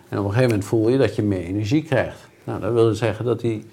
En 0.09 0.18
op 0.18 0.24
een 0.24 0.31
gegeven 0.31 0.51
moment 0.51 0.64
voel 0.68 0.88
je 0.88 0.98
dat 0.98 1.16
je 1.16 1.22
meer 1.22 1.44
energie 1.44 1.83
krijgt. 1.83 2.29
Nou, 2.44 2.61
dat 2.61 2.72
wil 2.72 2.94
zeggen 2.94 3.24
dat 3.24 3.40
die 3.40 3.66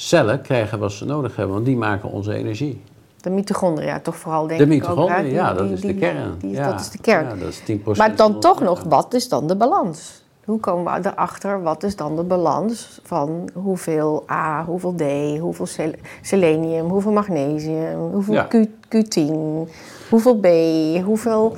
cellen 0.00 0.40
krijgen 0.42 0.78
wat 0.78 0.92
ze 0.92 1.04
nodig 1.04 1.36
hebben, 1.36 1.54
want 1.54 1.66
die 1.66 1.76
maken 1.76 2.10
onze 2.10 2.34
energie. 2.34 2.82
De 3.20 3.30
mitochondria 3.30 4.00
toch 4.00 4.16
vooral, 4.16 4.46
denk 4.46 4.60
de 4.60 4.74
ik 4.74 4.88
ook. 4.88 5.08
hè? 5.08 5.22
Die- 5.22 5.32
ja, 5.32 5.52
dat 5.54 5.70
is 5.70 5.80
die- 5.80 5.92
de 5.94 5.98
kern. 5.98 6.34
die- 6.38 6.50
ja. 6.50 6.70
Dat 6.70 6.80
is 6.80 6.90
de 6.90 6.98
kern. 6.98 7.24
Ja, 7.28 7.34
dat 7.34 7.48
is 7.48 7.58
10% 7.58 7.96
maar 7.98 8.16
dan 8.16 8.40
toch 8.40 8.60
nog, 8.60 8.82
wat 8.88 9.14
is 9.14 9.28
dan 9.28 9.46
de 9.46 9.56
balans? 9.56 10.22
Hoe 10.44 10.60
komen 10.60 10.92
we 11.02 11.08
erachter, 11.08 11.62
wat 11.62 11.82
is 11.82 11.96
dan 11.96 12.16
de 12.16 12.22
balans 12.22 13.00
van 13.04 13.48
hoeveel 13.54 14.24
A, 14.30 14.64
hoeveel 14.64 14.94
D, 14.94 15.02
hoeveel 15.40 15.66
sel- 15.66 15.92
selenium, 16.22 16.88
hoeveel 16.88 17.12
magnesium, 17.12 17.98
hoeveel 18.12 18.34
Ja. 18.34 18.42
Q, 18.48 18.54
Q10, 18.88 19.32
hoeveel 20.10 20.36
B, 20.36 20.46
hoeveel 21.04 21.56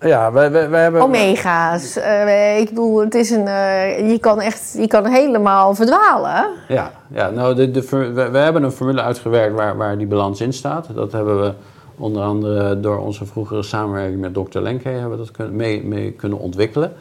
Ja, 0.00 0.32
wij, 0.32 0.50
wij, 0.50 0.70
wij 0.70 0.82
hebben... 0.82 1.02
omega's. 1.02 1.96
Eh, 1.96 2.58
ik 2.58 2.68
bedoel, 2.68 3.00
het 3.00 3.14
is 3.14 3.30
een, 3.30 3.46
eh, 3.46 4.10
je 4.10 4.18
kan 4.18 4.40
echt, 4.40 4.74
je 4.78 4.86
kan 4.86 5.06
helemaal 5.06 5.74
verdwalen. 5.74 6.46
Ja, 6.68 6.92
ja 7.08 7.30
nou, 7.30 7.54
de, 7.54 7.70
de, 7.70 7.82
we 8.30 8.38
hebben 8.38 8.62
een 8.62 8.72
formule 8.72 9.02
uitgewerkt 9.02 9.54
waar, 9.54 9.76
waar 9.76 9.98
die 9.98 10.06
balans 10.06 10.40
in 10.40 10.52
staat. 10.52 10.86
Dat 10.94 11.12
hebben 11.12 11.40
we 11.40 11.52
onder 11.96 12.22
andere 12.22 12.80
door 12.80 12.98
onze 12.98 13.26
vroegere 13.26 13.62
samenwerking 13.62 14.20
met 14.20 14.34
Dr. 14.34 14.58
Lenke 14.58 14.88
hebben 14.88 15.10
we 15.10 15.16
dat 15.16 15.30
kunnen, 15.30 15.56
mee, 15.56 15.84
mee 15.84 16.12
kunnen 16.12 16.38
ontwikkelen. 16.38 16.92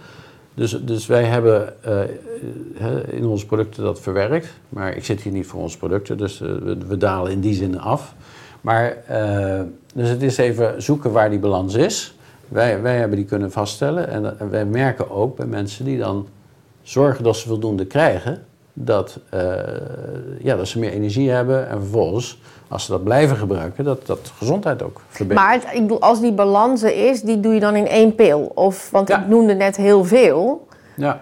Dus, 0.54 0.72
dus 0.72 1.06
wij 1.06 1.24
hebben 1.24 1.84
eh, 1.84 2.00
in 3.10 3.26
onze 3.26 3.46
producten 3.46 3.84
dat 3.84 4.00
verwerkt. 4.00 4.48
Maar 4.70 4.96
ik 4.96 5.06
zit 5.06 5.22
hier 5.22 5.34
niet 5.34 5.48
voor 5.48 5.62
onze 5.62 5.78
producten, 5.78 6.18
dus 6.18 6.40
we, 6.40 6.78
we 6.88 6.98
dalen 6.98 7.32
in 7.32 7.40
die 7.40 7.54
zin 7.54 7.80
af. 7.80 8.14
Maar, 8.62 8.98
eh, 9.08 9.62
dus 9.94 10.10
het 10.10 10.22
is 10.22 10.38
even 10.38 10.82
zoeken 10.82 11.12
waar 11.12 11.30
die 11.30 11.40
balans 11.40 11.76
is. 11.76 12.17
Wij, 12.48 12.82
wij 12.82 12.98
hebben 12.98 13.18
die 13.18 13.26
kunnen 13.28 13.52
vaststellen. 13.52 14.08
En, 14.10 14.50
wij 14.50 14.66
merken 14.66 15.12
ook 15.12 15.36
bij 15.36 15.46
mensen 15.46 15.86
die 15.86 15.98
dan 15.98 16.28
zorgen 16.82 17.24
dat 17.24 17.36
ze 17.36 17.48
voldoende 17.48 17.86
krijgen, 17.86 18.44
dat, 18.74 19.20
eh, 19.30 19.40
ja, 20.40 20.56
dat 20.56 20.68
ze 20.68 20.80
meer 20.80 20.92
energie 20.92 21.30
hebben 21.30 21.70
en 21.70 21.80
vervolgens, 21.80 22.40
als 22.68 22.86
ze 22.86 22.92
dat 22.92 23.04
blijven 23.04 23.38
gebruiken, 23.38 23.84
dat, 23.84 24.06
dat 24.06 24.32
gezondheid 24.38 24.84
ook 24.84 25.02
verbetert. 25.08 25.46
Maar 25.46 25.54
het- 25.54 25.68
ik 25.74 25.82
bedoel, 25.82 26.02
als 26.02 26.22
die 26.22 26.32
balans 26.34 26.84
er 26.84 27.10
is, 27.10 27.22
die 27.22 27.40
doe 27.40 27.54
je 27.54 27.60
dan 27.60 27.76
in 27.76 27.88
één 27.88 28.16
pil? 28.16 28.52
Of, 28.56 28.90
want 28.92 29.08
Ja. 29.08 29.22
ik 29.22 29.28
noemde 29.28 29.54
net 29.54 29.76
heel 29.76 30.04
veel. 30.06 30.68
Ja, 30.96 31.22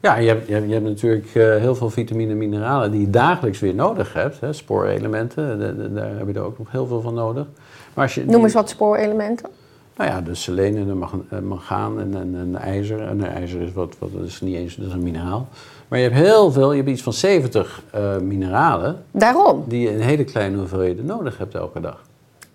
ja 0.00 0.16
je, 0.16 0.28
hebt, 0.28 0.46
je, 0.46 0.52
hebt, 0.54 0.66
je 0.66 0.72
hebt 0.72 0.84
natuurlijk 0.86 1.26
eh, 1.34 1.56
heel 1.56 1.74
veel 1.74 1.90
vitamine 1.90 2.30
en 2.30 2.38
mineralen 2.38 2.90
die 2.90 3.00
je 3.00 3.10
dagelijks 3.10 3.60
weer 3.60 3.74
nodig 3.74 4.12
hebt. 4.12 4.40
Hè. 4.40 4.52
Spoorelementen, 4.52 5.58
de- 5.58 5.76
de- 5.76 5.92
daar 5.92 6.16
heb 6.18 6.26
je 6.28 6.34
er 6.34 6.44
ook 6.44 6.58
nog 6.58 6.70
heel 6.70 6.86
veel 6.86 7.00
van 7.00 7.14
nodig. 7.14 7.46
Maar 7.94 8.04
als 8.04 8.14
je 8.14 8.24
Noem 8.24 8.42
eens 8.44 8.52
wat 8.54 8.68
spoorelementen. 8.68 9.48
Nou 9.96 10.10
ja, 10.10 10.20
de 10.20 10.34
selene, 10.34 10.86
de 10.86 10.94
mag- 10.94 11.14
eh, 11.30 11.38
mangaan 11.38 12.00
en, 12.00 12.14
en, 12.16 12.34
en 12.38 12.56
ijzer. 12.56 13.00
En 13.00 13.18
de 13.18 13.26
ijzer 13.26 13.60
is, 13.60 13.72
wat, 13.72 13.94
wat, 13.98 14.10
is 14.24 14.40
niet 14.40 14.54
eens 14.56 14.76
dat 14.76 14.86
is 14.86 14.92
een 14.92 15.02
mineraal. 15.02 15.48
Maar 15.88 15.98
je 15.98 16.04
hebt 16.08 16.16
heel 16.16 16.52
veel, 16.52 16.70
je 16.70 16.76
hebt 16.76 16.88
iets 16.88 17.02
van 17.02 17.12
70 17.12 17.82
eh, 17.90 18.16
mineralen 18.18 18.96
Daarom. 19.10 19.64
die 19.66 19.80
je 19.80 19.90
in 19.92 20.00
hele 20.00 20.24
kleine 20.24 20.56
hoeveelheden 20.56 21.04
nodig 21.06 21.38
hebt 21.38 21.54
elke 21.54 21.80
dag. 21.80 22.00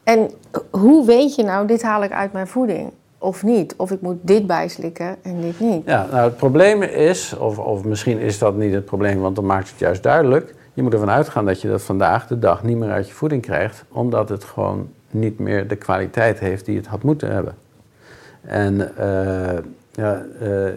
En 0.04 0.30
hoe 0.70 1.06
weet 1.06 1.36
je 1.36 1.44
nou, 1.44 1.68
dit 1.68 1.82
haal 1.82 2.04
ik 2.04 2.12
uit 2.12 2.34
mijn 2.34 2.48
voeding? 2.48 2.92
Of 3.18 3.44
niet? 3.44 3.74
Of 3.78 3.92
ik 3.92 4.02
moet 4.02 4.18
dit 4.22 4.48
bijslikken 4.48 5.16
en 5.22 5.42
dit 5.42 5.60
niet? 5.60 5.82
Ja, 5.86 6.08
nou 6.12 6.24
het 6.24 6.38
probleem 6.38 6.82
is, 6.84 7.38
of, 7.38 7.60
of 7.60 7.84
misschien 7.84 8.20
is 8.20 8.40
dat 8.40 8.56
niet 8.56 8.74
het 8.74 8.86
probleem, 8.86 9.20
want 9.20 9.36
dan 9.36 9.46
maakt 9.46 9.70
het 9.70 9.80
juist 9.80 10.04
duidelijk. 10.04 10.56
Je 10.74 10.82
moet 10.84 10.94
ervan 10.94 11.10
uitgaan 11.10 11.46
dat 11.46 11.62
je 11.62 11.68
dat 11.68 11.82
vandaag 11.82 12.28
de 12.28 12.40
dag 12.40 12.64
niet 12.64 12.78
meer 12.78 12.92
uit 12.92 13.08
je 13.08 13.14
voeding 13.14 13.42
krijgt, 13.42 13.84
omdat 13.92 14.30
het 14.30 14.44
gewoon 14.44 14.90
niet 15.12 15.40
meer 15.40 15.68
de 15.68 15.76
kwaliteit 15.76 16.40
heeft 16.40 16.66
die 16.66 16.78
het 16.78 16.88
had 16.88 17.04
moeten 17.04 17.32
hebben. 17.32 17.56
En 18.42 18.98
eh, 18.98 19.58
ja, 19.92 20.26
eh, 20.40 20.72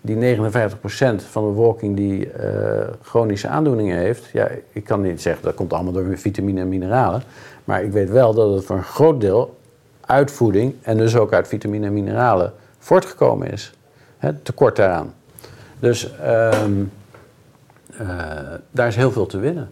die 0.00 0.16
59% 0.16 1.22
van 1.30 1.44
de 1.44 1.50
bevolking 1.50 1.96
die 1.96 2.30
eh, 2.30 2.88
chronische 3.02 3.48
aandoeningen 3.48 3.96
heeft, 3.96 4.30
ja, 4.32 4.48
ik 4.72 4.84
kan 4.84 5.00
niet 5.00 5.22
zeggen 5.22 5.44
dat 5.44 5.54
komt 5.54 5.72
allemaal 5.72 5.92
door 5.92 6.18
vitamine 6.18 6.60
en 6.60 6.68
mineralen, 6.68 7.22
maar 7.64 7.84
ik 7.84 7.92
weet 7.92 8.10
wel 8.10 8.34
dat 8.34 8.54
het 8.54 8.64
voor 8.64 8.76
een 8.76 8.82
groot 8.82 9.20
deel 9.20 9.56
uit 10.00 10.30
voeding 10.30 10.74
en 10.82 10.96
dus 10.96 11.16
ook 11.16 11.32
uit 11.32 11.48
vitamine 11.48 11.86
en 11.86 11.92
mineralen 11.92 12.52
voortgekomen 12.78 13.50
is. 13.50 13.74
Hè, 14.18 14.32
tekort 14.32 14.76
daaraan. 14.76 15.14
Dus 15.78 16.10
eh, 17.98 18.06
daar 18.70 18.86
is 18.86 18.96
heel 18.96 19.12
veel 19.12 19.26
te 19.26 19.38
winnen. 19.38 19.70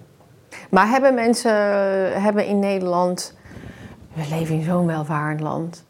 Maar 0.70 0.88
hebben 0.88 1.14
mensen 1.14 1.52
hebben 2.22 2.46
in 2.46 2.58
Nederland, 2.58 3.36
we 4.14 4.22
leven 4.30 4.54
in 4.54 4.62
zo'n 4.62 4.86
welvarend 4.86 5.40
land, 5.40 5.84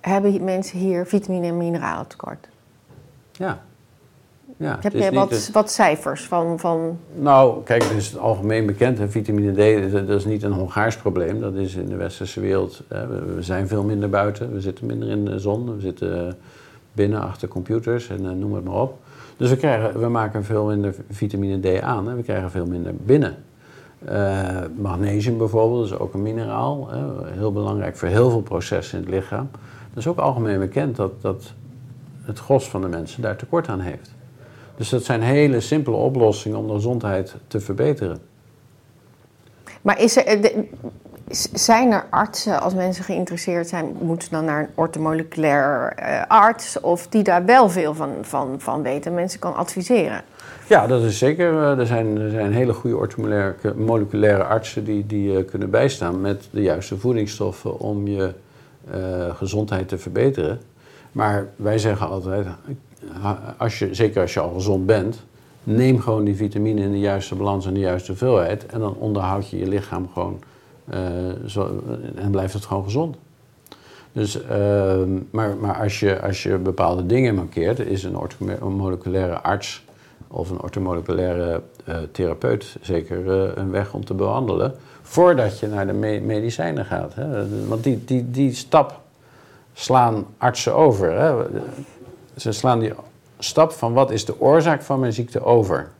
hebben 0.00 0.44
mensen 0.44 0.78
hier 0.78 1.06
vitamine 1.06 1.46
en 1.46 1.56
mineralen 1.56 2.06
tekort? 2.06 2.48
Ja. 3.32 3.62
ja 4.56 4.78
Heb 4.80 4.92
jij 4.92 5.10
niet 5.10 5.18
wat, 5.18 5.32
een- 5.32 5.52
wat 5.52 5.70
cijfers 5.70 6.24
van, 6.24 6.58
van 6.58 6.98
Nou, 7.14 7.62
kijk, 7.64 7.82
het 7.82 7.92
is 7.92 8.16
algemeen 8.18 8.66
bekend. 8.66 8.98
Hè, 8.98 9.08
vitamine 9.08 9.52
D, 9.88 9.92
dat- 9.92 10.08
is 10.08 10.24
niet 10.24 10.42
een 10.42 10.52
Hongaars 10.52 10.96
probleem. 10.96 11.40
Dat 11.40 11.54
is 11.54 11.74
in 11.74 11.88
de 11.88 11.96
westerse 11.96 12.40
wereld. 12.40 12.82
Hè, 12.88 13.06
we, 13.34 13.42
zijn 13.42 13.68
veel 13.68 13.82
minder 13.84 14.08
buiten. 14.10 14.52
We 14.52 14.60
zitten 14.60 14.86
minder 14.86 15.08
in 15.08 15.24
de 15.24 15.38
zon. 15.38 15.74
We 15.74 15.80
zitten 15.80 16.38
binnen 16.92 17.20
achter 17.22 17.48
computers 17.48 18.08
en 18.08 18.26
eh, 18.26 18.32
noem 18.32 18.54
het 18.54 18.64
maar 18.64 18.80
op. 18.80 18.98
Dus 19.36 19.50
we, 19.50 19.56
krijgen, 19.56 20.00
we 20.00 20.08
maken 20.08 20.44
veel 20.44 20.64
minder 20.66 20.94
vitamine 21.10 21.78
D 21.78 21.80
aan. 21.80 22.08
Hè. 22.08 22.14
We 22.14 22.22
krijgen 22.22 22.50
veel 22.50 22.66
minder 22.66 22.94
binnen. 22.94 23.36
Eh, 24.04 24.58
magnesium 24.76 25.38
bijvoorbeeld 25.38 25.84
is 25.84 25.98
ook 25.98 26.14
een 26.14 26.22
mineraal. 26.22 26.90
Heel 27.24 27.52
belangrijk 27.52 27.96
voor 27.96 28.08
heel 28.08 28.30
veel 28.30 28.42
processen 28.42 28.98
in 28.98 29.04
het 29.04 29.14
lichaam. 29.14 29.48
Dat 29.88 29.98
is 29.98 30.06
ook 30.06 30.18
algemeen 30.18 30.58
bekend 30.58 30.96
dat, 30.96 31.22
dat 31.22 31.52
het 32.22 32.38
gros 32.38 32.68
van 32.68 32.80
de 32.80 32.88
mensen 32.88 33.22
daar 33.22 33.36
tekort 33.36 33.68
aan 33.68 33.80
heeft. 33.80 34.14
Dus 34.76 34.88
dat 34.88 35.04
zijn 35.04 35.22
hele 35.22 35.60
simpele 35.60 35.96
oplossingen 35.96 36.58
om 36.58 36.66
de 36.66 36.72
gezondheid 36.72 37.34
te 37.46 37.60
verbeteren. 37.60 38.18
Maar 39.82 40.00
is 40.00 40.16
er, 40.16 40.64
zijn 41.52 41.92
er 41.92 42.06
artsen, 42.10 42.60
als 42.60 42.74
mensen 42.74 43.04
geïnteresseerd 43.04 43.68
zijn, 43.68 43.96
moeten 44.00 44.28
ze 44.28 44.34
dan 44.34 44.44
naar 44.44 44.60
een 44.60 44.70
ortomoleculair 44.74 45.92
eh, 45.96 46.22
arts 46.28 46.80
of 46.80 47.06
die 47.06 47.22
daar 47.22 47.44
wel 47.44 47.68
veel 47.68 47.94
van, 47.94 48.10
van, 48.20 48.60
van 48.60 48.82
weten, 48.82 49.14
mensen 49.14 49.40
kan 49.40 49.56
adviseren? 49.56 50.22
Ja, 50.70 50.86
dat 50.86 51.02
is 51.02 51.18
zeker. 51.18 51.52
eh, 51.52 51.78
Er 51.78 51.86
zijn, 51.86 52.18
er 52.18 52.30
zijn 52.30 52.52
hele 52.52 52.72
goede 52.72 52.96
orthomoleculaire 52.96 53.74
moleculaire 53.74 54.44
artsen 54.44 54.84
die, 54.84 55.06
die 55.06 55.36
eh, 55.36 55.46
kunnen 55.46 55.70
bijstaan 55.70 56.20
met 56.20 56.48
de 56.50 56.62
juiste 56.62 56.98
voedingsstoffen 56.98 57.78
om 57.78 58.06
je 58.06 58.32
eh, 58.90 59.34
gezondheid 59.34 59.88
te 59.88 59.98
verbeteren. 59.98 60.60
Maar 61.12 61.48
wij 61.56 61.78
zeggen 61.78 62.08
altijd, 62.08 62.46
als 63.56 63.78
je, 63.78 63.94
zeker 63.94 64.20
als 64.20 64.34
je 64.34 64.40
al 64.40 64.52
gezond 64.52 64.86
bent, 64.86 65.22
neem 65.64 66.00
gewoon 66.00 66.24
die 66.24 66.36
vitamine 66.36 66.80
in 66.80 66.90
de 66.90 66.98
juiste 66.98 67.34
balans 67.34 67.66
en 67.66 67.74
de 67.74 67.80
juiste 67.80 68.10
hoeveelheid. 68.10 68.66
En 68.66 68.80
dan 68.80 68.94
onderhoud 68.94 69.50
je 69.50 69.58
je 69.58 69.68
lichaam 69.68 70.08
gewoon 70.12 70.38
zo, 71.46 71.82
en 72.14 72.30
blijft 72.30 72.54
het 72.54 72.64
gewoon 72.64 72.84
gezond. 72.84 73.16
Dus, 74.12 74.42
ehm, 74.42 75.10
maar 75.30 75.56
maar 75.56 75.76
als, 75.82 76.00
je, 76.00 76.20
als 76.20 76.42
je 76.42 76.56
bepaalde 76.58 77.06
dingen 77.06 77.34
mankeert, 77.34 77.78
is 77.78 78.04
een 78.04 78.16
orthomoleculaire 78.16 79.40
arts 79.40 79.84
of 80.30 80.50
een 80.50 80.62
orthomoleculaire 80.62 81.62
eh, 81.84 81.96
therapeut 82.12 82.76
zeker 82.80 83.42
eh, 83.42 83.50
een 83.54 83.70
weg 83.70 83.94
om 83.94 84.04
te 84.04 84.14
behandelen. 84.14 84.74
Voordat 85.02 85.58
je 85.58 85.66
naar 85.66 85.86
de 85.86 85.92
me- 85.92 86.20
medicijnen 86.20 86.84
gaat. 86.84 87.14
Hè. 87.14 87.48
Want 87.68 87.84
die, 87.84 88.04
die, 88.04 88.30
die 88.30 88.54
stap 88.54 89.00
slaan 89.72 90.26
artsen 90.38 90.74
over. 90.74 91.12
Hè. 91.12 91.46
Ze 92.36 92.52
slaan 92.52 92.78
die 92.78 92.92
stap 93.38 93.72
van 93.72 93.92
wat 93.92 94.10
is 94.10 94.24
de 94.24 94.40
oorzaak 94.40 94.82
van 94.82 95.00
mijn 95.00 95.12
ziekte 95.12 95.44
over. 95.44 95.90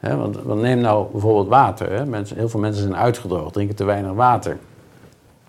Want, 0.00 0.60
neem 0.60 0.78
nou 0.78 1.10
bijvoorbeeld 1.10 1.48
water. 1.48 2.08
Mensen, 2.08 2.36
heel 2.36 2.48
veel 2.48 2.60
mensen 2.60 2.82
zijn 2.82 2.96
uitgedroogd, 2.96 3.52
drinken 3.52 3.76
te 3.76 3.84
weinig 3.84 4.12
water. 4.12 4.58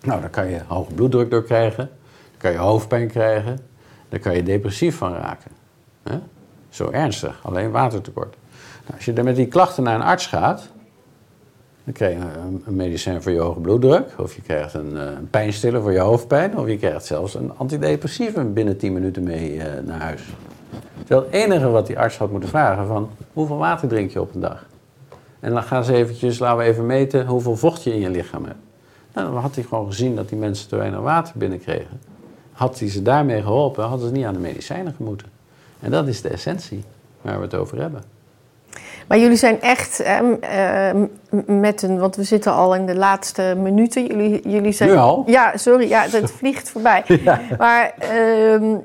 Nou, 0.02 0.22
daar 0.22 0.30
kan 0.30 0.50
je 0.50 0.60
hoge 0.68 0.94
bloeddruk 0.94 1.30
door 1.30 1.44
krijgen. 1.44 1.90
Dan 2.32 2.38
kan 2.38 2.52
je 2.52 2.58
hoofdpijn 2.58 3.08
krijgen. 3.08 3.60
Daar 4.10 4.20
kan 4.20 4.36
je 4.36 4.44
depressief 4.44 4.98
van 4.98 5.14
raken. 5.14 5.52
Zo 6.72 6.90
ernstig, 6.90 7.40
alleen 7.44 7.72
watertekort. 7.72 8.36
Nou, 8.82 8.96
als 8.96 9.06
je 9.06 9.14
er 9.14 9.24
met 9.24 9.36
die 9.36 9.48
klachten 9.48 9.84
naar 9.84 9.96
een 9.96 10.02
arts 10.02 10.28
gaat, 10.28 10.70
dan 11.84 11.94
krijg 11.94 12.14
je 12.14 12.26
een, 12.66 12.76
medicijn 12.76 13.22
voor 13.22 13.32
je 13.32 13.40
hoge 13.40 13.60
bloeddruk, 13.60 14.14
of 14.18 14.36
je 14.36 14.42
krijgt 14.42 14.74
een, 14.74 14.98
eh, 14.98 15.04
een 15.04 15.30
pijnstiller 15.30 15.82
voor 15.82 15.92
je 15.92 16.00
hoofdpijn, 16.00 16.58
of 16.58 16.68
je 16.68 16.78
krijgt 16.78 17.06
zelfs 17.06 17.34
een 17.34 17.52
antidepressief 17.58 18.34
binnen 18.54 18.78
10 18.78 18.94
minuten 18.94 19.24
mee 19.24 19.64
eh, 19.64 19.84
naar 19.84 20.00
huis. 20.00 20.22
Het 21.08 21.26
enige 21.30 21.70
wat 21.70 21.88
die 21.88 22.00
arts 22.00 22.18
had 22.18 22.32
moeten 22.32 22.50
vragen 22.50 22.88
van 22.88 23.10
hoeveel 23.34 23.58
water 23.58 23.88
drink 23.88 24.12
je 24.12 24.22
op 24.22 24.34
een 24.34 24.42
dag? 24.42 24.66
En 25.40 25.54
dan 25.54 25.64
gaan 25.64 25.84
ze 25.84 25.94
eventjes, 25.94 26.40
laten 26.40 26.58
we 26.58 26.64
even 26.64 26.86
meten 26.86 27.28
hoeveel 27.28 27.56
vocht 27.56 27.84
je 27.84 27.94
in 27.94 28.00
je 28.00 28.10
lichaam 28.10 28.46
hebt. 28.46 28.60
Nou, 29.14 29.32
dan 29.32 29.42
had 29.42 29.56
hij 29.56 29.64
gewoon 29.64 29.88
gezien 29.88 30.16
dat 30.16 30.30
die 30.30 30.38
mensen 30.38 30.70
te 30.70 30.76
weinig 30.76 31.00
water 31.00 31.34
binnenkregen. 31.38 32.00
Had 32.52 32.80
hij 32.80 32.90
ze 32.90 33.02
daarmee 33.02 33.42
geholpen, 33.42 33.84
hadden 33.84 34.08
ze 34.08 34.14
niet 34.14 34.26
aan 34.26 34.34
de 34.34 34.40
medicijnen 34.40 34.94
gemoeten. 34.94 35.28
En 35.82 35.92
dat 35.92 36.08
is 36.08 36.22
de 36.22 36.30
essentie 36.30 36.84
waar 37.22 37.38
we 37.38 37.44
het 37.44 37.56
over 37.56 37.82
hebben. 37.82 38.04
Maar 39.08 39.20
jullie 39.20 39.38
zijn 39.38 39.62
echt 39.62 40.00
ehm, 40.00 40.34
ehm, 40.42 41.06
met 41.62 41.82
een, 41.82 42.00
want 42.00 42.16
we 42.16 42.24
zitten 42.24 42.54
al 42.54 42.76
in 42.76 42.86
de 42.86 42.96
laatste 42.96 43.56
minuten. 43.58 44.06
Jullie, 44.06 44.50
jullie 44.50 44.72
zijn. 44.72 44.90
Nu 44.90 44.96
al? 44.96 45.24
Ja, 45.28 45.58
sorry, 45.58 45.88
ja, 45.90 46.06
het 46.10 46.32
vliegt 46.32 46.70
voorbij. 46.70 47.04
Maar 47.58 47.94
ehm, 48.00 48.76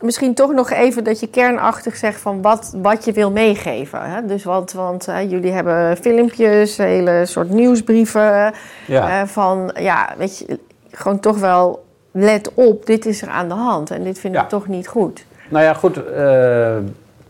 misschien 0.00 0.34
toch 0.34 0.52
nog 0.52 0.70
even 0.70 1.04
dat 1.04 1.20
je 1.20 1.26
kernachtig 1.26 1.96
zegt 1.96 2.20
van 2.20 2.42
wat, 2.42 2.74
wat 2.76 3.04
je 3.04 3.12
wil 3.12 3.30
meegeven. 3.30 4.00
Hè? 4.10 4.26
Dus 4.26 4.44
want, 4.44 4.72
want 4.72 5.08
eh, 5.08 5.30
jullie 5.30 5.52
hebben 5.52 5.96
filmpjes, 5.96 6.76
hele 6.76 7.26
soort 7.26 7.50
nieuwsbrieven. 7.50 8.52
Ja. 8.86 9.20
eh, 9.20 9.26
van 9.28 9.70
ja, 9.80 10.14
weet 10.18 10.38
je, 10.38 10.58
gewoon 10.90 11.20
toch 11.20 11.38
wel 11.38 11.84
let 12.10 12.54
op, 12.54 12.86
dit 12.86 13.06
is 13.06 13.22
er 13.22 13.28
aan 13.28 13.48
de 13.48 13.54
hand 13.54 13.90
en 13.90 14.02
dit 14.04 14.18
vind 14.18 14.34
Ja. 14.34 14.42
ik 14.42 14.48
toch 14.48 14.66
niet 14.68 14.88
goed. 14.88 15.24
Nou 15.50 15.64
ja, 15.64 15.74
goed. 15.74 16.00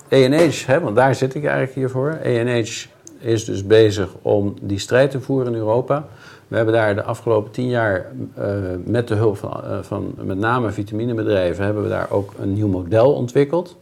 ENH, 0.08 0.80
want 0.82 0.96
daar 0.96 1.14
zit 1.14 1.34
ik 1.34 1.44
eigenlijk 1.44 1.74
hier 1.74 1.90
voor. 1.90 2.10
ENH 2.10 2.86
is 3.18 3.44
dus 3.44 3.66
bezig 3.66 4.08
om 4.22 4.54
die 4.60 4.78
strijd 4.78 5.10
te 5.10 5.20
voeren 5.20 5.52
in 5.52 5.58
Europa. 5.58 6.06
We 6.48 6.56
hebben 6.56 6.74
daar 6.74 6.94
de 6.94 7.02
afgelopen 7.02 7.50
tien 7.50 7.68
jaar 7.68 8.06
eh, 8.34 8.46
met 8.84 9.08
de 9.08 9.14
hulp 9.14 9.36
van, 9.36 9.64
eh, 9.64 9.78
van 9.82 10.14
met 10.22 10.38
name 10.38 10.70
vitaminebedrijven... 10.70 11.64
hebben 11.64 11.82
we 11.82 11.88
daar 11.88 12.10
ook 12.10 12.32
een 12.40 12.52
nieuw 12.52 12.68
model 12.68 13.12
ontwikkeld. 13.12 13.76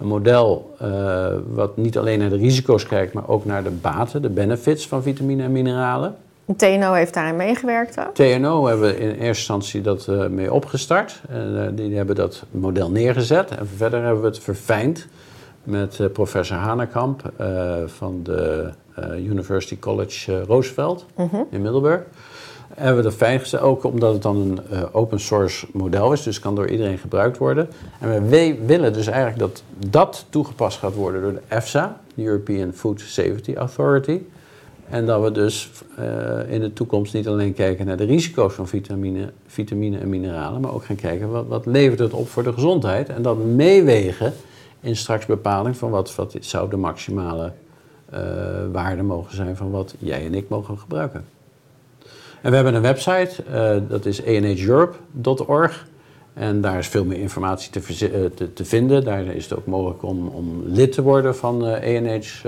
Een 0.00 0.06
model 0.06 0.74
eh, 0.78 1.26
wat 1.48 1.76
niet 1.76 1.98
alleen 1.98 2.18
naar 2.18 2.28
de 2.28 2.36
risico's 2.36 2.86
kijkt... 2.86 3.12
maar 3.12 3.28
ook 3.28 3.44
naar 3.44 3.62
de 3.62 3.70
baten, 3.70 4.22
de 4.22 4.28
benefits 4.28 4.88
van 4.88 5.02
vitamine 5.02 5.42
en 5.42 5.52
mineralen. 5.52 6.16
TNO 6.56 6.92
heeft 6.92 7.14
daarin 7.14 7.36
meegewerkt 7.36 8.00
ook. 8.00 8.14
TNO 8.14 8.66
hebben 8.66 8.86
we 8.88 8.98
in 8.98 9.08
eerste 9.08 9.24
instantie 9.26 9.80
dat 9.80 10.08
eh, 10.08 10.26
mee 10.26 10.52
opgestart. 10.52 11.20
En, 11.28 11.66
eh, 11.66 11.68
die 11.76 11.96
hebben 11.96 12.14
dat 12.14 12.44
model 12.50 12.90
neergezet. 12.90 13.50
En 13.50 13.68
verder 13.76 14.02
hebben 14.02 14.20
we 14.20 14.26
het 14.26 14.38
verfijnd 14.38 15.06
met 15.62 16.00
eh, 16.00 16.06
professor 16.12 16.56
Hanekamp 16.56 17.32
van 17.86 18.20
de 18.22 18.70
University 19.16 19.78
College 19.78 20.42
Roosevelt 20.42 21.06
in 21.50 21.62
Middelburg. 21.62 22.02
hebben 22.74 22.96
we 22.96 23.02
dat 23.02 23.14
fijn 23.14 23.40
gezet, 23.40 23.60
ook 23.60 23.84
omdat 23.84 24.12
het 24.12 24.22
dan 24.22 24.36
een 24.36 24.60
uh, 24.72 24.82
open 24.92 25.20
source 25.20 25.66
model 25.72 26.12
is, 26.12 26.22
dus 26.22 26.38
kan 26.38 26.54
door 26.54 26.68
iedereen 26.68 26.98
gebruikt 26.98 27.38
worden. 27.38 27.68
En 28.00 28.28
we 28.28 28.58
willen 28.66 28.92
dus 28.92 29.06
eigenlijk 29.06 29.38
dat 29.38 29.62
dat 29.88 30.26
toegepast 30.30 30.78
gaat 30.78 30.94
worden 30.94 31.22
door 31.22 31.32
de 31.32 31.40
EFSA, 31.48 32.00
de 32.14 32.24
European 32.24 32.72
Food 32.72 33.00
Safety 33.00 33.54
Authority. 33.54 34.20
En 34.88 35.06
dat 35.06 35.22
we 35.22 35.32
dus 35.32 35.70
uh, 35.98 36.52
in 36.52 36.60
de 36.60 36.72
toekomst 36.72 37.14
niet 37.14 37.28
alleen 37.28 37.54
kijken 37.54 37.86
naar 37.86 37.96
de 37.96 38.04
risico's 38.04 38.54
van 38.54 38.68
vitamine, 38.68 39.32
vitamine 39.46 39.98
en 39.98 40.08
mineralen, 40.08 40.60
maar 40.60 40.74
ook 40.74 40.84
gaan 40.84 40.96
kijken 40.96 41.30
wat, 41.30 41.46
wat 41.46 41.66
levert 41.66 41.98
het 41.98 42.12
op 42.12 42.28
voor 42.28 42.42
de 42.42 42.52
gezondheid. 42.52 43.08
En 43.08 43.22
dat 43.22 43.44
meewegen 43.44 44.32
in 44.80 44.96
straks 44.96 45.26
bepaling 45.26 45.76
van 45.76 45.90
wat, 45.90 46.14
wat 46.14 46.36
zou 46.40 46.70
de 46.70 46.76
maximale 46.76 47.52
uh, 48.14 48.20
waarde 48.72 49.02
mogen 49.02 49.36
zijn 49.36 49.56
van 49.56 49.70
wat 49.70 49.94
jij 49.98 50.24
en 50.26 50.34
ik 50.34 50.48
mogen 50.48 50.78
gebruiken. 50.78 51.24
En 52.42 52.50
we 52.50 52.56
hebben 52.56 52.74
een 52.74 52.82
website, 52.82 53.30
uh, 53.50 53.76
dat 53.88 54.06
is 54.06 54.26
anheurope.org. 54.26 55.86
En 56.34 56.60
daar 56.60 56.78
is 56.78 56.88
veel 56.88 57.04
meer 57.04 57.18
informatie 57.18 57.70
te, 57.70 58.50
te, 58.54 58.64
vinden. 58.64 59.04
Daar 59.04 59.24
is 59.24 59.44
het 59.44 59.58
ook 59.58 59.66
mogelijk 59.66 60.02
om, 60.02 60.28
om 60.28 60.62
lid 60.64 60.92
te 60.92 61.02
worden 61.02 61.36
van 61.36 61.62
ANH. 61.62 62.44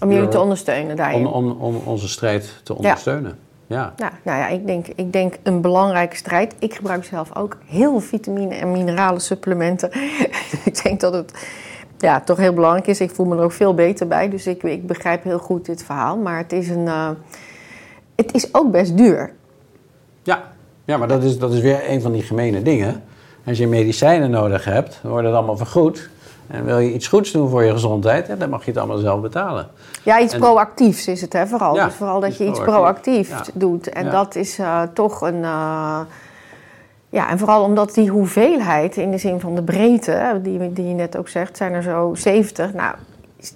Om 0.00 0.12
jullie 0.12 0.28
te 0.28 0.40
ondersteunen 0.40 0.96
daarin. 0.96 1.26
Om, 1.26 1.26
om, 1.26 1.56
om 1.60 1.76
onze 1.84 2.08
strijd 2.08 2.60
te 2.62 2.76
ondersteunen. 2.76 3.30
Ja. 3.30 3.48
Ja. 3.70 3.92
Nou, 3.96 4.38
ja, 4.38 4.48
ik 4.48 4.66
denk, 4.66 4.86
ik 4.86 5.12
denk 5.12 5.34
een 5.42 5.60
belangrijke 5.60 6.16
strijd. 6.16 6.54
Ik 6.58 6.74
gebruik 6.74 7.04
zelf 7.04 7.36
ook 7.36 7.56
heel 7.66 7.90
veel 7.90 8.00
vitamine 8.00 8.54
en 8.54 8.72
mineralen 8.72 9.20
supplementen. 9.20 9.90
ik 10.64 10.82
denk 10.82 11.00
dat 11.00 11.12
het 11.12 11.32
ja, 11.98 12.20
toch 12.20 12.36
heel 12.36 12.52
belangrijk 12.52 12.86
is. 12.86 13.00
Ik 13.00 13.10
voel 13.10 13.26
me 13.26 13.36
er 13.36 13.42
ook 13.42 13.52
veel 13.52 13.74
beter 13.74 14.06
bij. 14.06 14.28
Dus 14.28 14.46
ik, 14.46 14.62
ik 14.62 14.86
begrijp 14.86 15.24
heel 15.24 15.38
goed 15.38 15.66
dit 15.66 15.82
verhaal. 15.82 16.16
Maar 16.16 16.38
het 16.38 16.52
is, 16.52 16.68
een, 16.68 16.86
uh, 16.86 17.10
het 18.16 18.34
is 18.34 18.54
ook 18.54 18.70
best 18.70 18.96
duur. 18.96 19.32
Ja, 20.22 20.42
ja 20.84 20.96
maar 20.96 21.08
dat 21.08 21.22
is, 21.22 21.38
dat 21.38 21.52
is 21.52 21.60
weer 21.60 21.90
een 21.90 22.00
van 22.00 22.12
die 22.12 22.22
gemene 22.22 22.62
dingen. 22.62 23.02
Als 23.46 23.58
je 23.58 23.66
medicijnen 23.66 24.30
nodig 24.30 24.64
hebt, 24.64 24.98
dan 25.02 25.10
wordt 25.10 25.26
het 25.26 25.36
allemaal 25.36 25.56
vergoed. 25.56 26.08
En 26.50 26.64
wil 26.64 26.78
je 26.78 26.92
iets 26.92 27.08
goeds 27.08 27.32
doen 27.32 27.48
voor 27.48 27.64
je 27.64 27.72
gezondheid, 27.72 28.38
dan 28.38 28.50
mag 28.50 28.64
je 28.64 28.70
het 28.70 28.78
allemaal 28.78 28.96
zelf 28.96 29.20
betalen. 29.20 29.68
Ja, 30.02 30.20
iets 30.20 30.36
proactiefs 30.36 31.06
is 31.06 31.20
het 31.20 31.32
hè, 31.32 31.46
vooral. 31.46 31.74
Ja, 31.74 31.84
dus 31.84 31.94
vooral 31.94 32.20
dat 32.20 32.36
je 32.36 32.46
iets 32.46 32.60
proactief 32.60 33.28
ja. 33.28 33.42
doet. 33.54 33.88
En 33.88 34.04
ja. 34.04 34.10
dat 34.10 34.34
is 34.34 34.58
uh, 34.58 34.82
toch 34.94 35.20
een... 35.20 35.42
Uh, 35.42 36.00
ja, 37.08 37.30
en 37.30 37.38
vooral 37.38 37.64
omdat 37.64 37.94
die 37.94 38.10
hoeveelheid 38.10 38.96
in 38.96 39.10
de 39.10 39.18
zin 39.18 39.40
van 39.40 39.54
de 39.54 39.62
breedte, 39.62 40.40
die, 40.42 40.72
die 40.72 40.88
je 40.88 40.94
net 40.94 41.16
ook 41.16 41.28
zegt, 41.28 41.56
zijn 41.56 41.72
er 41.72 41.82
zo 41.82 42.14
70. 42.14 42.74
Nou, 42.74 42.94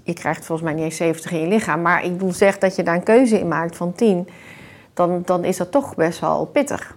je 0.03 0.13
krijgt 0.13 0.45
volgens 0.45 0.69
mij 0.69 0.77
niet 0.77 0.85
eens 0.85 0.97
70 0.97 1.33
in 1.33 1.41
je 1.41 1.47
lichaam. 1.47 1.83
Maar 1.83 2.05
ik 2.05 2.21
wil 2.21 2.33
zeggen 2.33 2.61
dat 2.61 2.77
je 2.77 2.83
daar 2.83 2.95
een 2.95 3.03
keuze 3.03 3.39
in 3.39 3.49
maakt 3.49 3.77
van 3.77 3.93
10, 3.93 4.29
dan, 4.95 5.23
dan 5.25 5.45
is 5.45 5.57
dat 5.57 5.71
toch 5.71 5.95
best 5.95 6.21
wel 6.21 6.45
pittig. 6.45 6.97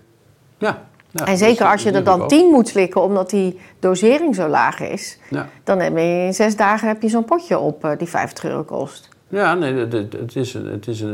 Ja, 0.58 0.87
ja, 1.12 1.26
en 1.26 1.38
zeker 1.38 1.66
als 1.66 1.84
je 1.84 1.92
er 1.92 2.04
dan 2.04 2.28
10 2.28 2.50
moet 2.52 2.68
slikken 2.68 3.02
omdat 3.02 3.30
die 3.30 3.60
dosering 3.80 4.36
zo 4.36 4.48
laag 4.48 4.80
is, 4.80 5.18
ja. 5.30 5.50
dan 5.64 5.80
heb 5.80 5.98
je 5.98 6.24
in 6.26 6.34
zes 6.34 6.56
dagen 6.56 6.88
heb 6.88 7.02
je 7.02 7.10
zo'n 7.10 7.26
potje 7.26 7.60
op 7.60 7.86
uh, 7.86 7.92
die 7.98 8.08
50 8.08 8.44
euro 8.44 8.64
kost. 8.64 9.10
Ja, 9.30 9.54
nee, 9.54 9.74
het, 9.74 10.36
is, 10.36 10.54
het 10.54 10.88
is, 10.88 11.02
uh, 11.02 11.12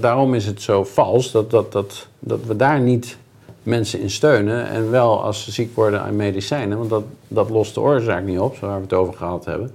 daarom 0.00 0.34
is 0.34 0.46
het 0.46 0.62
zo 0.62 0.84
vals 0.84 1.32
dat, 1.32 1.50
dat, 1.50 1.72
dat, 1.72 2.06
dat 2.18 2.40
we 2.46 2.56
daar 2.56 2.80
niet 2.80 3.16
mensen 3.62 4.00
in 4.00 4.10
steunen. 4.10 4.68
En 4.68 4.90
wel 4.90 5.22
als 5.22 5.44
ze 5.44 5.52
ziek 5.52 5.74
worden 5.74 6.02
aan 6.02 6.16
medicijnen, 6.16 6.78
want 6.78 6.90
dat, 6.90 7.04
dat 7.28 7.50
lost 7.50 7.74
de 7.74 7.80
oorzaak 7.80 8.24
niet 8.24 8.38
op, 8.38 8.56
waar 8.56 8.76
we 8.76 8.82
het 8.82 8.92
over 8.92 9.14
gehad 9.14 9.44
hebben. 9.44 9.70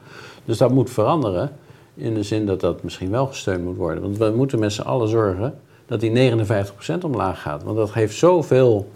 Dus 0.45 0.57
dat 0.57 0.71
moet 0.71 0.89
veranderen 0.89 1.51
in 1.95 2.13
de 2.13 2.23
zin 2.23 2.45
dat 2.45 2.59
dat 2.59 2.83
misschien 2.83 3.11
wel 3.11 3.27
gesteund 3.27 3.63
moet 3.63 3.77
worden. 3.77 4.03
Want 4.03 4.17
we 4.17 4.33
moeten 4.35 4.59
met 4.59 4.73
z'n 4.73 4.81
allen 4.81 5.07
zorgen 5.07 5.59
dat 5.85 5.99
die 5.99 6.31
59% 6.31 6.99
omlaag 7.01 7.41
gaat. 7.41 7.63
Want 7.63 7.77
dat 7.77 7.89
geeft 7.89 8.15
zoveel 8.15 8.87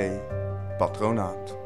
Patronaat. 0.77 1.60